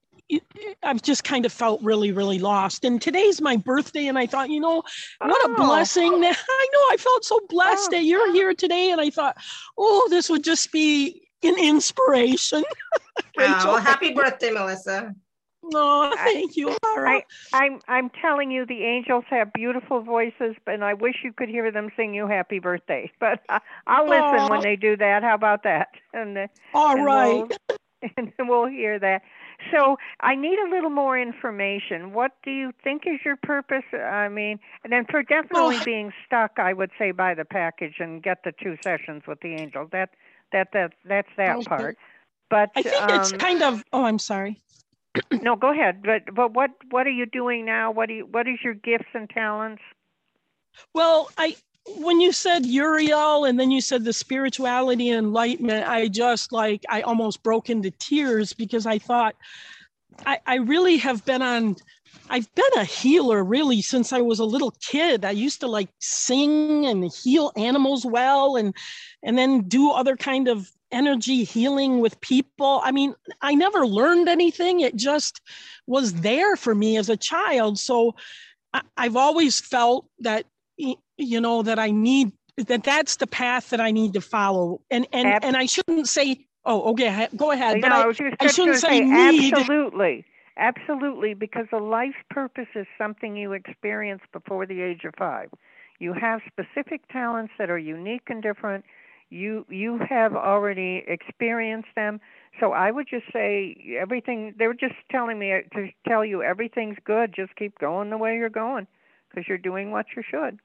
I've 0.83 1.03
just 1.03 1.23
kind 1.23 1.45
of 1.45 1.53
felt 1.53 1.83
really, 1.83 2.11
really 2.11 2.39
lost. 2.39 2.85
And 2.85 3.01
today's 3.01 3.43
my 3.43 3.57
birthday, 3.57 4.07
and 4.07 4.19
I 4.19 4.27
thought, 4.27 4.49
you 4.49 4.59
know, 4.59 4.83
what 5.21 5.45
a 5.45 5.49
Oh. 5.51 5.67
blessing 5.67 6.21
that 6.23 6.39
I 6.51 6.69
know 6.73 6.79
I 6.91 6.97
felt 6.99 7.25
so 7.25 7.41
blessed 7.49 7.89
Oh. 7.93 7.97
that 7.97 8.05
you're 8.05 8.33
here 8.33 8.55
today. 8.55 8.91
And 8.91 9.01
I 9.01 9.11
thought, 9.11 9.37
oh, 9.77 10.07
this 10.11 10.31
would 10.31 10.43
just 10.43 10.73
be 10.73 11.29
an 11.43 11.59
inspiration. 11.59 12.65
Rachel, 13.39 13.73
well, 13.73 13.77
happy 13.81 14.15
birthday, 14.15 14.51
Melissa. 14.51 15.15
Oh, 15.75 16.15
thank 16.25 16.57
you, 16.57 16.77
Laura. 16.85 17.11
I, 17.11 17.23
I'm 17.53 17.81
I'm 17.89 18.11
telling 18.11 18.51
you, 18.51 18.67
the 18.67 18.85
angels 18.85 19.25
have 19.31 19.53
beautiful 19.53 20.01
voices, 20.03 20.57
and 20.67 20.85
I 20.85 20.95
wish 20.95 21.17
you 21.23 21.33
could 21.33 21.49
hear 21.49 21.71
them 21.71 21.91
sing 21.97 22.15
you 22.15 22.27
happy 22.27 22.59
birthday. 22.59 23.11
But 23.21 23.41
I, 23.49 23.61
I'll 23.87 24.09
listen 24.09 24.49
when 24.49 24.63
they 24.63 24.77
do 24.77 24.97
that. 24.97 25.23
How 25.23 25.35
about 25.35 25.63
that? 25.65 25.89
And 26.13 26.37
uh, 26.37 26.47
All 26.75 26.97
and 26.97 27.05
right. 27.05 27.45
We'll, 27.49 28.11
and 28.17 28.33
we'll 28.39 28.67
hear 28.67 28.99
that. 28.99 29.23
So 29.73 29.97
I 30.21 30.35
need 30.35 30.59
a 30.59 30.69
little 30.71 30.91
more 30.91 31.19
information. 31.19 32.13
What 32.13 32.33
do 32.43 32.51
you 32.51 32.73
think 32.83 33.05
is 33.07 33.21
your 33.25 33.37
purpose? 33.37 33.85
I 33.93 34.29
mean, 34.29 34.59
and 34.83 34.93
then 34.93 35.07
for 35.11 35.23
definitely 35.23 35.79
being 35.85 36.13
stuck, 36.27 36.59
I 36.59 36.73
would 36.73 36.91
say 36.99 37.13
buy 37.13 37.35
the 37.35 37.45
package 37.45 37.95
and 37.99 38.23
get 38.23 38.43
the 38.45 38.53
two 38.53 38.77
sessions 38.83 39.23
with 39.27 39.41
the 39.41 39.55
angel. 39.55 39.89
That 39.93 40.11
that 40.53 40.69
that 40.73 40.93
that's 41.05 41.29
that 41.37 41.57
Okay. 41.61 41.65
part. 41.65 41.97
But 42.51 42.71
I 42.77 42.83
think 42.83 43.09
it's 43.09 43.33
um, 43.33 43.39
kind 43.39 43.63
of, 43.63 43.85
oh, 43.93 44.05
I'm 44.05 44.19
sorry. 44.19 44.61
No, 45.43 45.57
go 45.57 45.73
ahead. 45.73 46.03
But 46.03 46.35
but 46.35 46.53
what 46.53 46.71
what 46.91 47.07
are 47.07 47.11
you 47.11 47.27
doing 47.27 47.65
now? 47.65 47.91
What 47.91 48.09
do 48.09 48.15
you 48.15 48.27
what 48.27 48.49
is 48.49 48.59
your 48.63 48.75
gifts 48.75 49.09
and 49.15 49.29
talents? 49.31 49.83
Well, 50.93 51.31
I 51.39 51.57
when 51.99 52.21
you 52.21 52.33
said 52.33 52.65
Uriel 52.65 53.45
and 53.45 53.61
then 53.61 53.71
you 53.71 53.81
said 53.81 54.05
the 54.05 54.13
spirituality 54.13 55.11
and 55.11 55.19
enlightenment, 55.19 55.87
I 55.87 56.09
just 56.09 56.53
like 56.53 56.85
I 56.89 57.03
almost 57.03 57.43
broke 57.43 57.71
into 57.71 57.91
tears 57.91 58.53
because 58.53 58.87
I 58.87 58.99
thought 58.99 59.37
I, 60.25 60.39
I 60.47 60.55
really 60.57 60.97
have 60.99 61.25
been 61.25 61.43
on 61.43 61.77
I've 62.31 62.53
been 62.55 62.65
a 62.79 62.85
healer 62.85 63.45
really 63.45 63.83
since 63.83 64.13
I 64.13 64.23
was 64.23 64.39
a 64.39 64.45
little 64.45 64.73
kid. 64.81 65.25
I 65.25 65.33
used 65.33 65.61
to 65.61 65.67
like 65.67 65.91
sing 66.01 66.87
and 66.87 67.11
heal 67.13 67.53
animals 67.57 68.07
well 68.07 68.57
and 68.57 68.75
and 69.23 69.37
then 69.37 69.69
do 69.69 69.91
other 69.91 70.17
kind 70.17 70.49
of 70.49 70.71
energy 70.95 71.45
healing 71.45 72.01
with 72.01 72.21
people. 72.21 72.81
I 72.85 72.93
mean, 72.93 73.15
I 73.43 73.55
never 73.55 73.87
learned 73.87 74.29
anything. 74.29 74.81
It 74.81 74.97
just 74.97 75.41
was 75.87 76.15
there 76.15 76.57
for 76.57 76.75
me 76.75 76.97
as 76.97 77.11
a 77.11 77.17
child. 77.17 77.79
So 77.79 78.15
I, 78.73 78.83
I've 78.97 79.17
always 79.17 79.61
felt 79.61 80.07
that 80.21 80.47
you 80.77 81.41
know 81.41 81.63
that 81.63 81.79
I 81.79 81.91
need 81.91 82.33
that 82.57 82.85
that's 82.85 83.17
the 83.17 83.27
path 83.27 83.71
that 83.71 83.81
I 83.81 83.91
need 83.91 84.13
to 84.15 84.21
follow. 84.21 84.81
And 84.91 85.07
and 85.13 85.45
and 85.45 85.57
I 85.57 85.67
shouldn't 85.67 86.09
say 86.09 86.47
oh 86.65 86.93
okay 86.93 87.29
go 87.37 87.51
ahead. 87.51 87.81
Know, 87.81 87.89
I, 87.89 88.03
I 88.03 88.07
was 88.07 88.17
just, 88.17 88.37
I 88.41 88.47
shouldn't 88.47 88.79
say 88.79 89.01
need. 89.01 89.55
absolutely, 89.55 90.25
absolutely, 90.57 91.35
because 91.35 91.67
a 91.73 91.79
life 91.79 92.15
purpose 92.31 92.69
is 92.75 92.87
something 92.99 93.37
you 93.37 93.53
experience 93.53 94.23
before 94.33 94.67
the 94.67 94.81
age 94.81 95.05
of 95.05 95.15
five. 95.19 95.51
You 95.99 96.13
have 96.13 96.41
specific 96.47 97.07
talents 97.09 97.53
that 97.59 97.71
are 97.71 97.79
unique 97.79 98.29
and 98.29 98.43
different. 98.43 98.85
You 99.35 99.67
you 99.69 99.99
have 100.09 100.37
already 100.37 101.03
experienced 101.09 101.89
them. 101.97 102.21
So 102.61 102.73
I 102.73 102.93
would 102.93 103.09
just 103.11 103.25
say 103.33 103.97
everything. 104.01 104.55
They 104.57 104.69
were 104.69 104.75
just 104.75 104.95
telling 105.11 105.41
me 105.41 105.53
uh, 105.53 105.63
to 105.75 105.89
tell 106.07 106.25
you 106.25 106.43
everything's 106.43 106.99
good. 107.05 107.35
Just 107.35 107.57
keep 107.57 107.77
going 107.81 108.11
the 108.11 108.17
way 108.17 108.37
you're 108.37 108.49
going 108.49 108.87
because 109.29 109.49
you're 109.49 109.59
doing 109.59 109.91
what 109.91 110.07
you 110.15 110.23
should. 110.23 110.61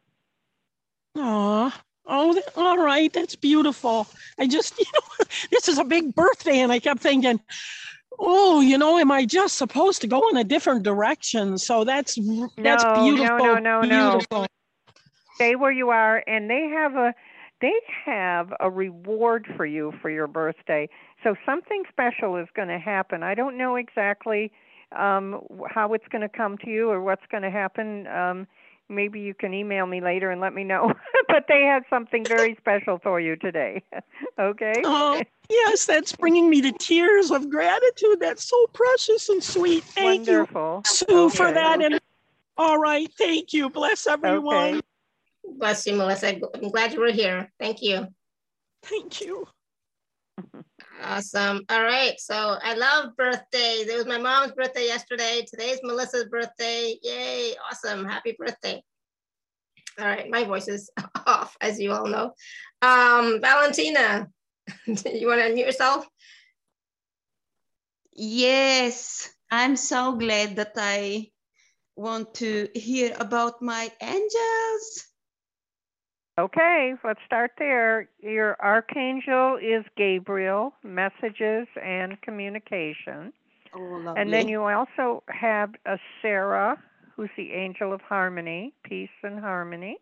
Aw. 1.18 1.82
Oh, 2.06 2.42
all 2.56 2.78
right. 2.78 3.12
That's 3.12 3.36
beautiful. 3.36 4.08
I 4.40 4.46
just, 4.48 4.78
you 4.80 4.86
know, 4.94 5.26
this 5.52 5.68
is 5.68 5.80
a 5.80 5.84
big 5.84 6.14
birthday, 6.14 6.60
and 6.60 6.72
I 6.72 6.80
kept 6.80 7.02
thinking, 7.02 7.40
oh, 8.20 8.62
you 8.62 8.78
know, 8.78 9.00
am 9.00 9.12
I 9.12 9.26
just 9.26 9.58
supposed 9.58 10.02
to 10.02 10.08
go 10.08 10.30
in 10.30 10.38
a 10.38 10.44
different 10.44 10.84
direction? 10.84 11.58
So 11.58 11.84
that's 11.86 12.16
that's 12.58 12.84
No, 12.84 12.94
no, 12.94 13.04
beautiful. 13.04 13.38
no, 13.40 13.56
no, 13.56 13.82
no. 13.82 14.12
beautiful. 14.12 14.48
Stay 15.36 15.56
where 15.56 15.72
you 15.72 15.90
are, 15.90 16.24
and 16.28 16.50
they 16.50 16.68
have 16.68 16.96
a 16.96 17.16
they 17.62 17.74
have 18.06 18.54
a 18.60 18.70
reward 18.70 19.48
for 19.56 19.66
you 19.66 19.94
for 20.02 20.10
your 20.10 20.28
birthday. 20.28 20.88
So 21.24 21.36
something 21.46 21.84
special 21.90 22.38
is 22.38 22.48
going 22.56 22.70
to 22.70 22.80
happen. 22.80 23.24
I 23.24 23.36
don't 23.36 23.58
know 23.58 23.76
exactly 23.76 24.52
um, 24.98 25.42
how 25.70 25.94
it's 25.94 26.08
going 26.12 26.22
to 26.22 26.30
come 26.30 26.58
to 26.60 26.70
you 26.70 26.90
or 26.90 27.02
what's 27.02 27.26
going 27.30 27.44
to 27.44 27.52
happen. 27.52 28.08
Um, 28.08 28.48
maybe 28.88 29.20
you 29.20 29.34
can 29.34 29.54
email 29.54 29.86
me 29.86 30.02
later 30.02 30.32
and 30.32 30.42
let 30.42 30.54
me 30.54 30.64
know. 30.64 30.94
but 31.28 31.46
they 31.48 31.62
have 31.64 31.84
something 31.90 32.26
very 32.28 32.56
special 32.60 33.00
for 33.04 33.20
you 33.20 33.36
today. 33.36 33.84
okay? 34.40 34.82
Oh, 34.86 35.22
yes, 35.50 35.86
that's 35.86 36.16
bringing 36.16 36.50
me 36.50 36.62
to 36.62 36.72
tears 36.72 37.32
of 37.32 37.50
gratitude. 37.50 38.20
That's 38.20 38.44
so 38.44 38.68
precious 38.74 39.30
and 39.30 39.44
sweet. 39.44 39.84
Thank 39.84 40.28
you, 40.28 40.40
Wonderful. 40.40 40.82
Sue, 40.86 41.30
for 41.30 41.52
that. 41.52 41.82
And 41.82 42.00
all 42.58 42.78
right, 42.78 43.12
thank 43.18 43.54
you. 43.54 43.70
Bless 43.70 44.08
everyone. 44.08 44.76
Okay. 44.76 44.82
Bless 45.58 45.86
you, 45.86 45.96
Melissa. 45.96 46.40
I'm 46.56 46.70
glad 46.70 46.94
you 46.94 47.00
were 47.00 47.12
here. 47.12 47.52
Thank 47.60 47.82
you. 47.82 48.08
Thank 48.84 49.22
you. 49.22 49.46
Awesome. 51.04 51.62
All 51.70 51.84
right. 51.84 52.20
So 52.20 52.58
I 52.62 52.76
love 52.76 53.16
birthdays. 53.18 53.88
It 53.88 53.96
was 53.96 54.06
my 54.06 54.18
mom's 54.18 54.52
birthday 54.54 54.86
yesterday. 54.86 55.46
Today's 55.50 55.80
Melissa's 55.84 56.26
birthday. 56.26 56.96
Yay. 57.04 57.56
Awesome. 57.70 58.06
Happy 58.06 58.36
birthday. 58.38 58.82
All 60.00 60.06
right. 60.06 60.30
My 60.30 60.44
voice 60.44 60.68
is 60.68 60.90
off, 61.26 61.56
as 61.62 61.80
you 61.80 61.92
all 61.94 62.08
know. 62.08 62.34
Um, 62.82 63.40
Valentina, 63.42 64.28
you 64.86 65.28
want 65.28 65.42
to 65.42 65.50
unmute 65.50 65.66
yourself? 65.66 66.08
Yes, 68.14 69.30
I'm 69.50 69.78
so 69.78 70.16
glad 70.16 70.58
that 70.58 70.74
I 70.76 71.32
want 71.96 72.34
to 72.36 72.68
hear 72.74 73.16
about 73.18 73.62
my 73.62 73.90
angels. 74.02 75.09
Okay, 76.40 76.94
let's 77.04 77.20
start 77.26 77.52
there. 77.58 78.08
Your 78.22 78.56
archangel 78.62 79.58
is 79.62 79.84
Gabriel, 79.98 80.74
messages 80.84 81.68
and 81.84 82.20
communication. 82.22 83.34
Oh, 83.76 83.80
lovely. 83.80 84.22
And 84.22 84.32
then 84.32 84.48
you 84.48 84.64
also 84.64 85.22
have 85.28 85.72
a 85.86 85.98
Sarah, 86.22 86.82
who's 87.14 87.30
the 87.36 87.52
angel 87.52 87.92
of 87.92 88.00
harmony, 88.00 88.74
peace 88.86 89.10
and 89.22 89.38
harmony. 89.38 89.98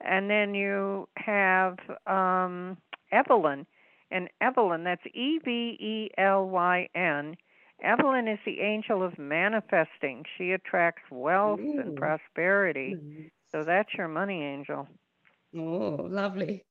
And 0.00 0.30
then 0.30 0.54
you 0.54 1.08
have 1.16 1.78
um, 2.06 2.76
Evelyn. 3.10 3.66
And 4.12 4.28
Evelyn, 4.40 4.84
that's 4.84 5.04
E 5.14 5.40
V 5.44 5.50
E 5.80 6.10
L 6.16 6.48
Y 6.48 6.88
N. 6.94 7.36
Evelyn 7.82 8.28
is 8.28 8.38
the 8.46 8.60
angel 8.60 9.02
of 9.02 9.18
manifesting. 9.18 10.22
She 10.38 10.52
attracts 10.52 11.02
wealth 11.10 11.58
and 11.58 11.96
prosperity. 11.96 12.94
Mm. 12.96 13.30
So 13.50 13.64
that's 13.64 13.92
your 13.94 14.06
money 14.06 14.44
angel. 14.44 14.86
Oh, 15.56 16.06
lovely. 16.10 16.64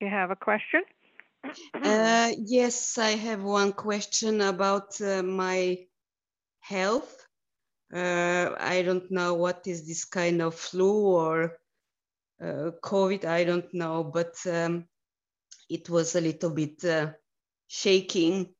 You 0.00 0.08
have 0.08 0.30
a 0.30 0.36
question? 0.36 0.82
Uh, 1.74 2.32
yes, 2.38 2.98
I 2.98 3.10
have 3.12 3.42
one 3.42 3.72
question 3.72 4.40
about 4.40 5.00
uh, 5.00 5.22
my 5.22 5.86
health. 6.60 7.26
Uh, 7.92 8.50
I 8.58 8.82
don't 8.82 9.10
know 9.10 9.34
what 9.34 9.66
is 9.66 9.86
this 9.86 10.04
kind 10.04 10.42
of 10.42 10.54
flu 10.54 11.06
or 11.16 11.58
uh, 12.42 12.72
COVID, 12.82 13.24
I 13.24 13.44
don't 13.44 13.72
know, 13.72 14.04
but 14.04 14.34
um, 14.46 14.86
it 15.70 15.88
was 15.88 16.14
a 16.14 16.20
little 16.20 16.50
bit 16.50 16.84
uh, 16.84 17.12
shaking. 17.68 18.54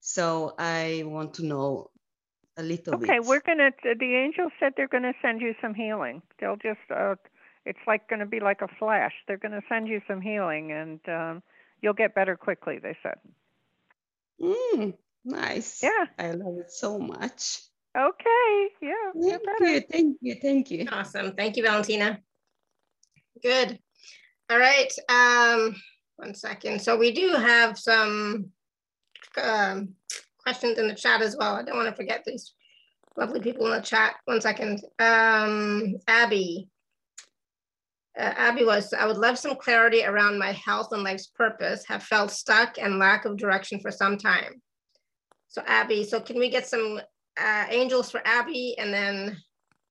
So 0.00 0.54
I 0.58 1.04
want 1.06 1.34
to 1.34 1.46
know 1.46 1.90
a 2.56 2.62
little 2.62 2.94
Okay, 2.94 3.18
bit. 3.18 3.24
we're 3.24 3.40
gonna. 3.40 3.70
The 3.82 4.14
angels 4.14 4.52
said 4.60 4.74
they're 4.76 4.88
gonna 4.88 5.14
send 5.22 5.40
you 5.40 5.54
some 5.60 5.74
healing. 5.74 6.22
They'll 6.40 6.56
just. 6.56 6.80
Uh, 6.90 7.16
it's 7.66 7.78
like 7.86 8.08
gonna 8.08 8.26
be 8.26 8.40
like 8.40 8.60
a 8.62 8.68
flash. 8.78 9.12
They're 9.26 9.38
gonna 9.38 9.62
send 9.68 9.88
you 9.88 10.00
some 10.06 10.20
healing, 10.20 10.72
and 10.72 11.00
um, 11.08 11.42
you'll 11.80 11.94
get 11.94 12.14
better 12.14 12.36
quickly. 12.36 12.78
They 12.78 12.96
said. 13.02 13.18
Mm, 14.40 14.94
nice. 15.24 15.82
Yeah. 15.82 16.06
I 16.18 16.32
love 16.32 16.58
it 16.58 16.70
so 16.70 16.98
much. 16.98 17.60
Okay. 17.96 18.68
Yeah. 18.82 19.12
Thank 19.14 19.60
you, 19.60 19.80
thank 19.90 20.16
you, 20.20 20.34
thank 20.42 20.70
you. 20.70 20.86
Awesome. 20.90 21.32
Thank 21.32 21.56
you, 21.56 21.62
Valentina. 21.62 22.20
Good. 23.42 23.78
All 24.50 24.58
right. 24.58 24.92
Um, 25.08 25.76
one 26.16 26.34
second. 26.34 26.82
So 26.82 26.96
we 26.96 27.12
do 27.12 27.28
have 27.34 27.78
some 27.78 28.50
um, 29.42 29.94
questions 30.44 30.78
in 30.78 30.88
the 30.88 30.94
chat 30.94 31.22
as 31.22 31.36
well. 31.36 31.54
I 31.54 31.62
don't 31.62 31.76
want 31.76 31.88
to 31.88 31.96
forget 31.96 32.22
these 32.24 32.54
lovely 33.16 33.40
people 33.40 33.66
in 33.66 33.72
the 33.72 33.80
chat. 33.80 34.14
One 34.26 34.40
second. 34.40 34.80
Um, 34.98 35.96
Abby. 36.06 36.68
Uh, 38.16 38.32
Abby 38.36 38.64
was, 38.64 38.92
I 38.92 39.06
would 39.06 39.16
love 39.16 39.38
some 39.38 39.56
clarity 39.56 40.04
around 40.04 40.38
my 40.38 40.52
health 40.52 40.92
and 40.92 41.02
life's 41.02 41.26
purpose. 41.26 41.84
Have 41.88 42.04
felt 42.04 42.30
stuck 42.30 42.78
and 42.78 42.98
lack 42.98 43.24
of 43.24 43.36
direction 43.36 43.80
for 43.80 43.90
some 43.90 44.16
time. 44.16 44.62
So 45.48 45.62
Abby, 45.66 46.04
so 46.04 46.20
can 46.20 46.38
we 46.38 46.48
get 46.48 46.66
some 46.66 47.00
uh, 47.40 47.66
angels 47.68 48.10
for 48.10 48.20
Abby 48.24 48.76
and 48.78 48.92
then 48.92 49.36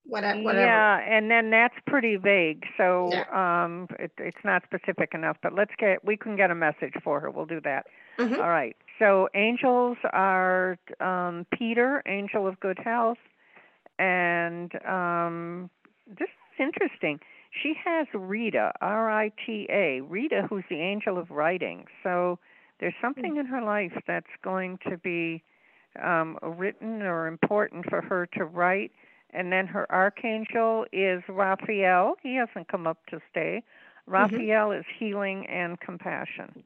whatever? 0.05 0.41
whatever. 0.41 0.65
Yeah, 0.65 0.99
and 0.99 1.29
then 1.29 1.49
that's 1.49 1.75
pretty 1.87 2.15
vague. 2.17 2.65
So 2.77 3.11
um, 3.33 3.87
it, 3.99 4.11
it's 4.17 4.43
not 4.43 4.63
specific 4.63 5.13
enough. 5.13 5.37
But 5.41 5.53
let's 5.53 5.71
get. 5.77 6.03
We 6.03 6.17
can 6.17 6.35
get 6.35 6.51
a 6.51 6.55
message 6.55 6.93
for 7.03 7.19
her. 7.19 7.29
We'll 7.29 7.45
do 7.45 7.61
that. 7.61 7.85
Mhm. 8.19 8.37
All 8.39 8.49
right. 8.49 8.75
So 8.99 9.27
angels 9.33 9.97
are 10.11 10.77
um, 10.99 11.45
Peter, 11.51 12.03
angel 12.05 12.47
of 12.47 12.59
good 12.59 12.77
health, 12.79 13.17
and 13.99 14.71
um, 14.85 15.69
this 16.07 16.29
is 16.29 16.59
interesting. 16.59 17.19
She 17.61 17.73
has 17.83 18.07
Rita, 18.13 18.71
R 18.81 19.11
I 19.11 19.31
T 19.45 19.67
A, 19.69 20.01
Rita, 20.01 20.45
who's 20.49 20.63
the 20.69 20.79
angel 20.79 21.17
of 21.17 21.29
writing. 21.31 21.85
So 22.03 22.39
there's 22.79 22.95
something 23.01 23.37
in 23.37 23.45
her 23.45 23.61
life 23.61 23.93
that's 24.07 24.25
going 24.43 24.79
to 24.89 24.97
be 24.97 25.43
um, 26.03 26.37
written 26.41 27.01
or 27.03 27.27
important 27.27 27.85
for 27.89 28.01
her 28.01 28.27
to 28.37 28.45
write. 28.45 28.91
And 29.33 29.51
then 29.51 29.67
her 29.67 29.91
archangel 29.91 30.85
is 30.93 31.23
Raphael. 31.27 32.15
He 32.21 32.35
hasn't 32.35 32.67
come 32.67 32.85
up 32.87 33.05
to 33.09 33.19
stay. 33.31 33.63
Raphael 34.05 34.71
is 34.71 34.85
healing 34.99 35.47
and 35.47 35.79
compassion. 35.79 36.63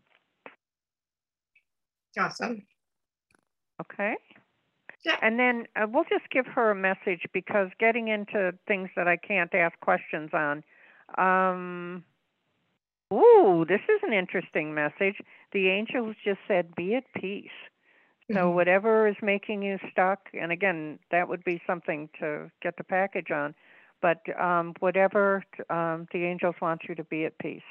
Awesome. 2.20 2.64
Okay. 3.82 4.16
Yeah. 5.06 5.18
And 5.22 5.40
then 5.40 5.68
uh, 5.76 5.86
we'll 5.88 6.04
just 6.04 6.30
give 6.32 6.46
her 6.48 6.72
a 6.72 6.76
message 6.76 7.22
because 7.34 7.70
getting 7.80 8.08
into 8.08 8.54
things 8.68 8.90
that 8.96 9.08
I 9.08 9.18
can't 9.18 9.54
ask 9.54 9.80
questions 9.80 10.32
on. 10.34 10.64
Um, 11.18 12.04
ooh, 13.14 13.66
this 13.68 13.82
is 13.88 14.02
an 14.04 14.14
interesting 14.14 14.74
message. 14.74 15.16
The 15.54 15.70
angels 15.70 16.16
just 16.26 16.40
said, 16.48 16.76
"Be 16.76 16.96
at 16.96 17.06
peace." 17.16 17.50
So 18.34 18.52
Mhm. 18.52 18.54
whatever 18.54 19.08
is 19.08 19.16
making 19.22 19.62
you 19.62 19.80
stuck, 19.92 20.30
and 20.34 20.52
again, 20.52 21.00
that 21.12 21.30
would 21.30 21.44
be 21.46 21.62
something 21.66 22.10
to 22.20 22.52
get 22.62 22.76
the 22.78 22.84
package 22.84 23.32
on. 23.32 23.56
But 24.02 24.22
um, 24.40 24.74
whatever 24.80 25.44
um, 25.70 26.08
the 26.12 26.26
angels 26.26 26.56
want 26.62 26.84
you 26.88 26.96
to 26.96 27.04
be 27.06 27.26
at 27.26 27.38
peace. 27.40 27.64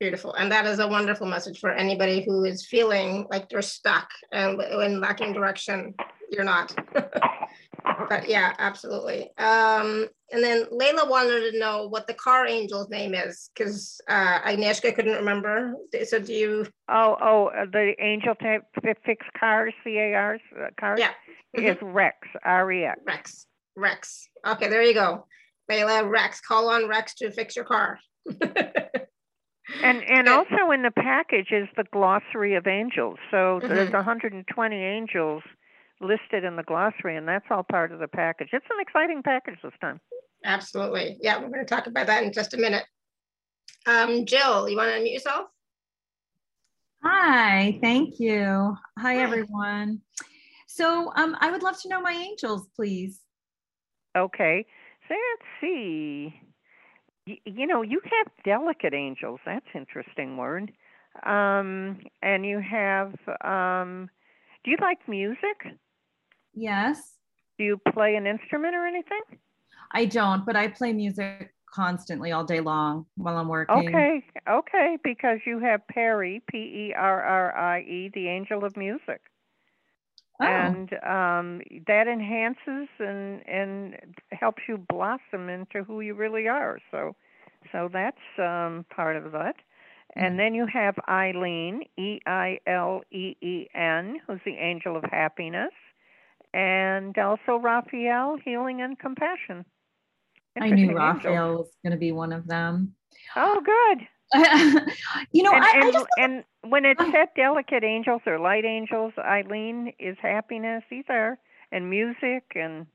Beautiful. 0.00 0.34
And 0.34 0.50
that 0.52 0.66
is 0.66 0.78
a 0.78 0.86
wonderful 0.86 1.26
message 1.26 1.60
for 1.60 1.70
anybody 1.70 2.22
who 2.22 2.44
is 2.44 2.66
feeling 2.66 3.26
like 3.30 3.48
they're 3.48 3.62
stuck 3.62 4.10
and 4.32 4.58
when 4.58 5.00
lacking 5.00 5.32
direction. 5.32 5.94
You're 6.30 6.44
not. 6.44 6.74
but 8.08 8.28
yeah, 8.28 8.54
absolutely. 8.58 9.30
Um, 9.38 10.08
and 10.32 10.42
then 10.42 10.64
Layla 10.72 11.08
wanted 11.08 11.52
to 11.52 11.58
know 11.58 11.86
what 11.88 12.06
the 12.06 12.14
car 12.14 12.46
angel's 12.46 12.88
name 12.90 13.14
is 13.14 13.50
because 13.54 14.00
uh, 14.08 14.40
Agnieszka 14.40 14.94
couldn't 14.94 15.14
remember. 15.14 15.74
So 16.04 16.18
do 16.18 16.32
you? 16.32 16.66
Oh, 16.88 17.16
oh, 17.20 17.46
uh, 17.48 17.66
the 17.72 17.94
angel 18.00 18.34
fi- 18.40 18.58
fix 19.04 19.24
cars, 19.38 19.72
C 19.84 19.98
A 19.98 20.14
R's 20.14 20.40
uh, 20.60 20.66
cars. 20.78 21.00
Yeah. 21.00 21.12
is 21.54 21.76
Rex, 21.82 22.16
R 22.44 22.72
E 22.72 22.84
X. 22.84 23.00
Rex. 23.06 23.46
Rex. 23.76 24.28
Okay, 24.46 24.68
there 24.68 24.82
you 24.82 24.94
go. 24.94 25.26
Layla, 25.70 26.08
Rex. 26.08 26.40
Call 26.40 26.68
on 26.70 26.88
Rex 26.88 27.14
to 27.16 27.30
fix 27.30 27.54
your 27.56 27.64
car. 27.64 27.98
And 29.82 30.02
and 30.04 30.28
also 30.28 30.70
in 30.72 30.82
the 30.82 30.92
package 30.92 31.48
is 31.50 31.66
the 31.76 31.84
glossary 31.92 32.54
of 32.54 32.68
angels. 32.68 33.18
So 33.32 33.58
there's 33.60 33.90
Mhm. 33.90 33.94
120 33.94 34.76
angels 34.76 35.42
listed 36.00 36.44
in 36.44 36.56
the 36.56 36.62
glossary, 36.62 37.16
and 37.16 37.26
that's 37.26 37.46
all 37.50 37.62
part 37.62 37.92
of 37.92 37.98
the 37.98 38.08
package. 38.08 38.48
It's 38.52 38.66
an 38.70 38.80
exciting 38.80 39.22
package 39.22 39.58
this 39.62 39.72
time. 39.80 40.00
Absolutely. 40.44 41.18
Yeah, 41.20 41.38
we're 41.38 41.48
going 41.48 41.64
to 41.64 41.74
talk 41.74 41.86
about 41.86 42.06
that 42.06 42.22
in 42.22 42.32
just 42.32 42.54
a 42.54 42.56
minute. 42.56 42.84
Um, 43.86 44.26
Jill, 44.26 44.68
you 44.68 44.76
want 44.76 44.90
to 44.90 44.98
unmute 44.98 45.12
yourself? 45.12 45.46
Hi, 47.02 47.78
thank 47.80 48.18
you. 48.18 48.76
Hi, 48.98 49.14
Hi. 49.14 49.22
everyone. 49.22 50.00
So 50.66 51.12
um, 51.14 51.36
I 51.40 51.50
would 51.50 51.62
love 51.62 51.80
to 51.82 51.88
know 51.88 52.00
my 52.00 52.12
angels, 52.12 52.68
please. 52.74 53.20
Okay, 54.16 54.66
so 55.08 55.14
let's 55.14 55.48
see. 55.60 56.40
Y- 57.26 57.38
you 57.44 57.66
know, 57.66 57.82
you 57.82 58.00
have 58.04 58.32
delicate 58.44 58.94
angels. 58.94 59.40
That's 59.46 59.66
interesting 59.74 60.36
word. 60.36 60.72
Um, 61.24 62.00
and 62.22 62.44
you 62.44 62.60
have. 62.60 63.14
Um, 63.42 64.10
do 64.64 64.70
you 64.72 64.76
like 64.80 64.98
music? 65.08 65.78
Yes, 66.56 67.16
Do 67.58 67.64
you 67.64 67.80
play 67.92 68.16
an 68.16 68.26
instrument 68.26 68.74
or 68.74 68.86
anything? 68.86 69.20
I 69.92 70.06
don't, 70.06 70.44
but 70.44 70.56
I 70.56 70.68
play 70.68 70.92
music 70.92 71.54
constantly 71.72 72.32
all 72.32 72.44
day 72.44 72.60
long 72.60 73.06
while 73.16 73.36
I'm 73.36 73.48
working. 73.48 73.88
Okay, 73.88 74.24
okay, 74.48 74.98
because 75.04 75.38
you 75.46 75.58
have 75.60 75.82
Perrie, 75.94 76.42
P 76.50 76.58
E 76.58 76.94
R 76.96 77.22
R 77.22 77.56
I 77.56 77.80
E, 77.80 78.10
the 78.14 78.28
angel 78.28 78.64
of 78.64 78.76
music. 78.76 79.20
Oh, 80.40 80.46
and 80.46 80.92
um, 81.02 81.60
that 81.86 82.08
enhances 82.08 82.88
and 82.98 83.46
and 83.48 83.96
helps 84.32 84.62
you 84.68 84.78
blossom 84.88 85.48
into 85.48 85.84
who 85.84 86.00
you 86.00 86.14
really 86.14 86.48
are. 86.48 86.78
So, 86.90 87.16
so 87.72 87.88
that's 87.92 88.16
um, 88.38 88.84
part 88.94 89.16
of 89.16 89.32
that. 89.32 89.56
And 90.14 90.38
then 90.38 90.54
you 90.54 90.66
have 90.72 90.94
Eileen, 91.08 91.82
E 91.98 92.20
I 92.26 92.58
L 92.66 93.02
E 93.12 93.36
E 93.42 93.66
N, 93.74 94.20
who's 94.26 94.40
the 94.46 94.56
angel 94.56 94.96
of 94.96 95.04
happiness, 95.04 95.72
and 96.56 97.16
also 97.18 97.56
Raphael, 97.60 98.38
healing 98.42 98.80
and 98.80 98.98
compassion. 98.98 99.66
I 100.58 100.70
knew 100.70 100.84
angels. 100.88 100.96
Raphael 100.96 101.56
was 101.58 101.70
going 101.84 101.90
to 101.90 101.98
be 101.98 102.12
one 102.12 102.32
of 102.32 102.46
them. 102.46 102.94
Oh, 103.36 103.60
good. 103.62 104.08
you 105.32 105.42
know, 105.42 105.52
and, 105.52 105.64
I, 105.64 105.86
I 105.86 105.92
just 105.92 106.06
and 106.18 106.44
when 106.68 106.86
it 106.86 106.96
Oh. 106.98 107.12
said 107.12 107.28
delicate 107.36 107.84
angels 107.84 108.22
or 108.26 108.40
light 108.40 108.64
angels, 108.64 109.12
Eileen 109.18 109.92
is 110.00 110.16
happiness. 110.20 110.82
These 110.90 111.04
are 111.10 111.38
and 111.70 111.90
music 111.90 112.44
and 112.54 112.86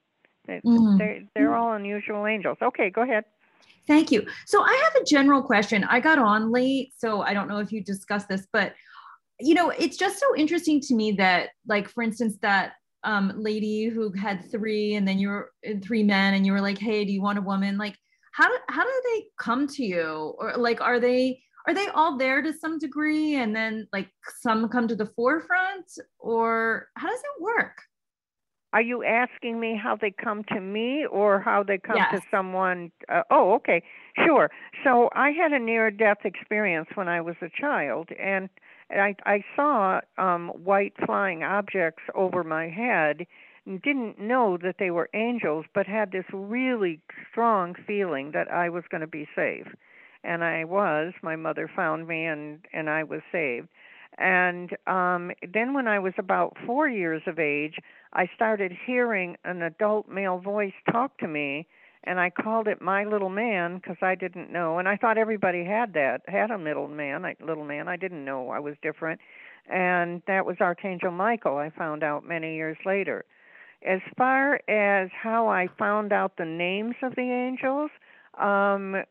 Mm. 0.50 0.98
they're 0.98 1.20
they're 1.36 1.56
all 1.56 1.74
unusual 1.74 2.26
angels. 2.26 2.58
Okay, 2.62 2.90
go 2.90 3.04
ahead. 3.04 3.26
Thank 3.88 4.12
you. 4.12 4.26
So 4.48 4.64
I 4.64 4.90
have 4.92 5.02
a 5.02 5.06
general 5.06 5.44
question. 5.44 5.84
I 5.84 6.00
got 6.00 6.18
on 6.18 6.52
late, 6.52 6.94
so 6.98 7.22
I 7.22 7.36
don't 7.36 7.48
know 7.48 7.60
if 7.60 7.72
you 7.72 7.84
discussed 7.84 8.28
this, 8.28 8.48
but 8.52 8.74
you 9.40 9.54
know, 9.54 9.70
it's 9.70 9.98
just 9.98 10.20
so 10.20 10.36
interesting 10.36 10.80
to 10.82 10.96
me 10.96 11.14
that, 11.14 11.50
like, 11.68 11.90
for 11.90 12.04
instance, 12.04 12.38
that 12.42 12.74
um, 13.04 13.32
lady 13.36 13.86
who 13.86 14.12
had 14.14 14.50
three, 14.52 14.96
and 14.96 15.08
then 15.08 15.20
you 15.20 15.30
were 15.30 15.52
three 15.84 16.04
men, 16.04 16.34
and 16.34 16.46
you 16.46 16.52
were 16.54 16.62
like, 16.62 16.78
"Hey, 16.78 17.06
do 17.06 17.12
you 17.12 17.22
want 17.22 17.38
a 17.40 17.42
woman?" 17.42 17.78
Like, 17.78 17.96
how 18.34 18.48
do 18.48 18.58
how 18.70 18.84
do 18.84 19.02
they 19.14 19.26
come 19.40 19.68
to 19.68 19.84
you, 19.84 20.36
or 20.40 20.56
like, 20.58 20.82
are 20.82 21.00
they 21.00 21.42
are 21.68 21.74
they 21.74 21.88
all 21.88 22.18
there 22.18 22.42
to 22.42 22.54
some 22.54 22.80
degree, 22.80 23.36
and 23.36 23.56
then 23.56 23.88
like 23.94 24.10
some 24.40 24.70
come 24.70 24.88
to 24.88 24.96
the 24.96 25.06
forefront, 25.06 25.92
or 26.20 26.88
how 26.98 27.08
does 27.10 27.20
it 27.20 27.42
work? 27.42 27.78
Are 28.74 28.82
you 28.82 29.04
asking 29.04 29.60
me 29.60 29.76
how 29.82 29.98
they 29.98 30.12
come 30.12 30.44
to 30.46 30.62
me 30.62 31.06
or 31.06 31.42
how 31.42 31.62
they 31.62 31.78
come 31.78 32.06
Yes. 32.06 32.08
to 32.08 32.22
someone? 32.32 32.92
Uh, 33.10 33.24
oh, 33.30 33.54
okay, 33.56 33.84
sure. 34.26 34.50
So 34.84 35.10
I 35.14 35.32
had 35.32 35.52
a 35.52 35.60
near-death 35.60 36.20
experience 36.24 36.88
when 36.96 37.10
I 37.10 37.20
was 37.20 37.36
a 37.42 37.50
child, 37.50 38.10
and 38.18 38.50
I 39.00 39.16
I 39.26 39.44
saw 39.56 40.02
um, 40.18 40.50
white 40.50 40.94
flying 41.06 41.44
objects 41.44 42.04
over 42.16 42.44
my 42.44 42.70
head. 42.70 43.26
and 43.66 43.82
Didn't 43.82 44.20
know 44.20 44.58
that 44.58 44.76
they 44.80 44.92
were 44.92 45.10
angels, 45.14 45.66
but 45.74 45.88
had 45.88 46.12
this 46.12 46.26
really 46.34 47.00
strong 47.30 47.76
feeling 47.88 48.32
that 48.32 48.52
I 48.52 48.70
was 48.70 48.84
going 48.90 49.02
to 49.02 49.08
be 49.08 49.28
saved, 49.36 49.76
and 50.24 50.44
I 50.44 50.66
was. 50.66 51.14
My 51.22 51.36
mother 51.36 51.70
found 51.74 52.08
me, 52.08 52.26
and 52.26 52.60
and 52.74 52.90
I 52.90 53.04
was 53.04 53.22
saved. 53.32 53.70
And 54.18 54.76
um, 54.88 55.32
then 55.54 55.74
when 55.74 55.88
I 55.88 56.00
was 56.00 56.14
about 56.18 56.58
four 56.66 56.88
years 56.88 57.22
of 57.28 57.40
age, 57.40 57.76
I 58.14 58.30
started 58.36 58.72
hearing 58.86 59.38
an 59.46 59.62
adult 59.62 60.10
male 60.10 60.38
voice 60.40 60.74
talk 60.92 61.18
to 61.20 61.28
me, 61.28 61.66
and 62.04 62.20
I 62.20 62.30
called 62.30 62.68
it 62.68 62.82
my 62.82 63.04
little 63.04 63.30
man 63.30 63.76
because 63.78 63.98
I 64.02 64.16
didn't 64.16 64.52
know, 64.52 64.80
and 64.80 64.88
I 64.88 64.98
thought 64.98 65.18
everybody 65.18 65.64
had 65.64 65.94
that, 65.94 66.22
had 66.28 66.52
a 66.52 66.58
middle 66.58 66.88
man, 66.88 67.26
I, 67.26 67.36
little 67.46 67.66
man. 67.66 67.88
I 67.88 67.98
didn't 67.98 68.26
know 68.26 68.50
I 68.50 68.60
was 68.60 68.76
different, 68.82 69.20
and 69.72 70.22
that 70.28 70.46
was 70.46 70.58
Archangel 70.60 71.12
Michael. 71.12 71.58
I 71.58 71.70
found 71.70 72.04
out 72.04 72.28
many 72.28 72.56
years 72.56 72.78
later. 72.86 73.26
As 73.88 74.00
far 74.18 74.62
as 74.70 75.10
how 75.12 75.48
I 75.48 75.68
found 75.80 76.14
out 76.14 76.38
the 76.38 76.46
names 76.46 76.96
of 77.02 77.16
the 77.16 77.22
angels, 77.22 77.90
um, 78.40 79.04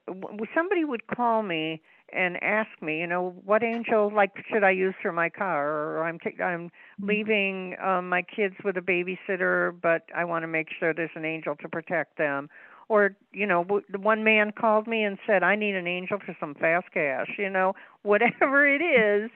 somebody 0.55 0.85
would 0.85 1.07
call 1.09 1.43
me 1.43 1.81
and 2.13 2.43
ask 2.43 2.71
me, 2.81 3.01
you 3.01 3.07
know, 3.07 3.35
what 3.45 3.63
angel 3.63 4.13
like 4.15 4.33
should 4.53 4.65
I 4.65 4.71
use 4.71 4.95
for 5.01 5.13
my 5.13 5.29
car, 5.29 5.69
or 5.69 6.05
I'm 6.05 6.19
ta- 6.19 6.43
I'm 6.43 6.71
leaving 7.01 7.77
um, 7.83 8.09
my 8.09 8.23
kids 8.23 8.55
with 8.65 8.77
a 8.77 8.81
babysitter, 8.81 9.73
but 9.81 10.03
I 10.15 10.25
want 10.25 10.43
to 10.43 10.49
make 10.49 10.69
sure 10.79 10.93
there's 10.93 11.11
an 11.15 11.25
angel 11.25 11.55
to 11.57 11.69
protect 11.69 12.19
them. 12.19 12.49
Or, 12.91 13.17
you 13.33 13.47
know, 13.47 13.65
the 13.89 14.01
one 14.01 14.25
man 14.25 14.51
called 14.51 14.89
me 14.89 15.05
and 15.05 15.17
said, 15.25 15.45
I 15.45 15.55
need 15.55 15.77
an 15.77 15.87
angel 15.87 16.19
for 16.19 16.37
some 16.41 16.57
fast 16.57 16.87
cash. 16.93 17.29
You 17.39 17.49
know, 17.49 17.75
whatever 18.03 18.67
it 18.67 18.83
is, 18.83 19.31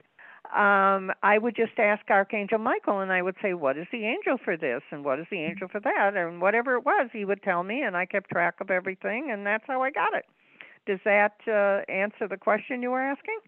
um, 0.53 1.09
I 1.23 1.37
would 1.37 1.55
just 1.55 1.79
ask 1.79 2.03
Archangel 2.09 2.59
Michael 2.59 2.99
and 2.99 3.13
I 3.13 3.21
would 3.21 3.35
say, 3.41 3.53
What 3.53 3.77
is 3.77 3.87
the 3.93 4.05
angel 4.05 4.37
for 4.43 4.57
this? 4.57 4.81
And 4.91 5.05
what 5.05 5.21
is 5.21 5.25
the 5.31 5.39
angel 5.39 5.69
for 5.69 5.79
that? 5.79 6.17
And 6.17 6.41
whatever 6.41 6.75
it 6.75 6.85
was, 6.85 7.09
he 7.13 7.23
would 7.23 7.41
tell 7.43 7.63
me, 7.63 7.81
and 7.81 7.95
I 7.95 8.05
kept 8.05 8.29
track 8.29 8.55
of 8.59 8.69
everything, 8.69 9.31
and 9.31 9.45
that's 9.45 9.63
how 9.67 9.81
I 9.81 9.89
got 9.89 10.13
it. 10.13 10.25
Does 10.85 10.99
that 11.05 11.35
uh, 11.47 11.89
answer 11.89 12.27
the 12.27 12.37
question 12.37 12.81
you 12.81 12.91
were 12.91 13.01
asking? 13.01 13.39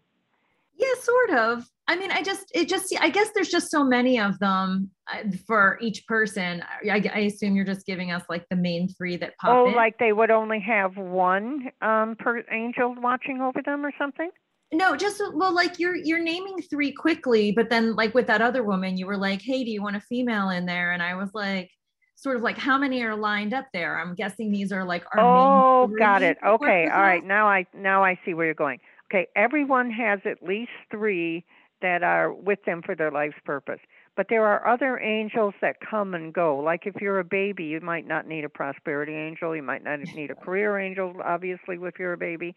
Yeah, 0.78 0.94
sort 1.02 1.30
of. 1.32 1.66
I 1.88 1.96
mean, 1.96 2.12
I 2.12 2.22
just, 2.22 2.52
it 2.54 2.68
just, 2.70 2.96
I 3.00 3.10
guess 3.10 3.30
there's 3.34 3.50
just 3.50 3.72
so 3.72 3.84
many 3.84 4.20
of 4.20 4.38
them 4.40 4.92
uh, 5.12 5.24
for 5.48 5.80
each 5.82 6.06
person. 6.06 6.62
I, 6.90 7.02
I 7.14 7.20
assume 7.22 7.56
you're 7.56 7.66
just 7.66 7.86
giving 7.86 8.12
us 8.12 8.24
like 8.30 8.46
the 8.50 8.58
main 8.58 8.88
three 8.90 9.18
that 9.18 9.34
pop 9.40 9.58
Oh, 9.58 9.68
in. 9.70 9.74
like 9.74 9.98
they 9.98 10.14
would 10.14 10.30
only 10.30 10.60
have 10.60 10.98
one 10.98 11.70
um, 11.82 12.16
per 12.20 12.44
angel 12.52 12.94
watching 13.00 13.42
over 13.42 13.62
them 13.64 13.86
or 13.86 13.92
something? 13.98 14.30
no, 14.74 14.98
just 14.98 15.22
well, 15.34 15.56
like 15.56 15.80
you're 15.80 15.96
you're 15.96 16.22
naming 16.22 16.62
three 16.70 16.92
quickly, 16.92 17.54
but 17.54 17.70
then 17.70 17.96
like 17.96 18.14
with 18.14 18.28
that 18.28 18.42
other 18.42 18.64
woman, 18.64 18.98
you 18.98 19.06
were 19.08 19.16
like, 19.16 19.42
"Hey, 19.42 19.64
do 19.64 19.72
you 19.72 19.82
want 19.82 19.96
a 19.96 20.02
female 20.02 20.50
in 20.50 20.66
there?" 20.66 20.92
And 20.92 21.02
I 21.02 21.16
was 21.16 21.30
like, 21.34 21.72
sort 22.18 22.36
of 22.36 22.42
like, 22.42 22.58
"How 22.58 22.78
many 22.78 23.04
are 23.04 23.16
lined 23.16 23.54
up 23.54 23.68
there?" 23.72 23.98
I'm 23.98 24.16
guessing 24.16 24.52
these 24.52 24.72
are 24.72 24.84
like 24.84 25.06
our 25.14 25.24
Oh, 25.24 25.88
got 25.88 26.22
it. 26.22 26.38
Okay, 26.46 26.90
all 26.90 27.02
right. 27.02 27.24
Now 27.24 27.48
I 27.48 27.66
now 27.74 28.04
I 28.04 28.20
see 28.26 28.34
where 28.34 28.46
you're 28.46 28.54
going. 28.54 28.80
Okay, 29.10 29.28
everyone 29.36 29.90
has 29.92 30.20
at 30.26 30.44
least 30.44 30.72
three 30.92 31.46
that 31.82 32.04
are 32.04 32.34
with 32.34 32.60
them 32.66 32.82
for 32.82 32.96
their 32.96 33.12
life's 33.12 33.38
purpose. 33.46 33.80
But 34.16 34.28
there 34.30 34.46
are 34.46 34.68
other 34.68 35.00
angels 35.00 35.54
that 35.62 35.76
come 35.80 36.16
and 36.16 36.34
go. 36.34 36.58
Like 36.58 36.88
if 36.88 36.96
you're 37.00 37.20
a 37.20 37.24
baby, 37.24 37.66
you 37.66 37.80
might 37.82 38.08
not 38.08 38.28
need 38.28 38.44
a 38.44 38.50
prosperity 38.50 39.14
angel. 39.14 39.56
You 39.56 39.62
might 39.62 39.84
not 39.84 40.00
need 40.00 40.32
a 40.32 40.36
career 40.44 40.80
angel, 40.80 41.16
obviously, 41.24 41.78
if 41.80 42.00
you're 42.00 42.14
a 42.14 42.18
baby. 42.18 42.56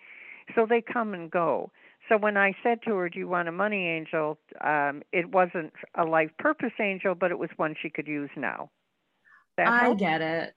So 0.55 0.67
they 0.69 0.81
come 0.81 1.13
and 1.13 1.31
go. 1.31 1.71
So 2.09 2.17
when 2.17 2.37
I 2.37 2.55
said 2.63 2.79
to 2.87 2.95
her, 2.97 3.09
"Do 3.09 3.19
you 3.19 3.29
want 3.29 3.49
a 3.49 3.53
money 3.53 3.87
angel?" 3.87 4.39
Um, 4.63 5.03
it 5.13 5.31
wasn't 5.31 5.73
a 5.95 6.05
life 6.05 6.31
purpose 6.39 6.73
angel, 6.81 7.15
but 7.15 7.31
it 7.31 7.39
was 7.39 7.51
one 7.57 7.75
she 7.81 7.91
could 7.91 8.09
use 8.09 8.31
now. 8.37 8.71
That 9.61 9.69
I 9.69 9.79
help? 9.85 9.99
get 9.99 10.21
it. 10.23 10.55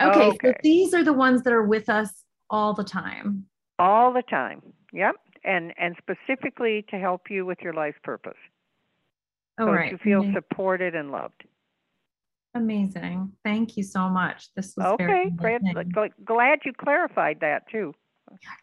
Okay, 0.00 0.36
so 0.42 0.52
these 0.62 0.92
are 0.94 1.02
the 1.04 1.12
ones 1.12 1.42
that 1.44 1.52
are 1.52 1.62
with 1.62 1.88
us 1.88 2.24
all 2.50 2.74
the 2.74 2.84
time. 2.84 3.46
all 3.78 4.12
the 4.12 4.22
time. 4.22 4.60
Yep, 4.92 5.14
and 5.44 5.72
and 5.78 5.96
specifically 5.98 6.84
to 6.90 6.98
help 6.98 7.30
you 7.30 7.46
with 7.46 7.58
your 7.62 7.72
life 7.72 7.94
purpose, 8.04 8.36
All 9.58 9.66
so 9.66 9.72
right. 9.72 9.92
you 9.92 9.98
feel 9.98 10.30
supported 10.34 10.94
and 10.94 11.10
loved. 11.10 11.44
Amazing. 12.54 13.32
Thank 13.44 13.78
you 13.78 13.82
so 13.82 14.10
much. 14.10 14.52
This 14.54 14.74
was 14.76 14.86
Okay, 15.00 15.28
enlightening. 15.28 15.92
Glad 16.26 16.58
you 16.66 16.72
clarified 16.74 17.38
that 17.40 17.62
too. 17.70 17.94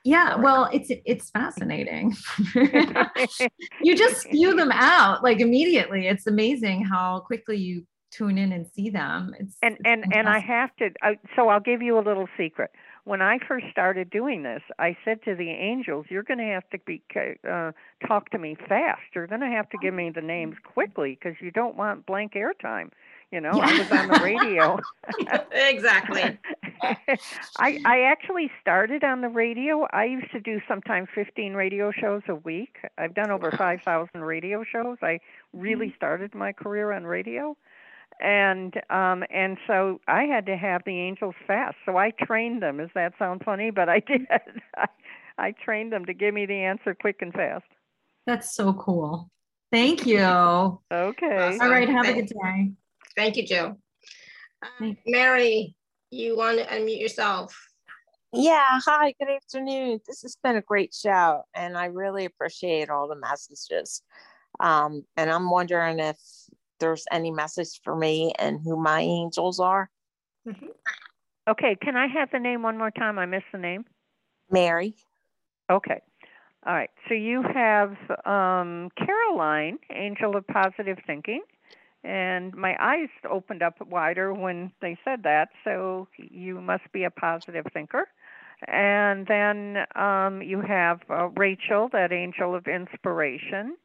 Yeah, 0.04 0.36
well, 0.36 0.70
it's 0.72 0.92
it's 1.06 1.32
fascinating. 1.32 2.16
you 3.82 3.96
just 3.96 4.22
spew 4.22 4.56
them 4.56 4.72
out 4.72 5.24
like 5.24 5.40
immediately. 5.40 6.08
It's 6.08 6.28
amazing 6.28 6.86
how 6.86 7.22
quickly 7.22 7.58
you 7.58 7.86
tune 8.12 8.38
in 8.38 8.52
and 8.52 8.68
see 8.74 8.90
them. 8.90 9.36
It's 9.40 9.56
and 9.62 9.74
it's 9.76 9.82
and 9.86 10.06
and 10.14 10.30
I 10.30 10.40
have 10.40 10.76
to. 10.78 10.90
Uh, 11.02 11.14
so 11.36 11.50
I'll 11.50 11.60
give 11.60 11.82
you 11.82 11.98
a 11.98 12.02
little 12.02 12.28
secret. 12.38 12.72
When 13.06 13.22
I 13.22 13.40
first 13.48 13.66
started 13.72 14.10
doing 14.10 14.44
this, 14.44 14.62
I 14.78 14.96
said 15.04 15.24
to 15.24 15.36
the 15.36 15.50
angels, 15.50 16.06
"You're 16.10 16.24
going 16.24 16.40
to 16.40 16.46
have 16.46 16.70
to 16.72 16.80
be 16.80 17.02
uh, 17.50 17.72
talk 18.08 18.30
to 18.32 18.38
me 18.38 18.56
fast. 18.68 19.02
You're 19.16 19.28
going 19.28 19.42
to 19.42 19.48
have 19.48 19.70
to 19.70 19.78
give 19.82 19.94
me 19.94 20.10
the 20.10 20.22
names 20.22 20.56
quickly 20.64 21.18
because 21.20 21.40
you 21.42 21.52
don't 21.52 21.76
want 21.76 22.06
blank 22.06 22.34
airtime." 22.34 22.92
You 23.32 23.42
know, 23.42 23.52
I 23.52 23.78
was 23.78 23.92
on 23.92 24.08
the 24.08 24.20
radio. 24.24 24.80
exactly. 25.52 26.40
I 27.60 27.80
I 27.86 28.02
actually 28.02 28.50
started 28.60 29.04
on 29.04 29.22
the 29.22 29.30
radio. 29.30 29.88
I 29.94 30.06
used 30.06 30.32
to 30.32 30.40
do 30.40 30.60
sometimes 30.68 31.10
15 31.14 31.54
radio 31.54 31.92
shows 31.92 32.24
a 32.28 32.34
week. 32.36 32.78
I've 32.98 33.14
done 33.14 33.30
over 33.30 33.52
5,000 33.52 34.22
radio 34.22 34.64
shows. 34.64 34.98
I 35.04 35.20
really 35.54 35.94
started 35.96 36.34
my 36.34 36.54
career 36.54 36.92
on 36.92 37.06
radio. 37.06 37.56
And 38.20 38.74
um 38.90 39.24
and 39.34 39.58
so 39.66 40.00
I 40.08 40.24
had 40.24 40.46
to 40.48 40.58
have 40.58 40.82
the 40.86 41.00
angels 41.00 41.36
fast. 41.48 41.76
So 41.86 41.98
I 41.98 42.12
trained 42.12 42.62
them. 42.62 42.78
Does 42.78 42.90
that 42.96 43.14
sound 43.18 43.44
funny? 43.46 43.72
But 43.72 43.90
I 43.90 44.00
did. 44.08 44.28
I, 44.76 44.88
I 45.38 45.54
trained 45.64 45.94
them 45.94 46.06
to 46.06 46.14
give 46.14 46.34
me 46.34 46.46
the 46.46 46.64
answer 46.64 46.94
quick 46.94 47.18
and 47.22 47.34
fast. 47.34 47.64
That's 48.26 48.54
so 48.56 48.74
cool. 48.74 49.30
Thank 49.72 50.06
you. 50.06 50.20
Okay. 50.20 50.80
Awesome. 50.92 51.62
All 51.62 51.70
right. 51.70 51.88
Have 51.88 52.08
a 52.08 52.14
good 52.14 52.28
day. 52.28 52.72
Thank 53.16 53.38
you, 53.38 53.46
Jill. 53.46 53.78
Uh, 54.62 54.92
Mary, 55.06 55.76
you 56.12 56.36
want 56.36 56.58
to 56.58 56.66
unmute 56.66 57.00
yourself? 57.00 57.56
Yeah, 58.32 58.80
hi, 58.86 59.16
good 59.20 59.30
afternoon. 59.30 60.02
This 60.06 60.22
has 60.22 60.38
been 60.44 60.56
a 60.56 60.62
great 60.62 60.94
show, 60.94 61.44
and 61.56 61.76
I 61.76 61.86
really 61.86 62.26
appreciate 62.26 62.90
all 62.90 63.08
the 63.08 63.16
messages. 63.16 64.04
Um, 64.60 65.04
and 65.18 65.32
I'm 65.32 65.50
wondering 65.50 66.00
if 66.00 66.18
there's 66.80 67.06
any 67.12 67.32
message 67.32 67.80
for 67.84 67.96
me 67.96 68.34
and 68.40 68.60
who 68.64 68.76
my 68.76 69.02
angels 69.02 69.60
are. 69.60 69.90
Okay, 71.48 71.76
can 71.82 71.96
I 71.96 72.08
have 72.08 72.30
the 72.32 72.40
name 72.40 72.62
one 72.62 72.78
more 72.78 72.92
time? 72.92 73.18
I 73.18 73.26
missed 73.26 73.46
the 73.52 73.58
name. 73.58 73.86
Mary. 74.52 74.94
Okay. 75.70 76.00
All 76.66 76.74
right. 76.74 76.90
So 77.08 77.14
you 77.14 77.42
have 77.42 77.92
um, 78.26 78.90
Caroline, 78.98 79.80
Angel 79.92 80.36
of 80.36 80.46
Positive 80.48 80.98
Thinking. 81.08 81.42
And 82.04 82.54
my 82.56 82.76
eyes 82.80 83.10
opened 83.30 83.62
up 83.62 83.76
wider 83.86 84.34
when 84.34 84.72
they 84.82 84.98
said 85.04 85.24
that. 85.24 85.50
So 85.64 86.08
you 86.18 86.62
must 86.62 86.84
be 86.94 87.04
a 87.04 87.10
positive 87.10 87.66
thinker. 87.74 88.08
And 88.68 89.28
then 89.28 89.86
um, 89.96 90.42
you 90.42 90.62
have 90.62 91.02
uh, 91.10 91.30
Rachel, 91.30 91.90
that 91.92 92.12
angel 92.12 92.56
of 92.56 92.68
inspiration. 92.68 93.76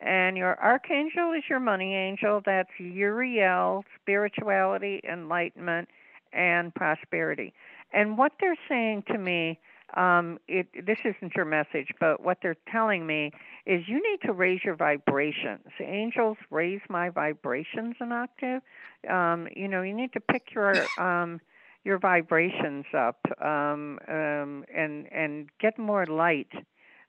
And 0.00 0.36
your 0.36 0.58
archangel 0.60 1.32
is 1.32 1.42
your 1.48 1.60
money 1.60 1.94
angel. 1.94 2.40
That's 2.44 2.70
Uriel, 2.78 3.84
spirituality, 4.00 5.00
enlightenment, 5.10 5.88
and 6.32 6.74
prosperity. 6.74 7.52
And 7.92 8.16
what 8.18 8.32
they're 8.40 8.58
saying 8.68 9.04
to 9.08 9.18
me 9.18 9.58
um, 9.96 10.38
it, 10.48 10.66
this 10.86 10.98
isn't 11.04 11.34
your 11.34 11.46
message, 11.46 11.88
but 11.98 12.22
what 12.22 12.38
they're 12.42 12.56
telling 12.70 13.06
me 13.06 13.32
is 13.64 13.82
you 13.88 13.96
need 13.96 14.20
to 14.26 14.32
raise 14.32 14.60
your 14.64 14.76
vibrations. 14.76 15.64
Angels 15.80 16.36
raise 16.50 16.80
my 16.90 17.08
vibrations 17.08 17.96
an 18.00 18.12
octave. 18.12 18.60
Um, 19.08 19.48
you 19.56 19.66
know, 19.66 19.82
you 19.82 19.94
need 19.94 20.12
to 20.12 20.20
pick 20.20 20.54
your 20.54 20.90
um, 21.00 21.40
your 21.84 21.98
vibrations 21.98 22.84
up 22.94 23.18
um, 23.42 23.98
um, 24.08 24.64
and 24.74 25.10
and 25.10 25.48
get 25.58 25.78
more 25.78 26.04
light 26.04 26.50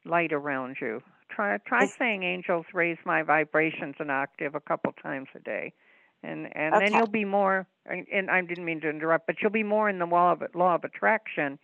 light 0.05 0.31
around 0.31 0.77
you. 0.79 1.01
Try 1.29 1.57
try 1.65 1.87
saying 1.97 2.23
angels 2.23 2.65
raise 2.73 2.97
my 3.05 3.23
vibrations 3.23 3.95
an 3.99 4.09
octave 4.09 4.55
a 4.55 4.59
couple 4.59 4.91
times 5.01 5.27
a 5.35 5.39
day. 5.39 5.73
And 6.23 6.55
and 6.55 6.75
then 6.81 6.93
you'll 6.93 7.07
be 7.07 7.25
more 7.25 7.67
and 7.85 8.05
and 8.11 8.29
I 8.29 8.41
didn't 8.41 8.65
mean 8.65 8.81
to 8.81 8.89
interrupt, 8.89 9.27
but 9.27 9.37
you'll 9.41 9.51
be 9.51 9.63
more 9.63 9.89
in 9.89 9.99
the 9.99 10.05
law 10.05 10.33
of 10.33 10.43
law 10.53 10.75
of 10.75 10.83
attraction 10.83 11.59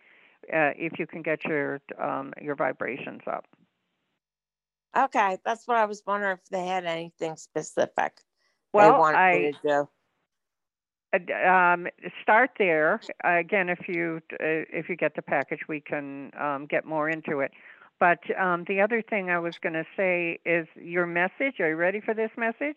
uh, 0.52 0.72
if 0.76 0.98
you 0.98 1.06
can 1.06 1.22
get 1.22 1.44
your 1.44 1.80
um, 2.00 2.32
your 2.40 2.54
vibrations 2.54 3.22
up. 3.26 3.44
Okay, 4.96 5.36
that's 5.44 5.66
what 5.68 5.76
I 5.76 5.84
was 5.84 6.02
wondering 6.06 6.38
if 6.42 6.48
they 6.48 6.64
had 6.64 6.86
anything 6.86 7.36
specific 7.36 8.20
Well, 8.72 8.92
they 8.92 8.98
wanted 8.98 9.16
I 9.18 9.52
to 9.62 9.68
do. 9.68 9.88
uh, 11.12 11.48
um, 11.48 11.86
start 12.22 12.50
there. 12.58 13.00
Uh, 13.24 13.36
again, 13.38 13.68
if 13.68 13.88
you 13.88 14.20
uh, 14.32 14.64
if 14.72 14.88
you 14.88 14.96
get 14.96 15.14
the 15.14 15.22
package, 15.22 15.60
we 15.68 15.80
can 15.80 16.30
um, 16.40 16.66
get 16.66 16.84
more 16.86 17.10
into 17.10 17.40
it. 17.40 17.50
But 17.98 18.18
um, 18.38 18.64
the 18.68 18.80
other 18.80 19.02
thing 19.02 19.30
I 19.30 19.38
was 19.38 19.58
going 19.58 19.72
to 19.72 19.84
say 19.96 20.38
is 20.44 20.66
your 20.76 21.06
message. 21.06 21.60
Are 21.60 21.68
you 21.68 21.76
ready 21.76 22.00
for 22.00 22.14
this 22.14 22.30
message? 22.36 22.76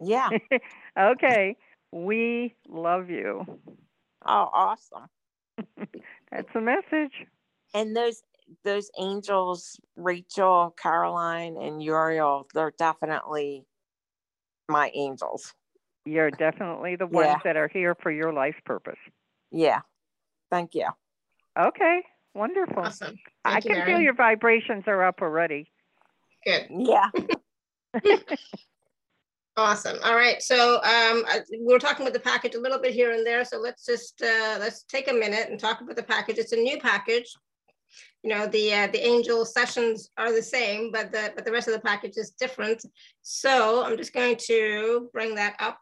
Yeah. 0.00 0.30
okay. 0.98 1.56
We 1.92 2.54
love 2.68 3.08
you. 3.08 3.44
Oh, 4.26 4.50
awesome. 4.52 5.06
That's 6.32 6.48
the 6.52 6.60
message. 6.60 7.12
And 7.74 7.96
those 7.96 8.22
those 8.64 8.90
angels, 8.98 9.80
Rachel, 9.96 10.74
Caroline, 10.80 11.56
and 11.56 11.82
Uriel, 11.82 12.46
they're 12.54 12.72
definitely 12.78 13.64
my 14.68 14.90
angels. 14.94 15.54
You're 16.04 16.30
definitely 16.30 16.96
the 16.96 17.06
ones 17.10 17.26
Yeah. 17.28 17.38
that 17.44 17.56
are 17.56 17.68
here 17.68 17.96
for 18.00 18.10
your 18.10 18.32
life 18.32 18.56
purpose. 18.64 18.98
Yeah. 19.50 19.80
Thank 20.50 20.74
you. 20.74 20.88
Okay. 21.58 22.02
Wonderful. 22.36 22.82
Awesome. 22.82 23.18
I 23.46 23.56
you, 23.56 23.62
can 23.62 23.86
feel 23.86 23.98
your 23.98 24.14
vibrations 24.14 24.84
are 24.86 25.02
up 25.02 25.22
already. 25.22 25.70
Good. 26.44 26.68
Yeah. 26.70 27.10
Awesome. 29.58 29.96
All 30.04 30.14
right. 30.14 30.42
So 30.42 30.74
um, 30.74 31.24
I- 31.26 31.40
we're 31.60 31.78
talking 31.78 32.02
about 32.02 32.12
the 32.12 32.20
package 32.20 32.56
a 32.56 32.60
little 32.60 32.78
bit 32.78 32.92
here 32.92 33.12
and 33.12 33.26
there. 33.26 33.42
So 33.42 33.56
let's 33.58 33.86
just 33.86 34.20
uh, 34.20 34.58
let's 34.60 34.82
take 34.82 35.10
a 35.10 35.14
minute 35.14 35.48
and 35.48 35.58
talk 35.58 35.80
about 35.80 35.96
the 35.96 36.02
package. 36.02 36.36
It's 36.36 36.52
a 36.52 36.56
new 36.56 36.78
package. 36.78 37.32
You 38.22 38.28
know, 38.28 38.46
the 38.46 38.74
uh, 38.74 38.88
the 38.88 39.02
angel 39.02 39.46
sessions 39.46 40.10
are 40.18 40.30
the 40.30 40.42
same, 40.42 40.92
but 40.92 41.10
the 41.10 41.32
but 41.34 41.46
the 41.46 41.52
rest 41.52 41.68
of 41.68 41.72
the 41.72 41.80
package 41.80 42.18
is 42.18 42.32
different. 42.32 42.84
So 43.22 43.82
I'm 43.82 43.96
just 43.96 44.12
going 44.12 44.36
to 44.48 45.08
bring 45.14 45.36
that 45.36 45.56
up. 45.58 45.78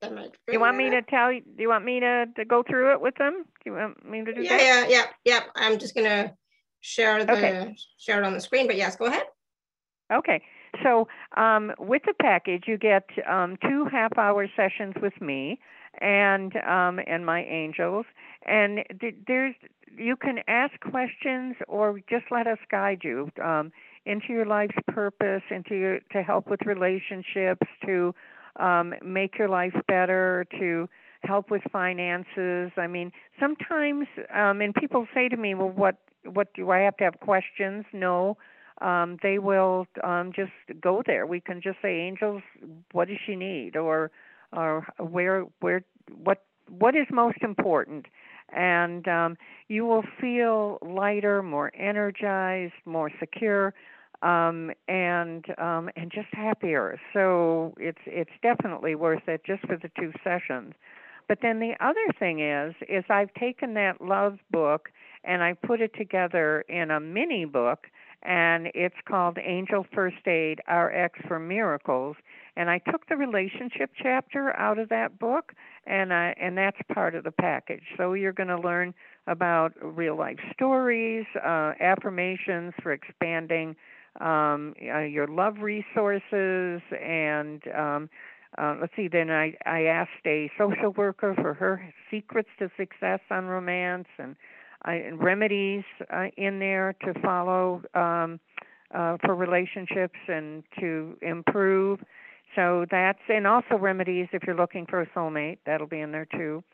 That 0.00 0.32
You 0.52 0.60
want 0.60 0.76
me 0.76 0.90
to 0.90 1.02
tell 1.02 1.32
you? 1.32 1.40
Do 1.40 1.62
you 1.62 1.68
want 1.68 1.84
me 1.84 1.98
to, 2.00 2.26
to 2.36 2.44
go 2.44 2.62
through 2.62 2.92
it 2.92 3.00
with 3.00 3.16
them? 3.16 3.44
Do 3.64 3.70
you 3.70 3.76
want 3.76 4.08
me 4.08 4.24
to 4.24 4.32
do 4.32 4.42
Yeah, 4.42 4.56
that? 4.56 4.62
yeah, 4.62 4.86
yeah, 4.88 5.06
yeah. 5.24 5.40
I'm 5.56 5.78
just 5.78 5.94
gonna 5.94 6.34
share 6.80 7.24
the 7.24 7.32
Okay. 7.32 7.76
share 7.98 8.22
it 8.22 8.24
on 8.24 8.32
the 8.32 8.40
screen. 8.40 8.66
But 8.66 8.76
yes, 8.76 8.96
go 8.96 9.06
ahead. 9.06 9.24
Okay. 10.12 10.42
So 10.82 11.08
um, 11.36 11.72
with 11.78 12.02
the 12.06 12.14
package, 12.20 12.64
you 12.66 12.78
get 12.78 13.04
um, 13.28 13.56
two 13.62 13.86
half-hour 13.90 14.46
sessions 14.56 14.94
with 15.02 15.20
me 15.20 15.58
and 16.00 16.54
um, 16.56 17.00
and 17.06 17.26
my 17.26 17.42
angels, 17.44 18.06
and 18.46 18.84
th- 19.00 19.16
there's 19.26 19.54
you 19.96 20.14
can 20.16 20.38
ask 20.46 20.78
questions 20.80 21.56
or 21.66 22.00
just 22.08 22.26
let 22.30 22.46
us 22.46 22.58
guide 22.70 23.00
you 23.02 23.30
um, 23.42 23.72
into 24.06 24.26
your 24.28 24.46
life's 24.46 24.76
purpose, 24.86 25.42
into 25.50 25.74
your 25.74 25.98
to 26.12 26.22
help 26.22 26.48
with 26.48 26.60
relationships, 26.64 27.66
to 27.84 28.14
um, 28.58 28.94
make 29.04 29.38
your 29.38 29.48
life 29.48 29.74
better, 29.86 30.46
to 30.58 30.88
help 31.22 31.50
with 31.50 31.62
finances. 31.72 32.70
I 32.76 32.86
mean, 32.86 33.12
sometimes, 33.40 34.06
um, 34.34 34.60
and 34.60 34.74
people 34.74 35.06
say 35.14 35.28
to 35.28 35.36
me, 35.36 35.54
"Well, 35.54 35.70
what 35.70 35.96
what 36.24 36.52
do 36.54 36.70
I 36.70 36.78
have 36.80 36.96
to 36.98 37.04
have 37.04 37.20
questions?" 37.20 37.84
No 37.92 38.36
um, 38.80 39.18
they 39.22 39.38
will 39.38 39.86
um, 40.04 40.32
just 40.34 40.52
go 40.80 41.02
there. 41.04 41.26
We 41.26 41.40
can 41.40 41.60
just 41.60 41.78
say, 41.82 42.00
"Angels, 42.00 42.42
what 42.92 43.08
does 43.08 43.18
she 43.26 43.36
need?" 43.36 43.76
or 43.76 44.10
or 44.52 44.86
where 44.98 45.44
where 45.60 45.82
what 46.22 46.42
what 46.68 46.94
is 46.94 47.06
most 47.10 47.38
important, 47.42 48.06
and 48.54 49.06
um, 49.08 49.36
you 49.68 49.84
will 49.84 50.04
feel 50.20 50.78
lighter, 50.82 51.42
more 51.42 51.72
energized, 51.74 52.74
more 52.84 53.10
secure, 53.18 53.74
um, 54.22 54.70
and 54.88 55.44
um, 55.58 55.90
and 55.96 56.10
just 56.10 56.28
happier. 56.32 56.98
So 57.12 57.74
it's 57.78 58.00
it's 58.06 58.30
definitely 58.42 58.94
worth 58.94 59.28
it 59.28 59.42
just 59.44 59.62
for 59.66 59.76
the 59.76 59.90
two 59.98 60.12
sessions. 60.24 60.74
But 61.28 61.38
then 61.42 61.60
the 61.60 61.74
other 61.80 62.06
thing 62.18 62.40
is, 62.40 62.74
is 62.88 63.04
I've 63.10 63.32
taken 63.34 63.74
that 63.74 64.00
love 64.00 64.38
book 64.50 64.88
and 65.24 65.42
I 65.42 65.52
put 65.52 65.80
it 65.80 65.92
together 65.94 66.64
in 66.68 66.90
a 66.90 67.00
mini 67.00 67.44
book 67.44 67.86
and 68.22 68.68
it's 68.74 68.96
called 69.06 69.38
Angel 69.38 69.86
First 69.94 70.26
Aid 70.26 70.60
RX 70.68 71.20
for 71.28 71.38
Miracles. 71.38 72.16
And 72.56 72.68
I 72.68 72.78
took 72.78 73.06
the 73.08 73.16
relationship 73.16 73.90
chapter 73.96 74.56
out 74.56 74.80
of 74.80 74.88
that 74.88 75.20
book, 75.20 75.52
and 75.86 76.12
I, 76.12 76.34
and 76.40 76.58
that's 76.58 76.78
part 76.92 77.14
of 77.14 77.22
the 77.22 77.30
package. 77.30 77.84
So 77.96 78.14
you're 78.14 78.32
going 78.32 78.48
to 78.48 78.58
learn 78.58 78.92
about 79.28 79.74
real 79.80 80.16
life 80.16 80.38
stories, 80.52 81.24
uh, 81.36 81.74
affirmations 81.80 82.74
for 82.82 82.92
expanding 82.92 83.76
um, 84.20 84.74
uh, 84.82 85.00
your 85.00 85.26
love 85.26 85.58
resources, 85.60 86.82
and 87.00 87.62
um, 87.76 88.10
uh, 88.56 88.76
let's 88.80 88.92
see. 88.96 89.08
Then 89.08 89.30
I 89.30 89.54
I 89.66 89.84
asked 89.84 90.26
a 90.26 90.50
social 90.58 90.92
worker 90.92 91.34
for 91.40 91.54
her 91.54 91.92
secrets 92.10 92.48
to 92.58 92.70
success 92.76 93.20
on 93.30 93.46
romance 93.46 94.08
and 94.18 94.36
uh, 94.86 94.92
and 94.92 95.22
remedies 95.22 95.84
uh, 96.12 96.26
in 96.36 96.58
there 96.58 96.94
to 97.04 97.14
follow 97.20 97.82
um, 97.94 98.40
uh, 98.94 99.16
for 99.24 99.34
relationships 99.34 100.18
and 100.28 100.62
to 100.80 101.16
improve. 101.22 102.00
So 102.56 102.86
that's 102.90 103.18
and 103.28 103.46
also 103.46 103.76
remedies 103.78 104.28
if 104.32 104.42
you're 104.46 104.56
looking 104.56 104.86
for 104.86 105.02
a 105.02 105.06
soulmate. 105.08 105.58
That'll 105.66 105.86
be 105.86 106.00
in 106.00 106.12
there 106.12 106.26
too. 106.26 106.64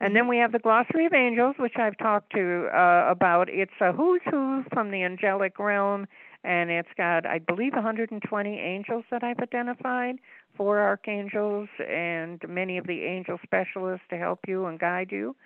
And 0.00 0.16
then 0.16 0.28
we 0.28 0.38
have 0.38 0.52
the 0.52 0.58
glossary 0.58 1.04
of 1.04 1.12
angels, 1.12 1.56
which 1.58 1.74
I've 1.76 1.96
talked 1.98 2.32
to 2.32 2.68
uh, 2.74 3.10
about. 3.10 3.48
It's 3.50 3.70
a 3.80 3.92
who's 3.92 4.22
who 4.30 4.64
from 4.72 4.90
the 4.90 5.02
angelic 5.02 5.58
realm, 5.58 6.06
and 6.44 6.70
it's 6.70 6.88
got, 6.96 7.26
I 7.26 7.38
believe, 7.38 7.74
120 7.74 8.58
angels 8.58 9.04
that 9.10 9.22
I've 9.22 9.38
identified, 9.40 10.16
four 10.56 10.78
archangels, 10.78 11.68
and 11.86 12.40
many 12.48 12.78
of 12.78 12.86
the 12.86 13.02
angel 13.02 13.38
specialists 13.42 14.06
to 14.10 14.16
help 14.16 14.40
you 14.48 14.66
and 14.66 14.78
guide 14.78 15.08
you. 15.10 15.36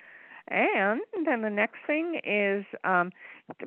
And 0.49 1.01
then 1.25 1.43
the 1.43 1.51
next 1.51 1.79
thing 1.87 2.21
is 2.25 2.65
um, 2.85 3.11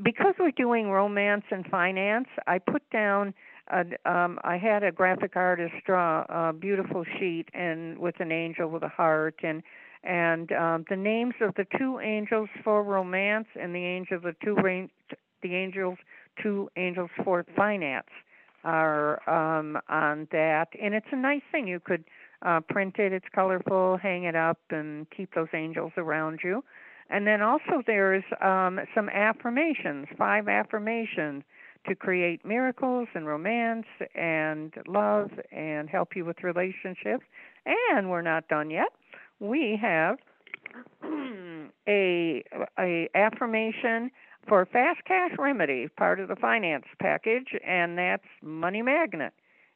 because 0.04 0.36
we're 0.40 0.52
doing 0.52 0.90
romance 0.90 1.44
and 1.52 1.66
finance, 1.68 2.28
I 2.46 2.60
put 2.60 2.88
down. 2.92 3.34
A, 3.70 3.84
um, 4.10 4.40
I 4.46 4.58
had 4.58 4.84
a 4.84 4.94
graphic 4.94 5.36
artist 5.36 5.74
draw 5.86 6.24
a 6.30 6.54
beautiful 6.54 7.04
sheet 7.20 7.50
and 7.54 7.98
with 7.98 8.16
an 8.20 8.32
angel 8.32 8.70
with 8.70 8.84
a 8.84 8.88
heart 8.88 9.36
and 9.44 9.62
and 10.06 10.54
um, 10.54 10.86
the 10.90 10.96
names 10.96 11.34
of 11.42 11.54
the 11.56 11.66
two 11.78 12.00
angels 12.00 12.48
for 12.64 12.82
romance 12.82 13.48
and 13.60 13.76
the 13.76 13.84
angel 13.84 14.22
the 14.22 14.36
two 14.42 14.56
the 15.42 15.56
angels, 15.56 15.98
two 16.42 16.70
angels 16.76 17.10
for 17.24 17.46
finance 17.56 18.08
are 18.64 19.28
um, 19.30 19.78
on 19.90 20.28
that, 20.32 20.68
and 20.82 20.94
it's 20.94 21.08
a 21.12 21.16
nice 21.16 21.42
thing. 21.52 21.68
You 21.68 21.80
could 21.80 22.04
uh, 22.42 22.60
print 22.62 22.96
it; 22.98 23.14
it's 23.14 23.26
colorful, 23.34 23.98
hang 23.98 24.24
it 24.24 24.36
up, 24.36 24.60
and 24.70 25.08
keep 25.10 25.34
those 25.34 25.48
angels 25.54 25.92
around 25.98 26.40
you. 26.44 26.64
And 27.10 27.26
then 27.26 27.42
also 27.42 27.82
there's 27.86 28.24
um, 28.42 28.80
some 28.94 29.10
affirmations, 29.10 30.08
five 30.18 30.48
affirmations 30.48 31.44
to 31.88 31.96
create 31.96 32.46
miracles 32.46 33.08
and 33.14 33.26
romance 33.26 33.86
and 34.14 34.74
love 34.88 35.32
and 35.52 35.90
help 35.90 36.16
you 36.16 36.26
with 36.26 36.44
relationships. 36.44 37.24
And 37.66 38.10
we're 38.10 38.22
not 38.22 38.48
done 38.50 38.70
yet. 38.70 38.90
We 39.40 39.80
have 39.82 40.18
a 41.88 42.44
a 42.78 43.10
affirmation 43.16 44.12
for 44.48 44.66
fast 44.66 45.04
cash 45.06 45.32
remedy, 45.38 45.88
part 45.98 46.20
of 46.20 46.28
the 46.28 46.36
finance 46.36 46.86
package, 47.00 47.56
and 47.66 47.98
that's 47.98 48.24
money 48.42 48.82
magnet. 48.82 49.34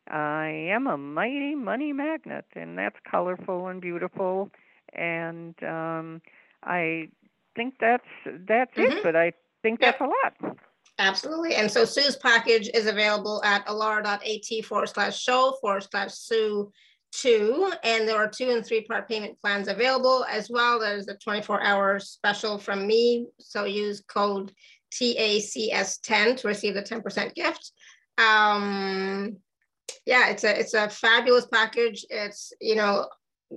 I 0.10 0.48
am 0.48 0.88
a 0.88 0.98
mighty 0.98 1.56
money 1.56 1.94
magnet, 1.94 2.46
and 2.56 2.78
that's 2.78 2.98
colorful 3.10 3.68
and 3.68 3.82
beautiful. 3.82 4.50
And 4.94 5.56
um, 5.64 6.22
I 6.64 7.10
think 7.56 7.76
that's 7.80 8.04
that's 8.26 8.76
mm-hmm. 8.76 8.98
it, 8.98 9.04
but 9.04 9.16
I 9.16 9.34
think 9.62 9.80
yep. 9.82 9.98
that's 10.00 10.02
a 10.02 10.50
lot. 10.50 10.58
Absolutely. 11.00 11.56
And 11.56 11.72
so 11.72 11.86
Sue's 11.86 12.16
package 12.16 12.70
is 12.74 12.86
available 12.86 13.42
at 13.44 13.66
alara.at 13.66 14.66
forward 14.66 14.90
slash 14.90 15.20
show 15.20 15.58
forward 15.62 15.88
slash 15.90 16.14
Sue 16.14 16.72
two. 17.12 17.72
And 17.84 18.08
there 18.08 18.18
are 18.18 18.28
two 18.28 18.50
and 18.50 18.66
three 18.66 18.82
part 18.82 19.08
payment 19.08 19.40
plans 19.40 19.68
available 19.68 20.26
as 20.30 20.50
well. 20.50 20.80
There's 20.80 21.08
a 21.08 21.16
24 21.16 21.62
hour 21.62 22.00
special 22.00 22.58
from 22.58 22.88
me. 22.88 23.28
So 23.40 23.66
use 23.66 24.02
code 24.02 24.52
TACS10 24.94 26.38
to 26.38 26.48
receive 26.48 26.74
the 26.74 26.84
10% 26.84 27.34
gift. 27.34 27.72
Um, 28.18 29.38
yeah, 30.06 30.30
it's 30.30 30.44
a 30.44 30.60
it's 30.60 30.74
a 30.74 30.90
fabulous 30.90 31.46
package. 31.48 32.06
It's 32.10 32.54
you 32.60 32.76
know 32.76 33.08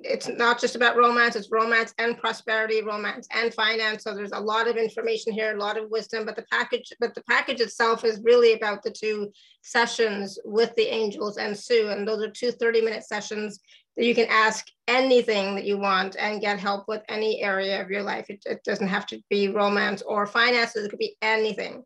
it's 0.03 0.29
not 0.29 0.61
just 0.61 0.75
about 0.75 0.97
romance, 0.97 1.37
it's 1.37 1.53
romance 1.53 1.95
and 1.99 2.19
prosperity, 2.19 2.83
romance 2.83 3.29
and 3.33 3.55
finance. 3.55 4.03
So 4.03 4.15
there's 4.15 4.33
a 4.33 4.41
lot 4.41 4.67
of 4.67 4.77
information 4.77 5.33
here, 5.33 5.55
a 5.55 5.61
lot 5.61 5.79
of 5.79 5.91
wisdom, 5.91 6.25
but 6.25 6.37
the 6.37 6.45
package, 6.51 6.93
but 6.99 7.15
the 7.15 7.23
package 7.29 7.61
itself 7.61 8.05
is 8.05 8.21
really 8.25 8.55
about 8.55 8.83
the 8.83 8.91
two 8.91 9.31
sessions 9.63 10.39
with 10.45 10.75
the 10.75 10.93
angels 10.93 11.37
and 11.37 11.57
Sue. 11.57 11.89
And 11.91 12.07
those 12.07 12.23
are 12.23 12.31
two 12.31 12.51
30 12.51 12.81
minute 12.81 13.05
sessions 13.05 13.61
that 13.97 14.05
you 14.05 14.15
can 14.15 14.27
ask 14.29 14.67
anything 14.89 15.55
that 15.55 15.65
you 15.65 15.79
want 15.79 16.17
and 16.19 16.41
get 16.41 16.59
help 16.59 16.89
with 16.89 17.03
any 17.09 17.43
area 17.43 17.81
of 17.81 17.91
your 17.91 18.03
life. 18.03 18.27
It, 18.29 18.43
it 18.47 18.65
doesn't 18.65 18.89
have 18.89 19.07
to 19.07 19.23
be 19.31 19.49
romance 19.49 20.03
or 20.03 20.27
finances, 20.27 20.87
it 20.87 20.89
could 20.89 20.99
be 20.99 21.17
anything. 21.23 21.85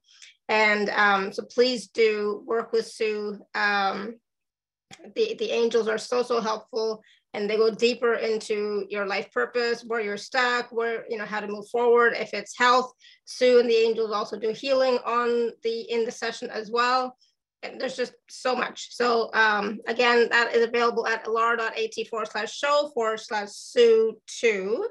And 0.48 0.88
um, 0.90 1.32
so 1.32 1.42
please 1.44 1.88
do 1.88 2.42
work 2.46 2.72
with 2.72 2.86
Sue. 2.86 3.38
Um, 3.54 4.16
the, 5.14 5.36
the 5.38 5.50
angels 5.50 5.86
are 5.88 5.98
so, 5.98 6.22
so 6.22 6.40
helpful 6.40 7.02
and 7.34 7.48
they 7.48 7.56
go 7.56 7.70
deeper 7.70 8.14
into 8.14 8.86
your 8.88 9.06
life 9.06 9.30
purpose, 9.32 9.84
where 9.86 10.00
you're 10.00 10.16
stuck, 10.16 10.72
where, 10.72 11.04
you 11.08 11.18
know, 11.18 11.26
how 11.26 11.40
to 11.40 11.46
move 11.46 11.68
forward. 11.68 12.14
If 12.16 12.32
it's 12.32 12.56
health, 12.56 12.92
Sue 13.26 13.60
and 13.60 13.68
the 13.68 13.74
angels 13.74 14.12
also 14.12 14.38
do 14.38 14.50
healing 14.50 14.98
on 15.04 15.50
the, 15.62 15.80
in 15.90 16.04
the 16.04 16.10
session 16.10 16.48
as 16.50 16.70
well. 16.70 17.16
And 17.62 17.80
there's 17.80 17.96
just 17.96 18.14
so 18.28 18.54
much. 18.54 18.94
So 18.94 19.30
um, 19.34 19.80
again, 19.86 20.28
that 20.30 20.54
is 20.54 20.64
available 20.64 21.06
at 21.06 21.24
alara.at 21.24 22.06
forward 22.08 22.28
slash 22.28 22.56
show 22.56 22.90
forward 22.94 23.20
slash 23.20 23.50
Sue 23.50 24.16
two. 24.26 24.86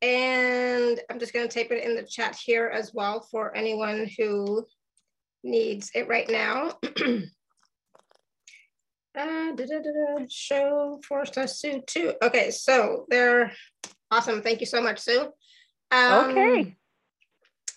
And 0.00 1.00
I'm 1.10 1.18
just 1.18 1.32
gonna 1.32 1.48
type 1.48 1.70
it 1.70 1.84
in 1.84 1.96
the 1.96 2.02
chat 2.02 2.36
here 2.36 2.68
as 2.72 2.92
well 2.94 3.20
for 3.20 3.54
anyone 3.56 4.08
who 4.16 4.66
needs 5.44 5.90
it 5.94 6.08
right 6.08 6.28
now. 6.28 6.78
Uh, 9.18 9.50
da, 9.56 9.66
da, 9.66 9.78
da, 9.80 10.24
show 10.30 11.00
four 11.06 11.26
star 11.26 11.48
Sue 11.48 11.82
too. 11.88 12.14
Okay, 12.22 12.52
so 12.52 13.04
they're 13.08 13.52
awesome. 14.12 14.42
Thank 14.42 14.60
you 14.60 14.66
so 14.66 14.80
much, 14.80 15.00
Sue. 15.00 15.26
Um, 15.90 16.30
okay. 16.30 16.76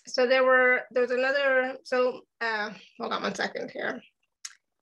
So 0.06 0.28
there 0.28 0.44
were 0.44 0.82
there's 0.92 1.10
another. 1.10 1.74
So 1.82 2.20
uh, 2.40 2.70
hold 3.00 3.12
on 3.12 3.22
one 3.22 3.34
second 3.34 3.72
here. 3.72 4.00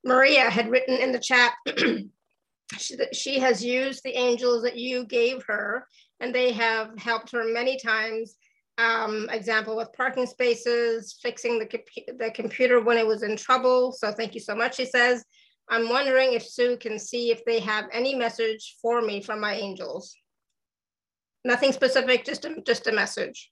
Maria 0.05 0.51
had 0.51 0.71
written 0.71 0.97
in 0.97 1.13
the 1.13 1.19
chat. 1.19 1.55
she, 2.79 2.97
she 3.15 3.39
has 3.39 3.65
used 3.65 4.03
the 4.03 4.17
angels 4.17 4.63
that 4.63 4.77
you 4.77 5.07
gave 5.07 5.43
her, 5.45 5.87
and 6.21 6.35
they 6.35 6.53
have 6.53 6.91
helped 6.99 7.33
her 7.33 7.45
many 7.45 7.79
times. 7.79 8.37
Um, 8.77 9.29
example 9.31 9.77
with 9.77 9.93
parking 9.93 10.27
spaces, 10.27 11.19
fixing 11.23 11.59
the, 11.59 11.69
the 12.19 12.31
computer 12.31 12.81
when 12.81 12.97
it 12.97 13.07
was 13.07 13.23
in 13.23 13.37
trouble. 13.37 13.93
So 13.93 14.11
thank 14.11 14.35
you 14.35 14.41
so 14.41 14.55
much, 14.55 14.77
she 14.77 14.87
says. 14.87 15.23
I'm 15.71 15.89
wondering 15.89 16.33
if 16.33 16.47
Sue 16.47 16.77
can 16.77 16.99
see 16.99 17.31
if 17.31 17.45
they 17.45 17.61
have 17.61 17.87
any 17.93 18.15
message 18.15 18.77
for 18.83 19.01
me 19.01 19.23
from 19.23 19.41
my 19.41 19.55
angels. 19.55 20.17
Nothing 21.45 21.73
specific, 21.73 22.25
just 22.25 22.45
a, 22.45 22.61
just 22.67 22.87
a 22.87 22.93
message. 22.93 23.51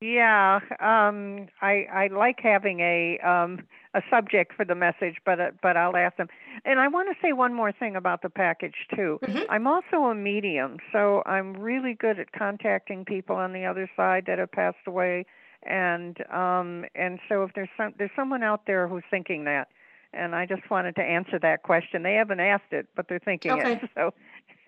Yeah, 0.00 0.56
um, 0.80 1.46
I 1.62 1.86
I 1.90 2.08
like 2.12 2.40
having 2.42 2.80
a 2.80 3.18
um, 3.26 3.66
a 3.94 4.02
subject 4.10 4.52
for 4.54 4.64
the 4.64 4.74
message, 4.74 5.16
but 5.24 5.40
uh, 5.40 5.50
but 5.62 5.76
I'll 5.76 5.96
ask 5.96 6.16
them. 6.16 6.26
And 6.64 6.78
I 6.78 6.88
want 6.88 7.08
to 7.08 7.26
say 7.26 7.32
one 7.32 7.54
more 7.54 7.72
thing 7.72 7.96
about 7.96 8.20
the 8.20 8.28
package 8.28 8.74
too. 8.94 9.18
Mm-hmm. 9.22 9.44
I'm 9.48 9.66
also 9.66 10.10
a 10.10 10.14
medium, 10.14 10.78
so 10.92 11.22
I'm 11.24 11.54
really 11.54 11.94
good 11.94 12.18
at 12.18 12.32
contacting 12.32 13.04
people 13.04 13.36
on 13.36 13.52
the 13.52 13.64
other 13.64 13.88
side 13.96 14.24
that 14.26 14.38
have 14.38 14.52
passed 14.52 14.86
away, 14.86 15.24
and 15.62 16.18
um, 16.30 16.84
and 16.94 17.18
so 17.28 17.44
if 17.44 17.52
there's 17.54 17.70
some 17.76 17.94
there's 17.96 18.10
someone 18.16 18.42
out 18.42 18.66
there 18.66 18.88
who's 18.88 19.04
thinking 19.10 19.44
that, 19.44 19.68
and 20.16 20.34
I 20.34 20.46
just 20.46 20.68
wanted 20.70 20.96
to 20.96 21.02
answer 21.02 21.38
that 21.40 21.62
question. 21.62 22.02
They 22.02 22.14
haven't 22.14 22.40
asked 22.40 22.72
it, 22.72 22.86
but 22.94 23.06
they're 23.08 23.18
thinking 23.18 23.52
okay. 23.52 23.72
it. 23.72 23.90
So 23.94 24.12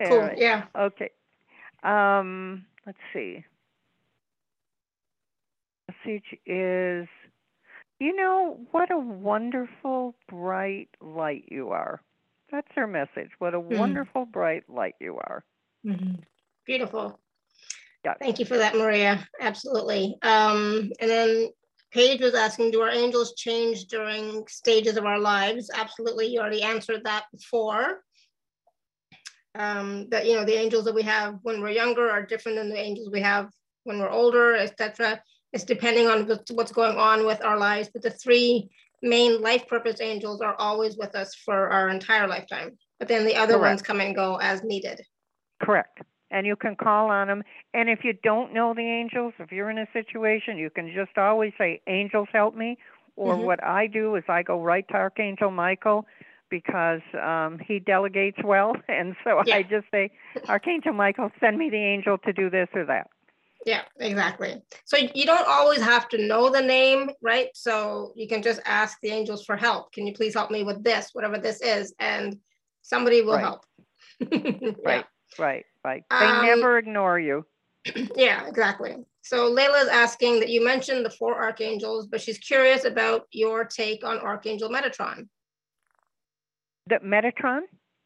cool. 0.09 0.21
Anyway. 0.21 0.35
Yeah. 0.37 0.65
Okay. 0.77 1.09
Um, 1.83 2.65
let's 2.85 2.97
see. 3.13 3.43
Message 5.87 6.37
is, 6.45 7.07
you 7.99 8.15
know, 8.15 8.59
what 8.71 8.91
a 8.91 8.97
wonderful 8.97 10.15
bright 10.29 10.89
light 11.01 11.45
you 11.49 11.69
are. 11.69 12.01
That's 12.51 12.67
their 12.75 12.87
message. 12.87 13.31
What 13.39 13.53
a 13.53 13.57
mm-hmm. 13.57 13.77
wonderful 13.77 14.25
bright 14.25 14.63
light 14.69 14.95
you 14.99 15.15
are. 15.15 15.43
Mm-hmm. 15.85 16.21
Beautiful. 16.65 17.19
Yeah. 18.05 18.13
Thank 18.19 18.39
you 18.39 18.45
for 18.45 18.57
that, 18.57 18.75
Maria. 18.75 19.27
Absolutely. 19.41 20.15
Um, 20.21 20.91
and 20.99 21.09
then 21.09 21.49
Paige 21.97 22.21
was 22.21 22.35
asking, 22.35 22.69
do 22.69 22.81
our 22.81 22.91
angels 22.91 23.33
change 23.33 23.85
during 23.85 24.45
stages 24.47 24.97
of 24.97 25.05
our 25.05 25.17
lives? 25.17 25.71
Absolutely, 25.73 26.27
you 26.27 26.39
already 26.39 26.61
answered 26.61 27.01
that 27.05 27.23
before. 27.31 28.03
Um, 29.55 30.07
that 30.09 30.27
you 30.27 30.35
know 30.35 30.45
the 30.45 30.59
angels 30.59 30.85
that 30.85 30.93
we 30.93 31.01
have 31.01 31.39
when 31.41 31.59
we're 31.59 31.71
younger 31.71 32.07
are 32.07 32.23
different 32.23 32.59
than 32.59 32.69
the 32.69 32.77
angels 32.77 33.09
we 33.11 33.21
have 33.21 33.49
when 33.85 33.97
we're 33.97 34.11
older, 34.11 34.53
etc. 34.53 35.19
It's 35.53 35.63
depending 35.63 36.05
on 36.05 36.29
what's 36.51 36.71
going 36.71 36.99
on 36.99 37.25
with 37.25 37.43
our 37.43 37.57
lives. 37.57 37.89
But 37.91 38.03
the 38.03 38.11
three 38.11 38.69
main 39.01 39.41
life 39.41 39.67
purpose 39.67 39.99
angels 39.99 40.41
are 40.41 40.53
always 40.59 40.97
with 40.97 41.15
us 41.15 41.33
for 41.33 41.69
our 41.69 41.89
entire 41.89 42.27
lifetime. 42.27 42.77
But 42.99 43.07
then 43.07 43.25
the 43.25 43.35
other 43.35 43.57
Correct. 43.57 43.71
ones 43.71 43.81
come 43.81 44.01
and 44.01 44.13
go 44.13 44.35
as 44.35 44.63
needed. 44.63 45.01
Correct 45.59 46.03
and 46.31 46.45
you 46.45 46.55
can 46.55 46.75
call 46.75 47.09
on 47.09 47.27
them. 47.27 47.43
And 47.73 47.89
if 47.89 48.03
you 48.03 48.13
don't 48.23 48.53
know 48.53 48.73
the 48.73 48.81
angels, 48.81 49.33
if 49.39 49.51
you're 49.51 49.69
in 49.69 49.77
a 49.77 49.87
situation, 49.93 50.57
you 50.57 50.69
can 50.69 50.91
just 50.93 51.17
always 51.17 51.53
say, 51.57 51.81
Angels 51.87 52.27
help 52.31 52.55
me. 52.55 52.77
Or 53.15 53.33
mm-hmm. 53.33 53.45
what 53.45 53.63
I 53.63 53.87
do 53.87 54.15
is 54.15 54.23
I 54.29 54.43
go 54.43 54.61
right 54.61 54.87
to 54.89 54.93
Archangel 54.93 55.49
Michael 55.51 56.05
because 56.49 57.01
um, 57.21 57.59
he 57.65 57.79
delegates 57.79 58.37
well. 58.43 58.75
And 58.87 59.15
so 59.23 59.41
yeah. 59.45 59.57
I 59.57 59.63
just 59.63 59.85
say, 59.91 60.11
Archangel 60.47 60.93
Michael, 60.93 61.31
send 61.39 61.57
me 61.57 61.69
the 61.69 61.77
angel 61.77 62.17
to 62.19 62.33
do 62.33 62.49
this 62.49 62.67
or 62.73 62.85
that. 62.85 63.07
Yeah, 63.65 63.81
exactly. 63.99 64.61
So 64.85 64.97
you 64.97 65.25
don't 65.25 65.47
always 65.47 65.81
have 65.81 66.07
to 66.09 66.25
know 66.25 66.49
the 66.49 66.61
name, 66.61 67.09
right? 67.21 67.49
So 67.53 68.13
you 68.15 68.27
can 68.27 68.41
just 68.41 68.61
ask 68.65 68.97
the 69.01 69.09
angels 69.09 69.43
for 69.43 69.57
help. 69.57 69.91
Can 69.91 70.07
you 70.07 70.13
please 70.13 70.33
help 70.33 70.51
me 70.51 70.63
with 70.63 70.83
this, 70.83 71.09
whatever 71.13 71.37
this 71.37 71.59
is? 71.61 71.93
And 71.99 72.37
somebody 72.81 73.21
will 73.21 73.33
right. 73.33 73.41
help. 73.41 73.65
yeah. 74.31 75.03
Right, 75.37 75.65
right. 75.83 76.03
They 76.09 76.25
um, 76.25 76.45
never 76.45 76.77
ignore 76.77 77.19
you. 77.19 77.45
Yeah, 78.15 78.45
exactly. 78.47 78.95
So 79.21 79.53
Layla's 79.53 79.89
asking 79.89 80.39
that 80.39 80.49
you 80.49 80.63
mentioned 80.63 81.05
the 81.05 81.09
four 81.09 81.35
archangels, 81.41 82.07
but 82.07 82.21
she's 82.21 82.37
curious 82.37 82.85
about 82.85 83.27
your 83.31 83.65
take 83.65 84.03
on 84.03 84.19
Archangel 84.19 84.69
Metatron. 84.69 85.27
The 86.87 86.95
Metatron? 86.95 87.61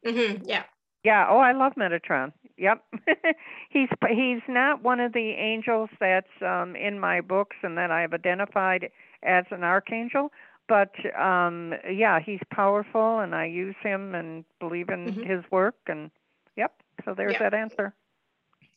Mm-hmm. 0.05 0.43
Yeah. 0.45 0.63
Yeah. 1.03 1.27
Oh, 1.29 1.37
I 1.37 1.53
love 1.53 1.73
Metatron. 1.77 2.33
Yep. 2.57 2.83
he's 3.69 3.89
he's 4.09 4.41
not 4.47 4.83
one 4.83 4.99
of 4.99 5.13
the 5.13 5.31
angels 5.31 5.89
that's 5.99 6.27
um, 6.41 6.75
in 6.75 6.99
my 6.99 7.21
books 7.21 7.55
and 7.63 7.77
that 7.77 7.91
I've 7.91 8.13
identified 8.13 8.89
as 9.23 9.45
an 9.51 9.63
archangel, 9.63 10.31
but 10.67 10.91
um, 11.19 11.73
yeah, 11.91 12.19
he's 12.19 12.39
powerful, 12.51 13.19
and 13.19 13.35
I 13.35 13.45
use 13.45 13.75
him 13.83 14.15
and 14.15 14.43
believe 14.59 14.89
in 14.89 15.05
mm-hmm. 15.05 15.23
his 15.23 15.43
work 15.51 15.75
and 15.87 16.09
so 17.05 17.13
there's 17.15 17.33
yeah. 17.33 17.39
that 17.39 17.53
answer. 17.53 17.95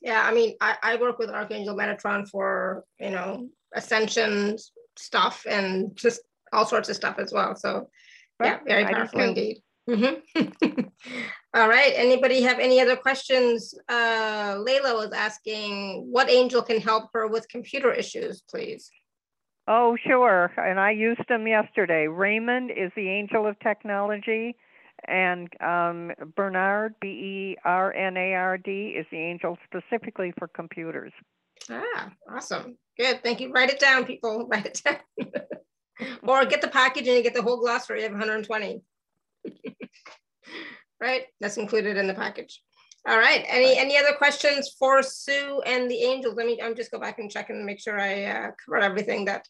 Yeah, 0.01 0.22
I 0.22 0.35
mean, 0.35 0.55
I, 0.61 0.77
I 0.83 0.97
work 0.97 1.18
with 1.18 1.31
Archangel 1.31 1.75
Metatron 1.75 2.29
for, 2.29 2.85
you 3.01 3.11
know, 3.11 3.49
ascension 3.75 4.59
stuff 4.97 5.47
and 5.49 5.97
just 5.97 6.20
all 6.53 6.66
sorts 6.66 6.89
of 6.89 6.97
stuff 6.97 7.18
as 7.18 7.33
well. 7.33 7.57
So 7.57 7.89
Right. 8.39 8.49
yeah, 8.49 8.59
very 8.66 8.85
I 8.85 8.93
powerful 8.93 9.20
indeed. 9.20 9.62
Mhm. 9.89 10.20
all 11.55 11.68
right. 11.68 11.93
Anybody 11.95 12.43
have 12.43 12.59
any 12.59 12.81
other 12.81 12.97
questions? 12.97 13.75
Uh, 13.89 14.57
Layla 14.57 14.97
was 14.97 15.12
asking 15.12 16.07
what 16.11 16.31
angel 16.31 16.62
can 16.62 16.81
help 16.81 17.11
her 17.12 17.29
with 17.29 17.49
computer 17.49 17.93
issues, 17.93 18.43
please. 18.49 18.91
Oh, 19.68 19.97
sure. 20.07 20.53
And 20.57 20.81
I 20.81 20.91
used 20.91 21.27
them 21.29 21.47
yesterday. 21.47 22.07
Raymond 22.07 22.70
is 22.70 22.91
the 22.97 23.09
angel 23.09 23.47
of 23.47 23.59
technology, 23.61 24.57
and 25.09 25.49
um, 25.63 26.13
Bernard, 26.37 26.95
B 27.01 27.09
E 27.09 27.57
R 27.65 27.93
N 27.93 28.17
A 28.17 28.35
R 28.35 28.59
D, 28.59 28.95
is 28.97 29.07
the 29.11 29.19
angel 29.19 29.59
specifically 29.65 30.33
for 30.39 30.49
computers. 30.49 31.13
Ah, 31.71 32.11
awesome. 32.31 32.77
Good. 32.99 33.23
Thank 33.23 33.41
you. 33.41 33.51
Write 33.53 33.71
it 33.71 33.81
down, 33.81 34.05
people. 34.05 34.47
Write 34.51 34.67
it 34.67 34.83
down. 34.85 34.97
or 36.23 36.45
get 36.45 36.61
the 36.61 36.69
package 36.69 37.07
and 37.07 37.17
you 37.17 37.23
get 37.23 37.35
the 37.35 37.43
whole 37.43 37.61
glossary 37.61 38.05
of 38.05 38.13
120. 38.13 38.83
right? 41.01 41.23
That's 41.41 41.57
included 41.57 41.97
in 41.97 42.07
the 42.07 42.15
package. 42.15 42.61
All 43.07 43.19
right. 43.19 43.45
Any 43.49 43.77
any 43.77 43.99
other 43.99 44.15
questions 44.17 44.75
for 44.79 45.03
Sue 45.03 45.63
and 45.67 45.91
the 45.91 46.03
angels? 46.03 46.37
Let 46.37 46.47
me 46.47 46.59
I'm 46.63 46.75
just 46.75 46.91
go 46.91 46.99
back 46.99 47.19
and 47.19 47.31
check 47.31 47.51
and 47.51 47.65
make 47.65 47.81
sure 47.81 48.01
I 48.01 48.25
uh, 48.25 48.51
covered 48.65 48.83
everything 48.83 49.27
that 49.27 49.47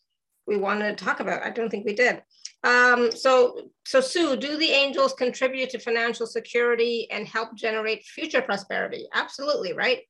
we 0.47 0.57
wanted 0.57 0.99
to 0.99 1.05
talk 1.05 1.21
about. 1.21 1.43
I 1.43 1.51
don't 1.51 1.71
think 1.71 1.87
we 1.87 1.95
did. 1.95 2.23
Um, 2.65 3.13
so 3.13 3.69
so 3.85 4.01
Sue, 4.01 4.37
do 4.37 4.57
the 4.57 4.71
angels 4.71 5.13
contribute 5.13 5.71
to 5.71 5.79
financial 5.79 6.27
security 6.27 7.07
and 7.11 7.29
help 7.29 7.55
generate 7.55 8.05
future 8.05 8.41
prosperity? 8.41 9.07
Absolutely, 9.13 9.75
right? 9.75 10.01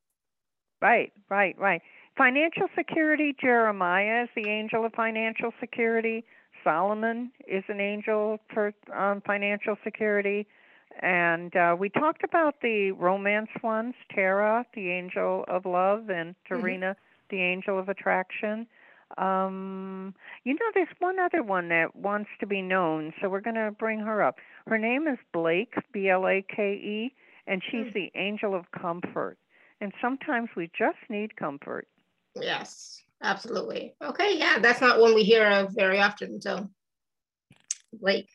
Right, 0.81 1.13
right, 1.29 1.59
right. 1.59 1.83
Financial 2.17 2.69
security, 2.77 3.35
Jeremiah 3.41 4.23
is 4.23 4.29
the 4.37 4.49
angel 4.49 4.85
of 4.85 4.93
financial 4.93 5.53
security. 5.59 6.25
Solomon 6.63 7.33
is 7.49 7.65
an 7.69 7.81
angel 7.81 8.39
for 8.53 8.73
um, 8.95 9.21
financial 9.27 9.77
security. 9.83 10.47
And 11.03 11.55
uh, 11.57 11.75
we 11.77 11.89
talked 11.89 12.23
about 12.23 12.55
the 12.63 12.93
romance 12.93 13.51
ones 13.65 13.95
Tara, 14.15 14.65
the 14.75 14.91
angel 14.91 15.45
of 15.49 15.67
love, 15.67 16.09
and 16.09 16.37
Terina, 16.49 16.95
the 17.31 17.41
angel 17.41 17.81
of 17.81 17.89
attraction. 17.89 18.69
Um, 19.19 20.15
you 20.45 20.55
know, 20.55 20.67
there's 20.75 20.89
one 20.99 21.19
other 21.19 21.43
one 21.43 21.69
that 21.69 21.95
wants 21.95 22.31
to 22.41 22.47
be 22.47 22.63
known, 22.63 23.13
so 23.21 23.29
we're 23.29 23.41
going 23.41 23.57
to 23.57 23.71
bring 23.79 24.01
her 24.01 24.23
up. 24.23 24.37
Her 24.67 24.79
name 24.79 25.07
is 25.07 25.19
Blake, 25.33 25.75
B 25.93 26.09
L 26.09 26.27
A 26.27 26.45
K 26.55 26.73
E, 26.73 27.15
and 27.47 27.63
she's 27.71 27.93
the 27.95 28.11
angel 28.15 28.55
of 28.55 28.65
comfort. 28.73 29.39
And 29.81 29.93
sometimes 30.01 30.49
we 30.57 30.71
just 30.77 30.99
need 31.09 31.37
comfort. 31.37 31.87
Yes, 32.35 33.01
absolutely. 33.23 33.95
Okay, 34.03 34.39
yeah, 34.39 34.59
that's 34.59 34.81
not 34.81 34.99
one 34.99 35.15
we 35.15 35.25
hear 35.25 35.49
of 35.49 35.73
very 35.75 36.01
often. 36.01 36.41
So, 36.41 36.69
Blake. 37.93 38.29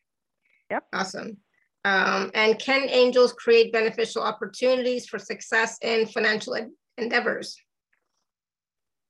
Yep. 0.72 0.84
Awesome. 0.94 1.38
Um, 1.86 2.30
and 2.34 2.60
can 2.60 2.90
angels 2.90 3.34
create 3.34 3.74
beneficial 3.74 4.22
opportunities 4.22 5.08
for 5.08 5.18
success 5.18 5.78
in 5.82 6.06
financial 6.06 6.56
en- 6.56 6.74
endeavors? 6.98 7.58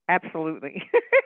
Absolutely. 0.10 0.84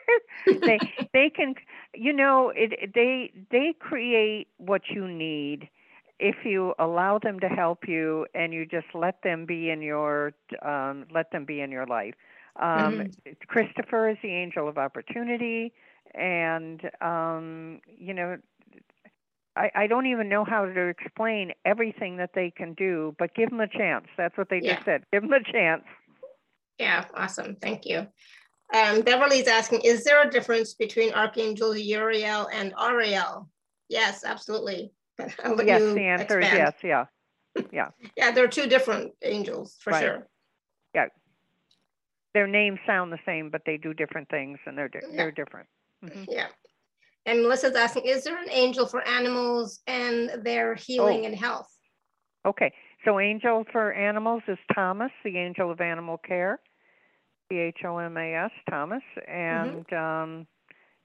they 0.66 0.82
they 1.14 1.32
can 1.36 1.56
you 1.96 2.14
know 2.14 2.52
it 2.56 2.94
they 2.94 3.32
they 3.52 3.74
create 3.80 4.50
what 4.58 4.84
you 4.94 5.08
need 5.08 5.70
if 6.20 6.36
you 6.46 6.74
allow 6.80 7.20
them 7.20 7.40
to 7.40 7.48
help 7.50 7.88
you 7.88 8.28
and 8.36 8.54
you 8.54 8.66
just 8.66 8.88
let 8.94 9.22
them 9.24 9.46
be 9.46 9.70
in 9.72 9.82
your 9.82 10.34
um 10.64 11.06
let 11.14 11.32
them 11.32 11.46
be 11.46 11.62
in 11.62 11.72
your 11.72 11.88
life. 11.88 12.16
Um 12.62 13.02
Christopher 13.48 14.10
is 14.10 14.18
the 14.22 14.32
angel 14.32 14.68
of 14.70 14.78
opportunity 14.78 15.74
and 16.14 16.82
um 17.02 17.82
you 17.88 18.14
know 18.14 18.38
I, 19.56 19.72
I 19.76 19.88
don't 19.88 20.08
even 20.08 20.30
know 20.30 20.46
how 20.46 20.66
to 20.66 20.82
explain 20.88 21.54
everything 21.66 22.18
that 22.18 22.32
they 22.36 22.52
can 22.52 22.74
do, 22.74 23.16
but 23.20 23.36
give 23.36 23.50
them 23.52 23.62
a 23.62 23.68
chance. 23.68 24.08
That's 24.18 24.38
what 24.38 24.50
they 24.50 24.62
Yeah. 24.62 24.76
just 24.76 24.86
said. 24.86 25.04
Give 25.14 25.22
them 25.24 25.34
a 25.34 25.44
chance. 25.52 25.84
Yeah, 26.80 27.06
awesome. 27.16 27.56
Thank 27.56 27.86
you. 27.86 28.08
Um, 28.74 29.02
Beverly's 29.02 29.48
asking, 29.48 29.82
is 29.82 30.04
there 30.04 30.22
a 30.28 30.30
difference 30.30 30.74
between 30.74 31.14
Archangel 31.14 31.76
Uriel 31.76 32.48
and 32.54 32.74
Ariel? 32.80 33.50
Yes, 33.90 34.24
absolutely. 34.26 34.92
Yes, 35.20 35.94
the 35.94 36.02
answer 36.02 36.40
is 36.40 36.46
yes. 36.52 36.74
Yeah. 36.84 37.06
Yeah. 37.72 37.90
Yeah, 38.18 38.32
they're 38.32 38.48
two 38.48 38.68
different 38.68 39.14
angels 39.22 39.78
for 39.80 39.92
Right. 39.92 40.02
sure. 40.02 40.28
Yeah. 40.96 41.06
Their 42.34 42.48
names 42.48 42.80
sound 42.88 43.12
the 43.14 43.20
same, 43.26 43.52
but 43.52 43.62
they 43.66 43.78
do 43.78 43.94
different 43.94 44.28
things, 44.30 44.58
and 44.66 44.76
they're 44.76 44.88
di- 44.90 45.02
they're 45.16 45.32
different. 45.32 45.68
Mhm. 46.04 46.26
Yeah. 46.28 46.48
And 47.28 47.44
Melissa's 47.44 47.76
asking, 47.76 48.06
is 48.06 48.24
there 48.24 48.42
an 48.42 48.50
angel 48.50 48.88
for 48.88 49.08
animals 49.08 49.82
and 49.86 50.44
their 50.44 50.74
healing 50.74 51.22
Oh. 51.22 51.26
and 51.28 51.36
health? 51.36 51.70
Okay, 52.46 52.74
so 53.06 53.20
angel 53.20 53.64
for 53.72 53.94
animals 53.94 54.42
is 54.48 54.58
Thomas, 54.74 55.12
the 55.24 55.38
angel 55.38 55.70
of 55.72 55.80
animal 55.80 56.18
care, 56.18 56.60
T 57.50 57.58
H 57.58 57.80
O 57.86 57.98
M 57.98 58.18
A 58.18 58.34
S, 58.34 58.52
Thomas, 58.70 59.04
and 59.28 59.92
um, 59.94 60.48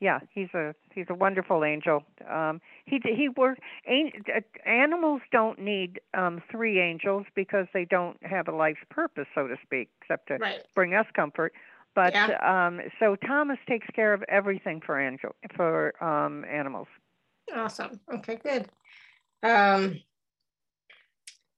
yeah, 0.00 0.20
he's 0.30 0.48
a 0.54 0.74
he's 0.94 1.06
a 1.08 1.14
wonderful 1.14 1.64
angel. 1.64 2.02
Um, 2.30 2.60
he 2.84 3.00
he 3.04 3.28
work. 3.28 3.58
An, 3.86 4.12
uh, 4.34 4.40
animals 4.68 5.22
don't 5.32 5.58
need 5.58 6.00
um, 6.14 6.40
three 6.50 6.80
angels 6.80 7.26
because 7.34 7.66
they 7.74 7.84
don't 7.84 8.16
have 8.22 8.48
a 8.48 8.52
life's 8.54 8.80
purpose, 8.90 9.26
so 9.34 9.48
to 9.48 9.56
speak, 9.62 9.90
except 10.00 10.28
to 10.28 10.38
Right. 10.38 10.62
bring 10.74 10.94
us 10.94 11.06
comfort. 11.14 11.52
But 11.94 12.14
Yeah. 12.14 12.66
um, 12.66 12.80
so 13.00 13.16
Thomas 13.16 13.58
takes 13.68 13.88
care 13.88 14.12
of 14.12 14.22
everything 14.28 14.80
for 14.80 15.00
angel 15.00 15.34
for 15.56 15.92
um, 16.02 16.44
animals. 16.44 16.86
Awesome. 17.52 18.00
Okay, 18.12 18.36
good. 18.36 18.68
Um, 19.42 19.98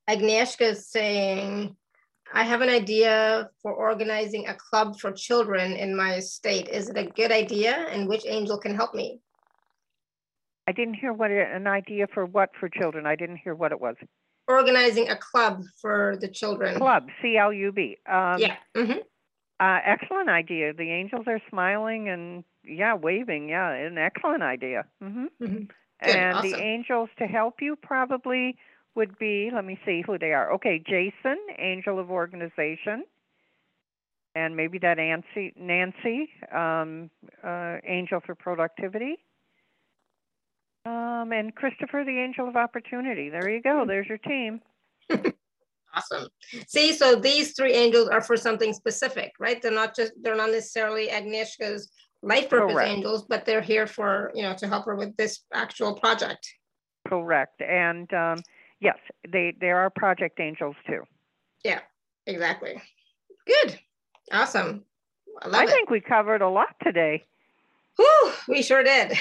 Agnieszka 0.09 0.63
is 0.63 0.87
saying, 0.87 1.77
I 2.33 2.45
have 2.45 2.61
an 2.61 2.69
idea 2.69 3.51
for 3.61 3.73
organizing 3.73 4.47
a 4.47 4.55
club 4.55 4.99
for 5.01 5.11
children 5.13 5.73
in 5.73 5.97
my 5.97 6.21
state. 6.21 6.69
Is 6.69 6.89
it 6.89 6.97
a 6.97 7.07
good 7.07 7.33
idea? 7.33 7.87
And 7.91 8.09
which 8.09 8.25
angel 8.27 8.59
can 8.59 8.75
help 8.75 8.95
me? 8.95 9.21
I 10.69 10.73
didn't 10.73 10.95
hear 10.95 11.13
what 11.13 11.33
it, 11.33 11.49
an 11.51 11.67
idea 11.67 12.07
for 12.15 12.25
what 12.25 12.51
for 12.59 12.69
children. 12.69 13.05
I 13.05 13.17
didn't 13.17 13.39
hear 13.39 13.55
what 13.55 13.73
it 13.73 13.81
was. 13.81 13.97
Organizing 14.47 15.09
a 15.09 15.17
club 15.17 15.65
for 15.81 16.17
the 16.21 16.29
children. 16.29 16.77
Club, 16.77 17.09
C 17.21 17.37
L 17.37 17.53
U 17.53 17.73
B. 17.73 17.97
Um, 18.07 18.39
Yeah. 18.39 18.57
mhm. 18.77 18.99
Uh, 19.59 19.79
excellent 19.85 20.31
idea. 20.31 20.73
The 20.73 20.91
angels 20.91 21.27
are 21.27 21.41
smiling 21.51 22.09
and 22.09 22.45
yeah, 22.65 22.95
waving. 22.95 23.49
Yeah, 23.49 23.71
an 23.73 23.99
excellent 23.99 24.43
idea. 24.43 24.85
hmm 25.01 25.27
Mhm. 25.41 25.69
Good, 26.03 26.17
And 26.17 26.37
awesome. 26.39 26.51
the 26.51 26.57
angels 26.57 27.11
to 27.19 27.27
help 27.27 27.61
you 27.61 27.77
probably 27.77 28.57
would 28.95 29.19
be. 29.19 29.51
Let 29.53 29.65
me 29.65 29.79
see 29.85 30.03
who 30.05 30.19
they 30.19 30.33
are. 30.33 30.53
Okay, 30.55 30.83
Jason, 30.87 31.39
angel 31.59 31.99
of 31.99 32.11
organization, 32.11 33.05
and 34.35 34.57
maybe 34.57 34.79
that 34.79 34.97
Nancy, 34.97 35.53
Nancy, 35.59 36.29
um, 36.55 37.11
uh, 37.45 37.77
angel 37.87 38.21
for 38.25 38.35
productivity. 38.35 39.17
Um, 40.87 41.33
and 41.33 41.55
Christopher, 41.55 42.05
the 42.05 42.19
angel 42.19 42.49
of 42.49 42.57
opportunity. 42.57 43.29
There 43.29 43.51
you 43.51 43.61
go. 43.61 43.85
There's 43.87 44.07
your 44.09 44.19
team. 44.19 44.61
Awesome. 45.95 46.29
See, 46.69 46.93
so 46.93 47.17
these 47.17 47.53
three 47.57 47.73
angels 47.73 48.09
are 48.09 48.21
for 48.21 48.37
something 48.37 48.73
specific, 48.73 49.33
right? 49.41 49.61
They're 49.61 49.73
not 49.73 49.97
just, 49.97 50.13
they're 50.23 50.37
not 50.37 50.51
necessarily 50.51 51.09
Agnieszka's 51.09 51.91
life 52.23 52.49
purpose 52.49 52.75
Correct. 52.75 52.91
angels, 52.91 53.25
but 53.29 53.45
they're 53.45 53.61
here 53.61 53.87
for, 53.87 54.31
you 54.35 54.43
know, 54.43 54.55
to 54.55 54.69
help 54.69 54.85
her 54.87 54.95
with 54.95 55.17
this 55.17 55.41
actual 55.53 55.95
project. 55.95 56.49
Correct. 57.09 57.61
And 57.63 58.13
um, 58.13 58.39
yes, 58.81 58.99
they 59.29 59.55
there 59.61 59.79
are 59.79 59.91
project 59.91 60.41
angels 60.41 60.77
too. 60.87 61.03
Yeah, 61.65 61.81
exactly. 62.27 62.81
Good. 63.47 63.79
Awesome. 64.33 64.85
I 65.43 65.49
love 65.49 65.63
I 65.63 65.67
think 65.67 65.91
we 65.91 66.01
covered 66.01 66.43
a 66.43 66.49
lot 66.49 66.75
today. 66.83 67.25
Whew, 67.97 68.33
we 68.49 68.63
sure 68.63 68.83
did. 68.83 69.13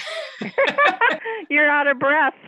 You're 1.49 1.69
out 1.69 1.87
of 1.87 1.99
breath. 1.99 2.33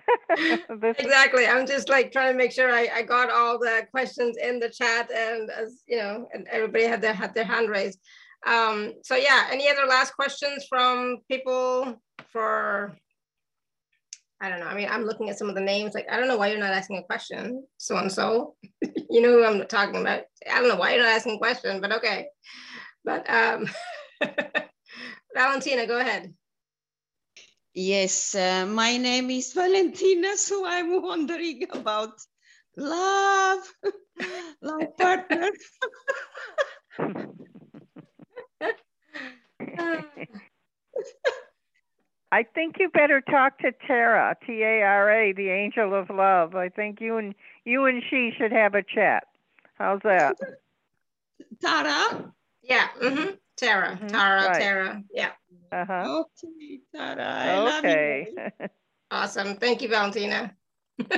Exactly. 0.97 1.45
I'm 1.45 1.67
just 1.67 1.89
like 1.89 2.11
trying 2.11 2.31
to 2.31 2.37
make 2.37 2.51
sure 2.53 2.71
I, 2.71 2.89
I 2.95 3.01
got 3.01 3.29
all 3.29 3.59
the 3.59 3.85
questions 3.91 4.37
in 4.41 4.59
the 4.59 4.69
chat 4.69 5.11
and 5.11 5.49
as 5.49 5.81
you 5.87 5.97
know, 5.97 6.27
and 6.33 6.47
everybody 6.49 6.85
had 6.85 7.01
their 7.01 7.13
had 7.13 7.33
their 7.33 7.43
hand 7.43 7.69
raised. 7.69 7.99
Um, 8.47 8.93
so 9.03 9.15
yeah, 9.15 9.47
any 9.51 9.69
other 9.69 9.85
last 9.85 10.15
questions 10.15 10.65
from 10.69 11.17
people 11.29 12.01
for 12.31 12.95
I 14.41 14.49
don't 14.49 14.59
know. 14.59 14.65
I 14.65 14.73
mean, 14.73 14.87
I'm 14.89 15.05
looking 15.05 15.29
at 15.29 15.37
some 15.37 15.49
of 15.49 15.55
the 15.55 15.61
names. 15.61 15.93
Like, 15.93 16.07
I 16.11 16.17
don't 16.17 16.27
know 16.27 16.37
why 16.37 16.47
you're 16.47 16.59
not 16.59 16.73
asking 16.73 16.97
a 16.97 17.03
question, 17.03 17.63
so 17.77 17.95
and 17.97 18.11
so. 18.11 18.55
you 18.81 19.21
know 19.21 19.33
who 19.33 19.45
I'm 19.45 19.67
talking 19.67 20.01
about. 20.01 20.23
I 20.51 20.59
don't 20.59 20.67
know 20.67 20.77
why 20.77 20.95
you're 20.95 21.03
not 21.03 21.15
asking 21.15 21.35
a 21.35 21.37
question, 21.37 21.79
but 21.79 21.91
okay. 21.91 22.27
But 23.05 23.29
um, 23.29 23.69
Valentina, 25.35 25.85
go 25.85 25.99
ahead. 25.99 26.33
Yes, 27.75 28.33
uh, 28.33 28.65
my 28.65 28.97
name 28.97 29.29
is 29.29 29.53
Valentina, 29.53 30.35
so 30.35 30.65
I'm 30.65 31.03
wondering 31.03 31.67
about 31.71 32.13
love, 32.75 33.59
love 34.61 34.97
partner. 34.97 35.49
I 42.31 42.43
think 42.43 42.77
you 42.79 42.89
better 42.89 43.19
talk 43.21 43.59
to 43.59 43.71
Tara, 43.85 44.35
T 44.45 44.63
A 44.63 44.81
R 44.83 45.11
A, 45.11 45.33
the 45.33 45.49
angel 45.49 45.93
of 45.93 46.09
love. 46.09 46.55
I 46.55 46.69
think 46.69 47.01
you 47.01 47.17
and 47.17 47.35
you 47.65 47.85
and 47.85 48.01
she 48.09 48.31
should 48.37 48.51
have 48.51 48.73
a 48.73 48.83
chat. 48.83 49.25
How's 49.75 49.99
that? 50.03 50.37
Tara? 51.61 52.31
Yeah. 52.63 52.87
Mm-hmm. 53.01 53.31
Tara. 53.57 53.99
Mhm, 54.01 54.09
Tara. 54.09 54.47
right. 54.47 54.59
Tara. 54.61 55.03
Yeah. 55.13 55.31
Uh-huh. 55.71 56.23
Okay, 56.45 56.79
Tara. 56.95 57.25
I 57.25 57.57
love 57.59 57.83
you. 57.83 57.89
Okay. 57.89 58.51
Awesome. 59.13 59.57
Thank 59.57 59.81
you, 59.81 59.89
Valentina. 59.89 60.55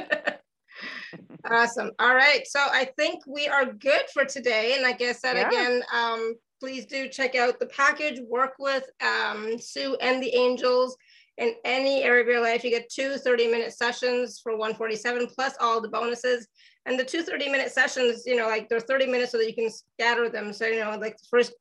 awesome. 1.46 1.92
All 2.00 2.16
right. 2.16 2.42
So 2.48 2.60
I 2.60 2.90
think 2.98 3.22
we 3.28 3.48
are 3.48 3.66
good 3.72 4.02
for 4.12 4.26
today. 4.26 4.74
And 4.76 4.84
I 4.84 5.12
said 5.12 5.36
Yeah. 5.36 5.48
again, 5.48 5.84
um, 5.94 6.34
please 6.64 6.86
do 6.86 7.10
check 7.10 7.36
out 7.36 7.60
the 7.60 7.66
package, 7.66 8.22
work 8.30 8.54
with 8.58 8.86
um, 9.02 9.60
Sue 9.60 9.98
and 10.00 10.24
the 10.24 10.34
Angels 10.34 10.96
in 11.38 11.56
any 11.66 12.04
area 12.04 12.22
of 12.22 12.28
your 12.30 12.40
life. 12.40 12.64
You 12.64 12.70
get 12.70 12.90
two 12.90 13.18
30 13.18 13.48
minute 13.48 13.74
sessions 13.74 14.40
for 14.42 14.54
147 14.54 15.28
plus 15.36 15.56
all 15.60 15.82
the 15.82 15.90
bonuses. 15.90 16.48
And 16.86 16.98
the 16.98 17.04
two 17.04 17.22
30 17.22 17.50
minute 17.50 17.74
sessions, 17.74 18.24
you 18.26 18.38
know, 18.38 18.48
like 18.48 18.70
they're 18.70 18.80
30 18.80 19.08
minutes 19.08 19.34
so 19.34 19.40
that 19.40 19.48
you 19.50 19.54
can 19.54 19.70
scatter 19.70 20.30
them. 20.30 20.54
So, 20.54 20.66
you 20.66 20.80
know, 20.80 20.92
like 20.92 21.18
the 21.18 21.28
first 21.30 21.52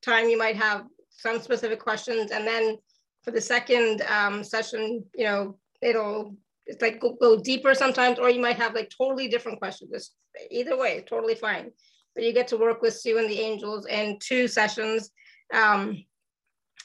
time 0.00 0.28
you 0.28 0.38
might 0.38 0.54
have 0.54 0.84
some 1.10 1.40
specific 1.40 1.80
questions. 1.80 2.30
And 2.30 2.46
then 2.46 2.76
for 3.24 3.32
the 3.32 3.40
second 3.40 4.02
um, 4.02 4.44
session, 4.44 5.04
you 5.12 5.24
know, 5.24 5.58
it'll 5.80 6.36
it's 6.66 6.80
like 6.80 7.00
go, 7.00 7.16
go 7.20 7.36
deeper 7.36 7.74
sometimes, 7.74 8.20
or 8.20 8.30
you 8.30 8.40
might 8.40 8.58
have 8.58 8.76
like 8.76 8.92
totally 8.96 9.26
different 9.26 9.58
questions. 9.58 10.12
Either 10.52 10.78
way, 10.78 11.04
totally 11.08 11.34
fine. 11.34 11.72
But 12.14 12.24
you 12.24 12.32
get 12.32 12.48
to 12.48 12.56
work 12.58 12.82
with 12.82 12.94
Sue 12.94 13.18
and 13.18 13.28
the 13.28 13.40
Angels 13.40 13.86
in 13.86 14.18
two 14.20 14.48
sessions. 14.48 15.10
Um, 15.52 16.04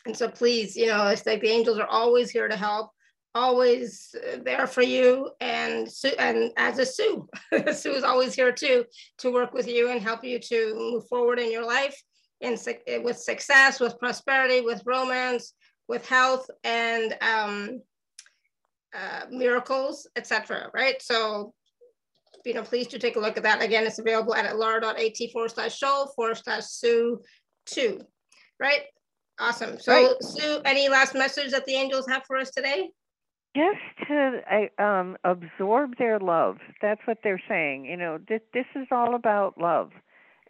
and 0.05 0.15
so 0.15 0.29
please, 0.29 0.75
you 0.75 0.87
know, 0.87 1.07
it's 1.07 1.25
like 1.25 1.41
the 1.41 1.49
angels 1.49 1.79
are 1.79 1.87
always 1.87 2.29
here 2.29 2.47
to 2.47 2.55
help, 2.55 2.91
always 3.35 4.15
there 4.43 4.65
for 4.65 4.81
you. 4.81 5.31
And 5.41 5.91
Sue, 5.91 6.13
and 6.17 6.51
as 6.55 6.79
a 6.79 6.85
Sue, 6.85 7.27
Sue 7.73 7.93
is 7.93 8.03
always 8.03 8.33
here 8.33 8.53
too 8.53 8.85
to 9.19 9.31
work 9.33 9.53
with 9.53 9.67
you 9.67 9.91
and 9.91 10.01
help 10.01 10.23
you 10.23 10.39
to 10.39 10.75
move 10.75 11.07
forward 11.07 11.39
in 11.39 11.51
your 11.51 11.65
life 11.65 12.01
and 12.41 12.59
with 13.03 13.17
success, 13.17 13.79
with 13.79 13.99
prosperity, 13.99 14.61
with 14.61 14.83
romance, 14.85 15.53
with 15.87 16.07
health, 16.07 16.49
and 16.63 17.17
um, 17.21 17.81
uh, 18.95 19.25
miracles, 19.29 20.07
etc. 20.15 20.69
Right? 20.73 21.01
So, 21.01 21.53
you 22.47 22.53
know, 22.53 22.63
please 22.63 22.87
do 22.87 22.97
take 22.97 23.17
a 23.17 23.19
look 23.19 23.37
at 23.37 23.43
that. 23.43 23.61
Again, 23.61 23.85
it's 23.85 23.99
available 23.99 24.33
at 24.33 24.45
alara.at 24.51 25.31
forward 25.31 25.51
slash 25.51 25.77
show 25.77 26.07
forward 26.15 26.37
slash 26.37 26.63
Sue 26.65 27.21
two. 27.65 27.99
Right? 28.59 28.81
Awesome. 29.39 29.79
So, 29.79 29.91
Right. 29.91 30.23
Sue, 30.23 30.61
any 30.65 30.89
last 30.89 31.13
message 31.13 31.51
that 31.51 31.65
the 31.65 31.75
angels 31.75 32.07
have 32.07 32.23
for 32.25 32.37
us 32.37 32.49
today? 32.49 32.89
Just 33.55 34.07
to 34.07 34.69
um, 34.83 35.17
absorb 35.23 35.97
their 35.97 36.19
love. 36.19 36.57
That's 36.81 37.01
what 37.05 37.19
they're 37.23 37.41
saying. 37.47 37.85
You 37.85 37.97
know, 37.97 38.19
this 38.27 38.41
this 38.53 38.65
is 38.75 38.87
all 38.91 39.15
about 39.15 39.59
love. 39.59 39.91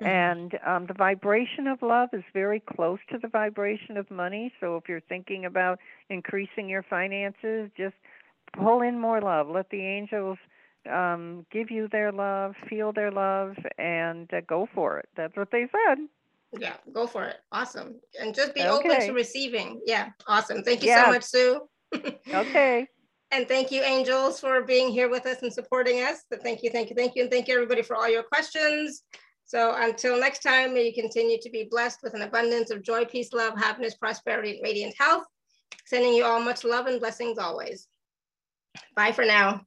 Mhm. 0.01 0.07
And 0.07 0.59
um, 0.65 0.85
the 0.85 0.93
vibration 0.93 1.67
of 1.67 1.81
love 1.81 2.09
is 2.13 2.23
very 2.33 2.59
close 2.59 2.99
to 3.09 3.17
the 3.17 3.27
vibration 3.27 3.97
of 3.97 4.09
money. 4.11 4.53
So 4.59 4.77
if 4.77 4.87
you're 4.87 5.01
thinking 5.01 5.45
about 5.45 5.79
increasing 6.09 6.69
your 6.69 6.83
finances, 6.83 7.71
just 7.77 7.95
pull 8.53 8.81
in 8.81 8.99
more 8.99 9.21
love. 9.21 9.47
Let 9.49 9.69
the 9.69 9.81
angels 9.81 10.37
um, 10.87 11.45
give 11.51 11.71
you 11.71 11.87
their 11.91 12.11
love, 12.11 12.55
feel 12.69 12.91
their 12.93 13.11
love, 13.11 13.55
and 13.77 14.31
uh, 14.33 14.41
go 14.47 14.67
for 14.73 14.99
it. 14.99 15.09
That's 15.15 15.35
what 15.35 15.51
they 15.51 15.67
said. 15.71 15.97
Yeah, 16.57 16.75
go 16.93 17.07
for 17.07 17.25
it. 17.25 17.37
Awesome. 17.51 17.99
And 18.19 18.33
just 18.33 18.53
be 18.55 18.61
open 18.61 18.99
to 19.01 19.11
receiving. 19.11 19.81
Yeah, 19.85 20.09
awesome. 20.27 20.63
Thank 20.63 20.81
you 20.81 20.89
Yeah. 20.89 21.05
so 21.05 21.11
much, 21.11 21.23
Sue. 21.23 21.61
Okay. 22.33 22.87
And 23.31 23.47
thank 23.47 23.71
you, 23.71 23.81
angels, 23.83 24.39
for 24.39 24.63
being 24.63 24.89
here 24.89 25.09
with 25.09 25.25
us 25.25 25.41
and 25.41 25.51
supporting 25.51 25.99
us. 26.01 26.23
But 26.29 26.41
thank 26.41 26.63
you, 26.63 26.69
thank 26.69 26.89
you, 26.89 26.95
thank 26.95 27.15
you. 27.15 27.23
And 27.23 27.31
thank 27.31 27.47
you, 27.47 27.55
everybody, 27.55 27.81
for 27.81 27.95
all 27.95 28.09
your 28.09 28.23
questions. 28.23 29.03
So 29.43 29.75
until 29.75 30.19
next 30.19 30.43
time, 30.43 30.73
may 30.73 30.85
you 30.87 30.93
continue 30.93 31.37
to 31.41 31.49
be 31.49 31.67
blessed 31.69 31.99
with 32.03 32.13
an 32.13 32.21
abundance 32.21 32.69
of 32.69 32.83
joy, 32.83 33.05
peace, 33.05 33.33
love, 33.33 33.57
happiness, 33.57 33.95
prosperity, 33.95 34.51
and 34.51 34.59
radiant 34.63 34.95
health. 34.97 35.23
Sending 35.85 36.13
you 36.13 36.25
all 36.25 36.39
much 36.39 36.63
love 36.63 36.87
and 36.87 36.99
blessings 36.99 37.37
always. 37.37 37.87
Bye 38.95 39.11
for 39.11 39.25
now. 39.25 39.61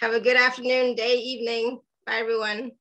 Have 0.00 0.12
a 0.12 0.20
good 0.20 0.36
afternoon, 0.36 0.94
day, 0.94 1.16
evening. 1.16 1.80
Bye, 2.06 2.18
everyone. 2.18 2.72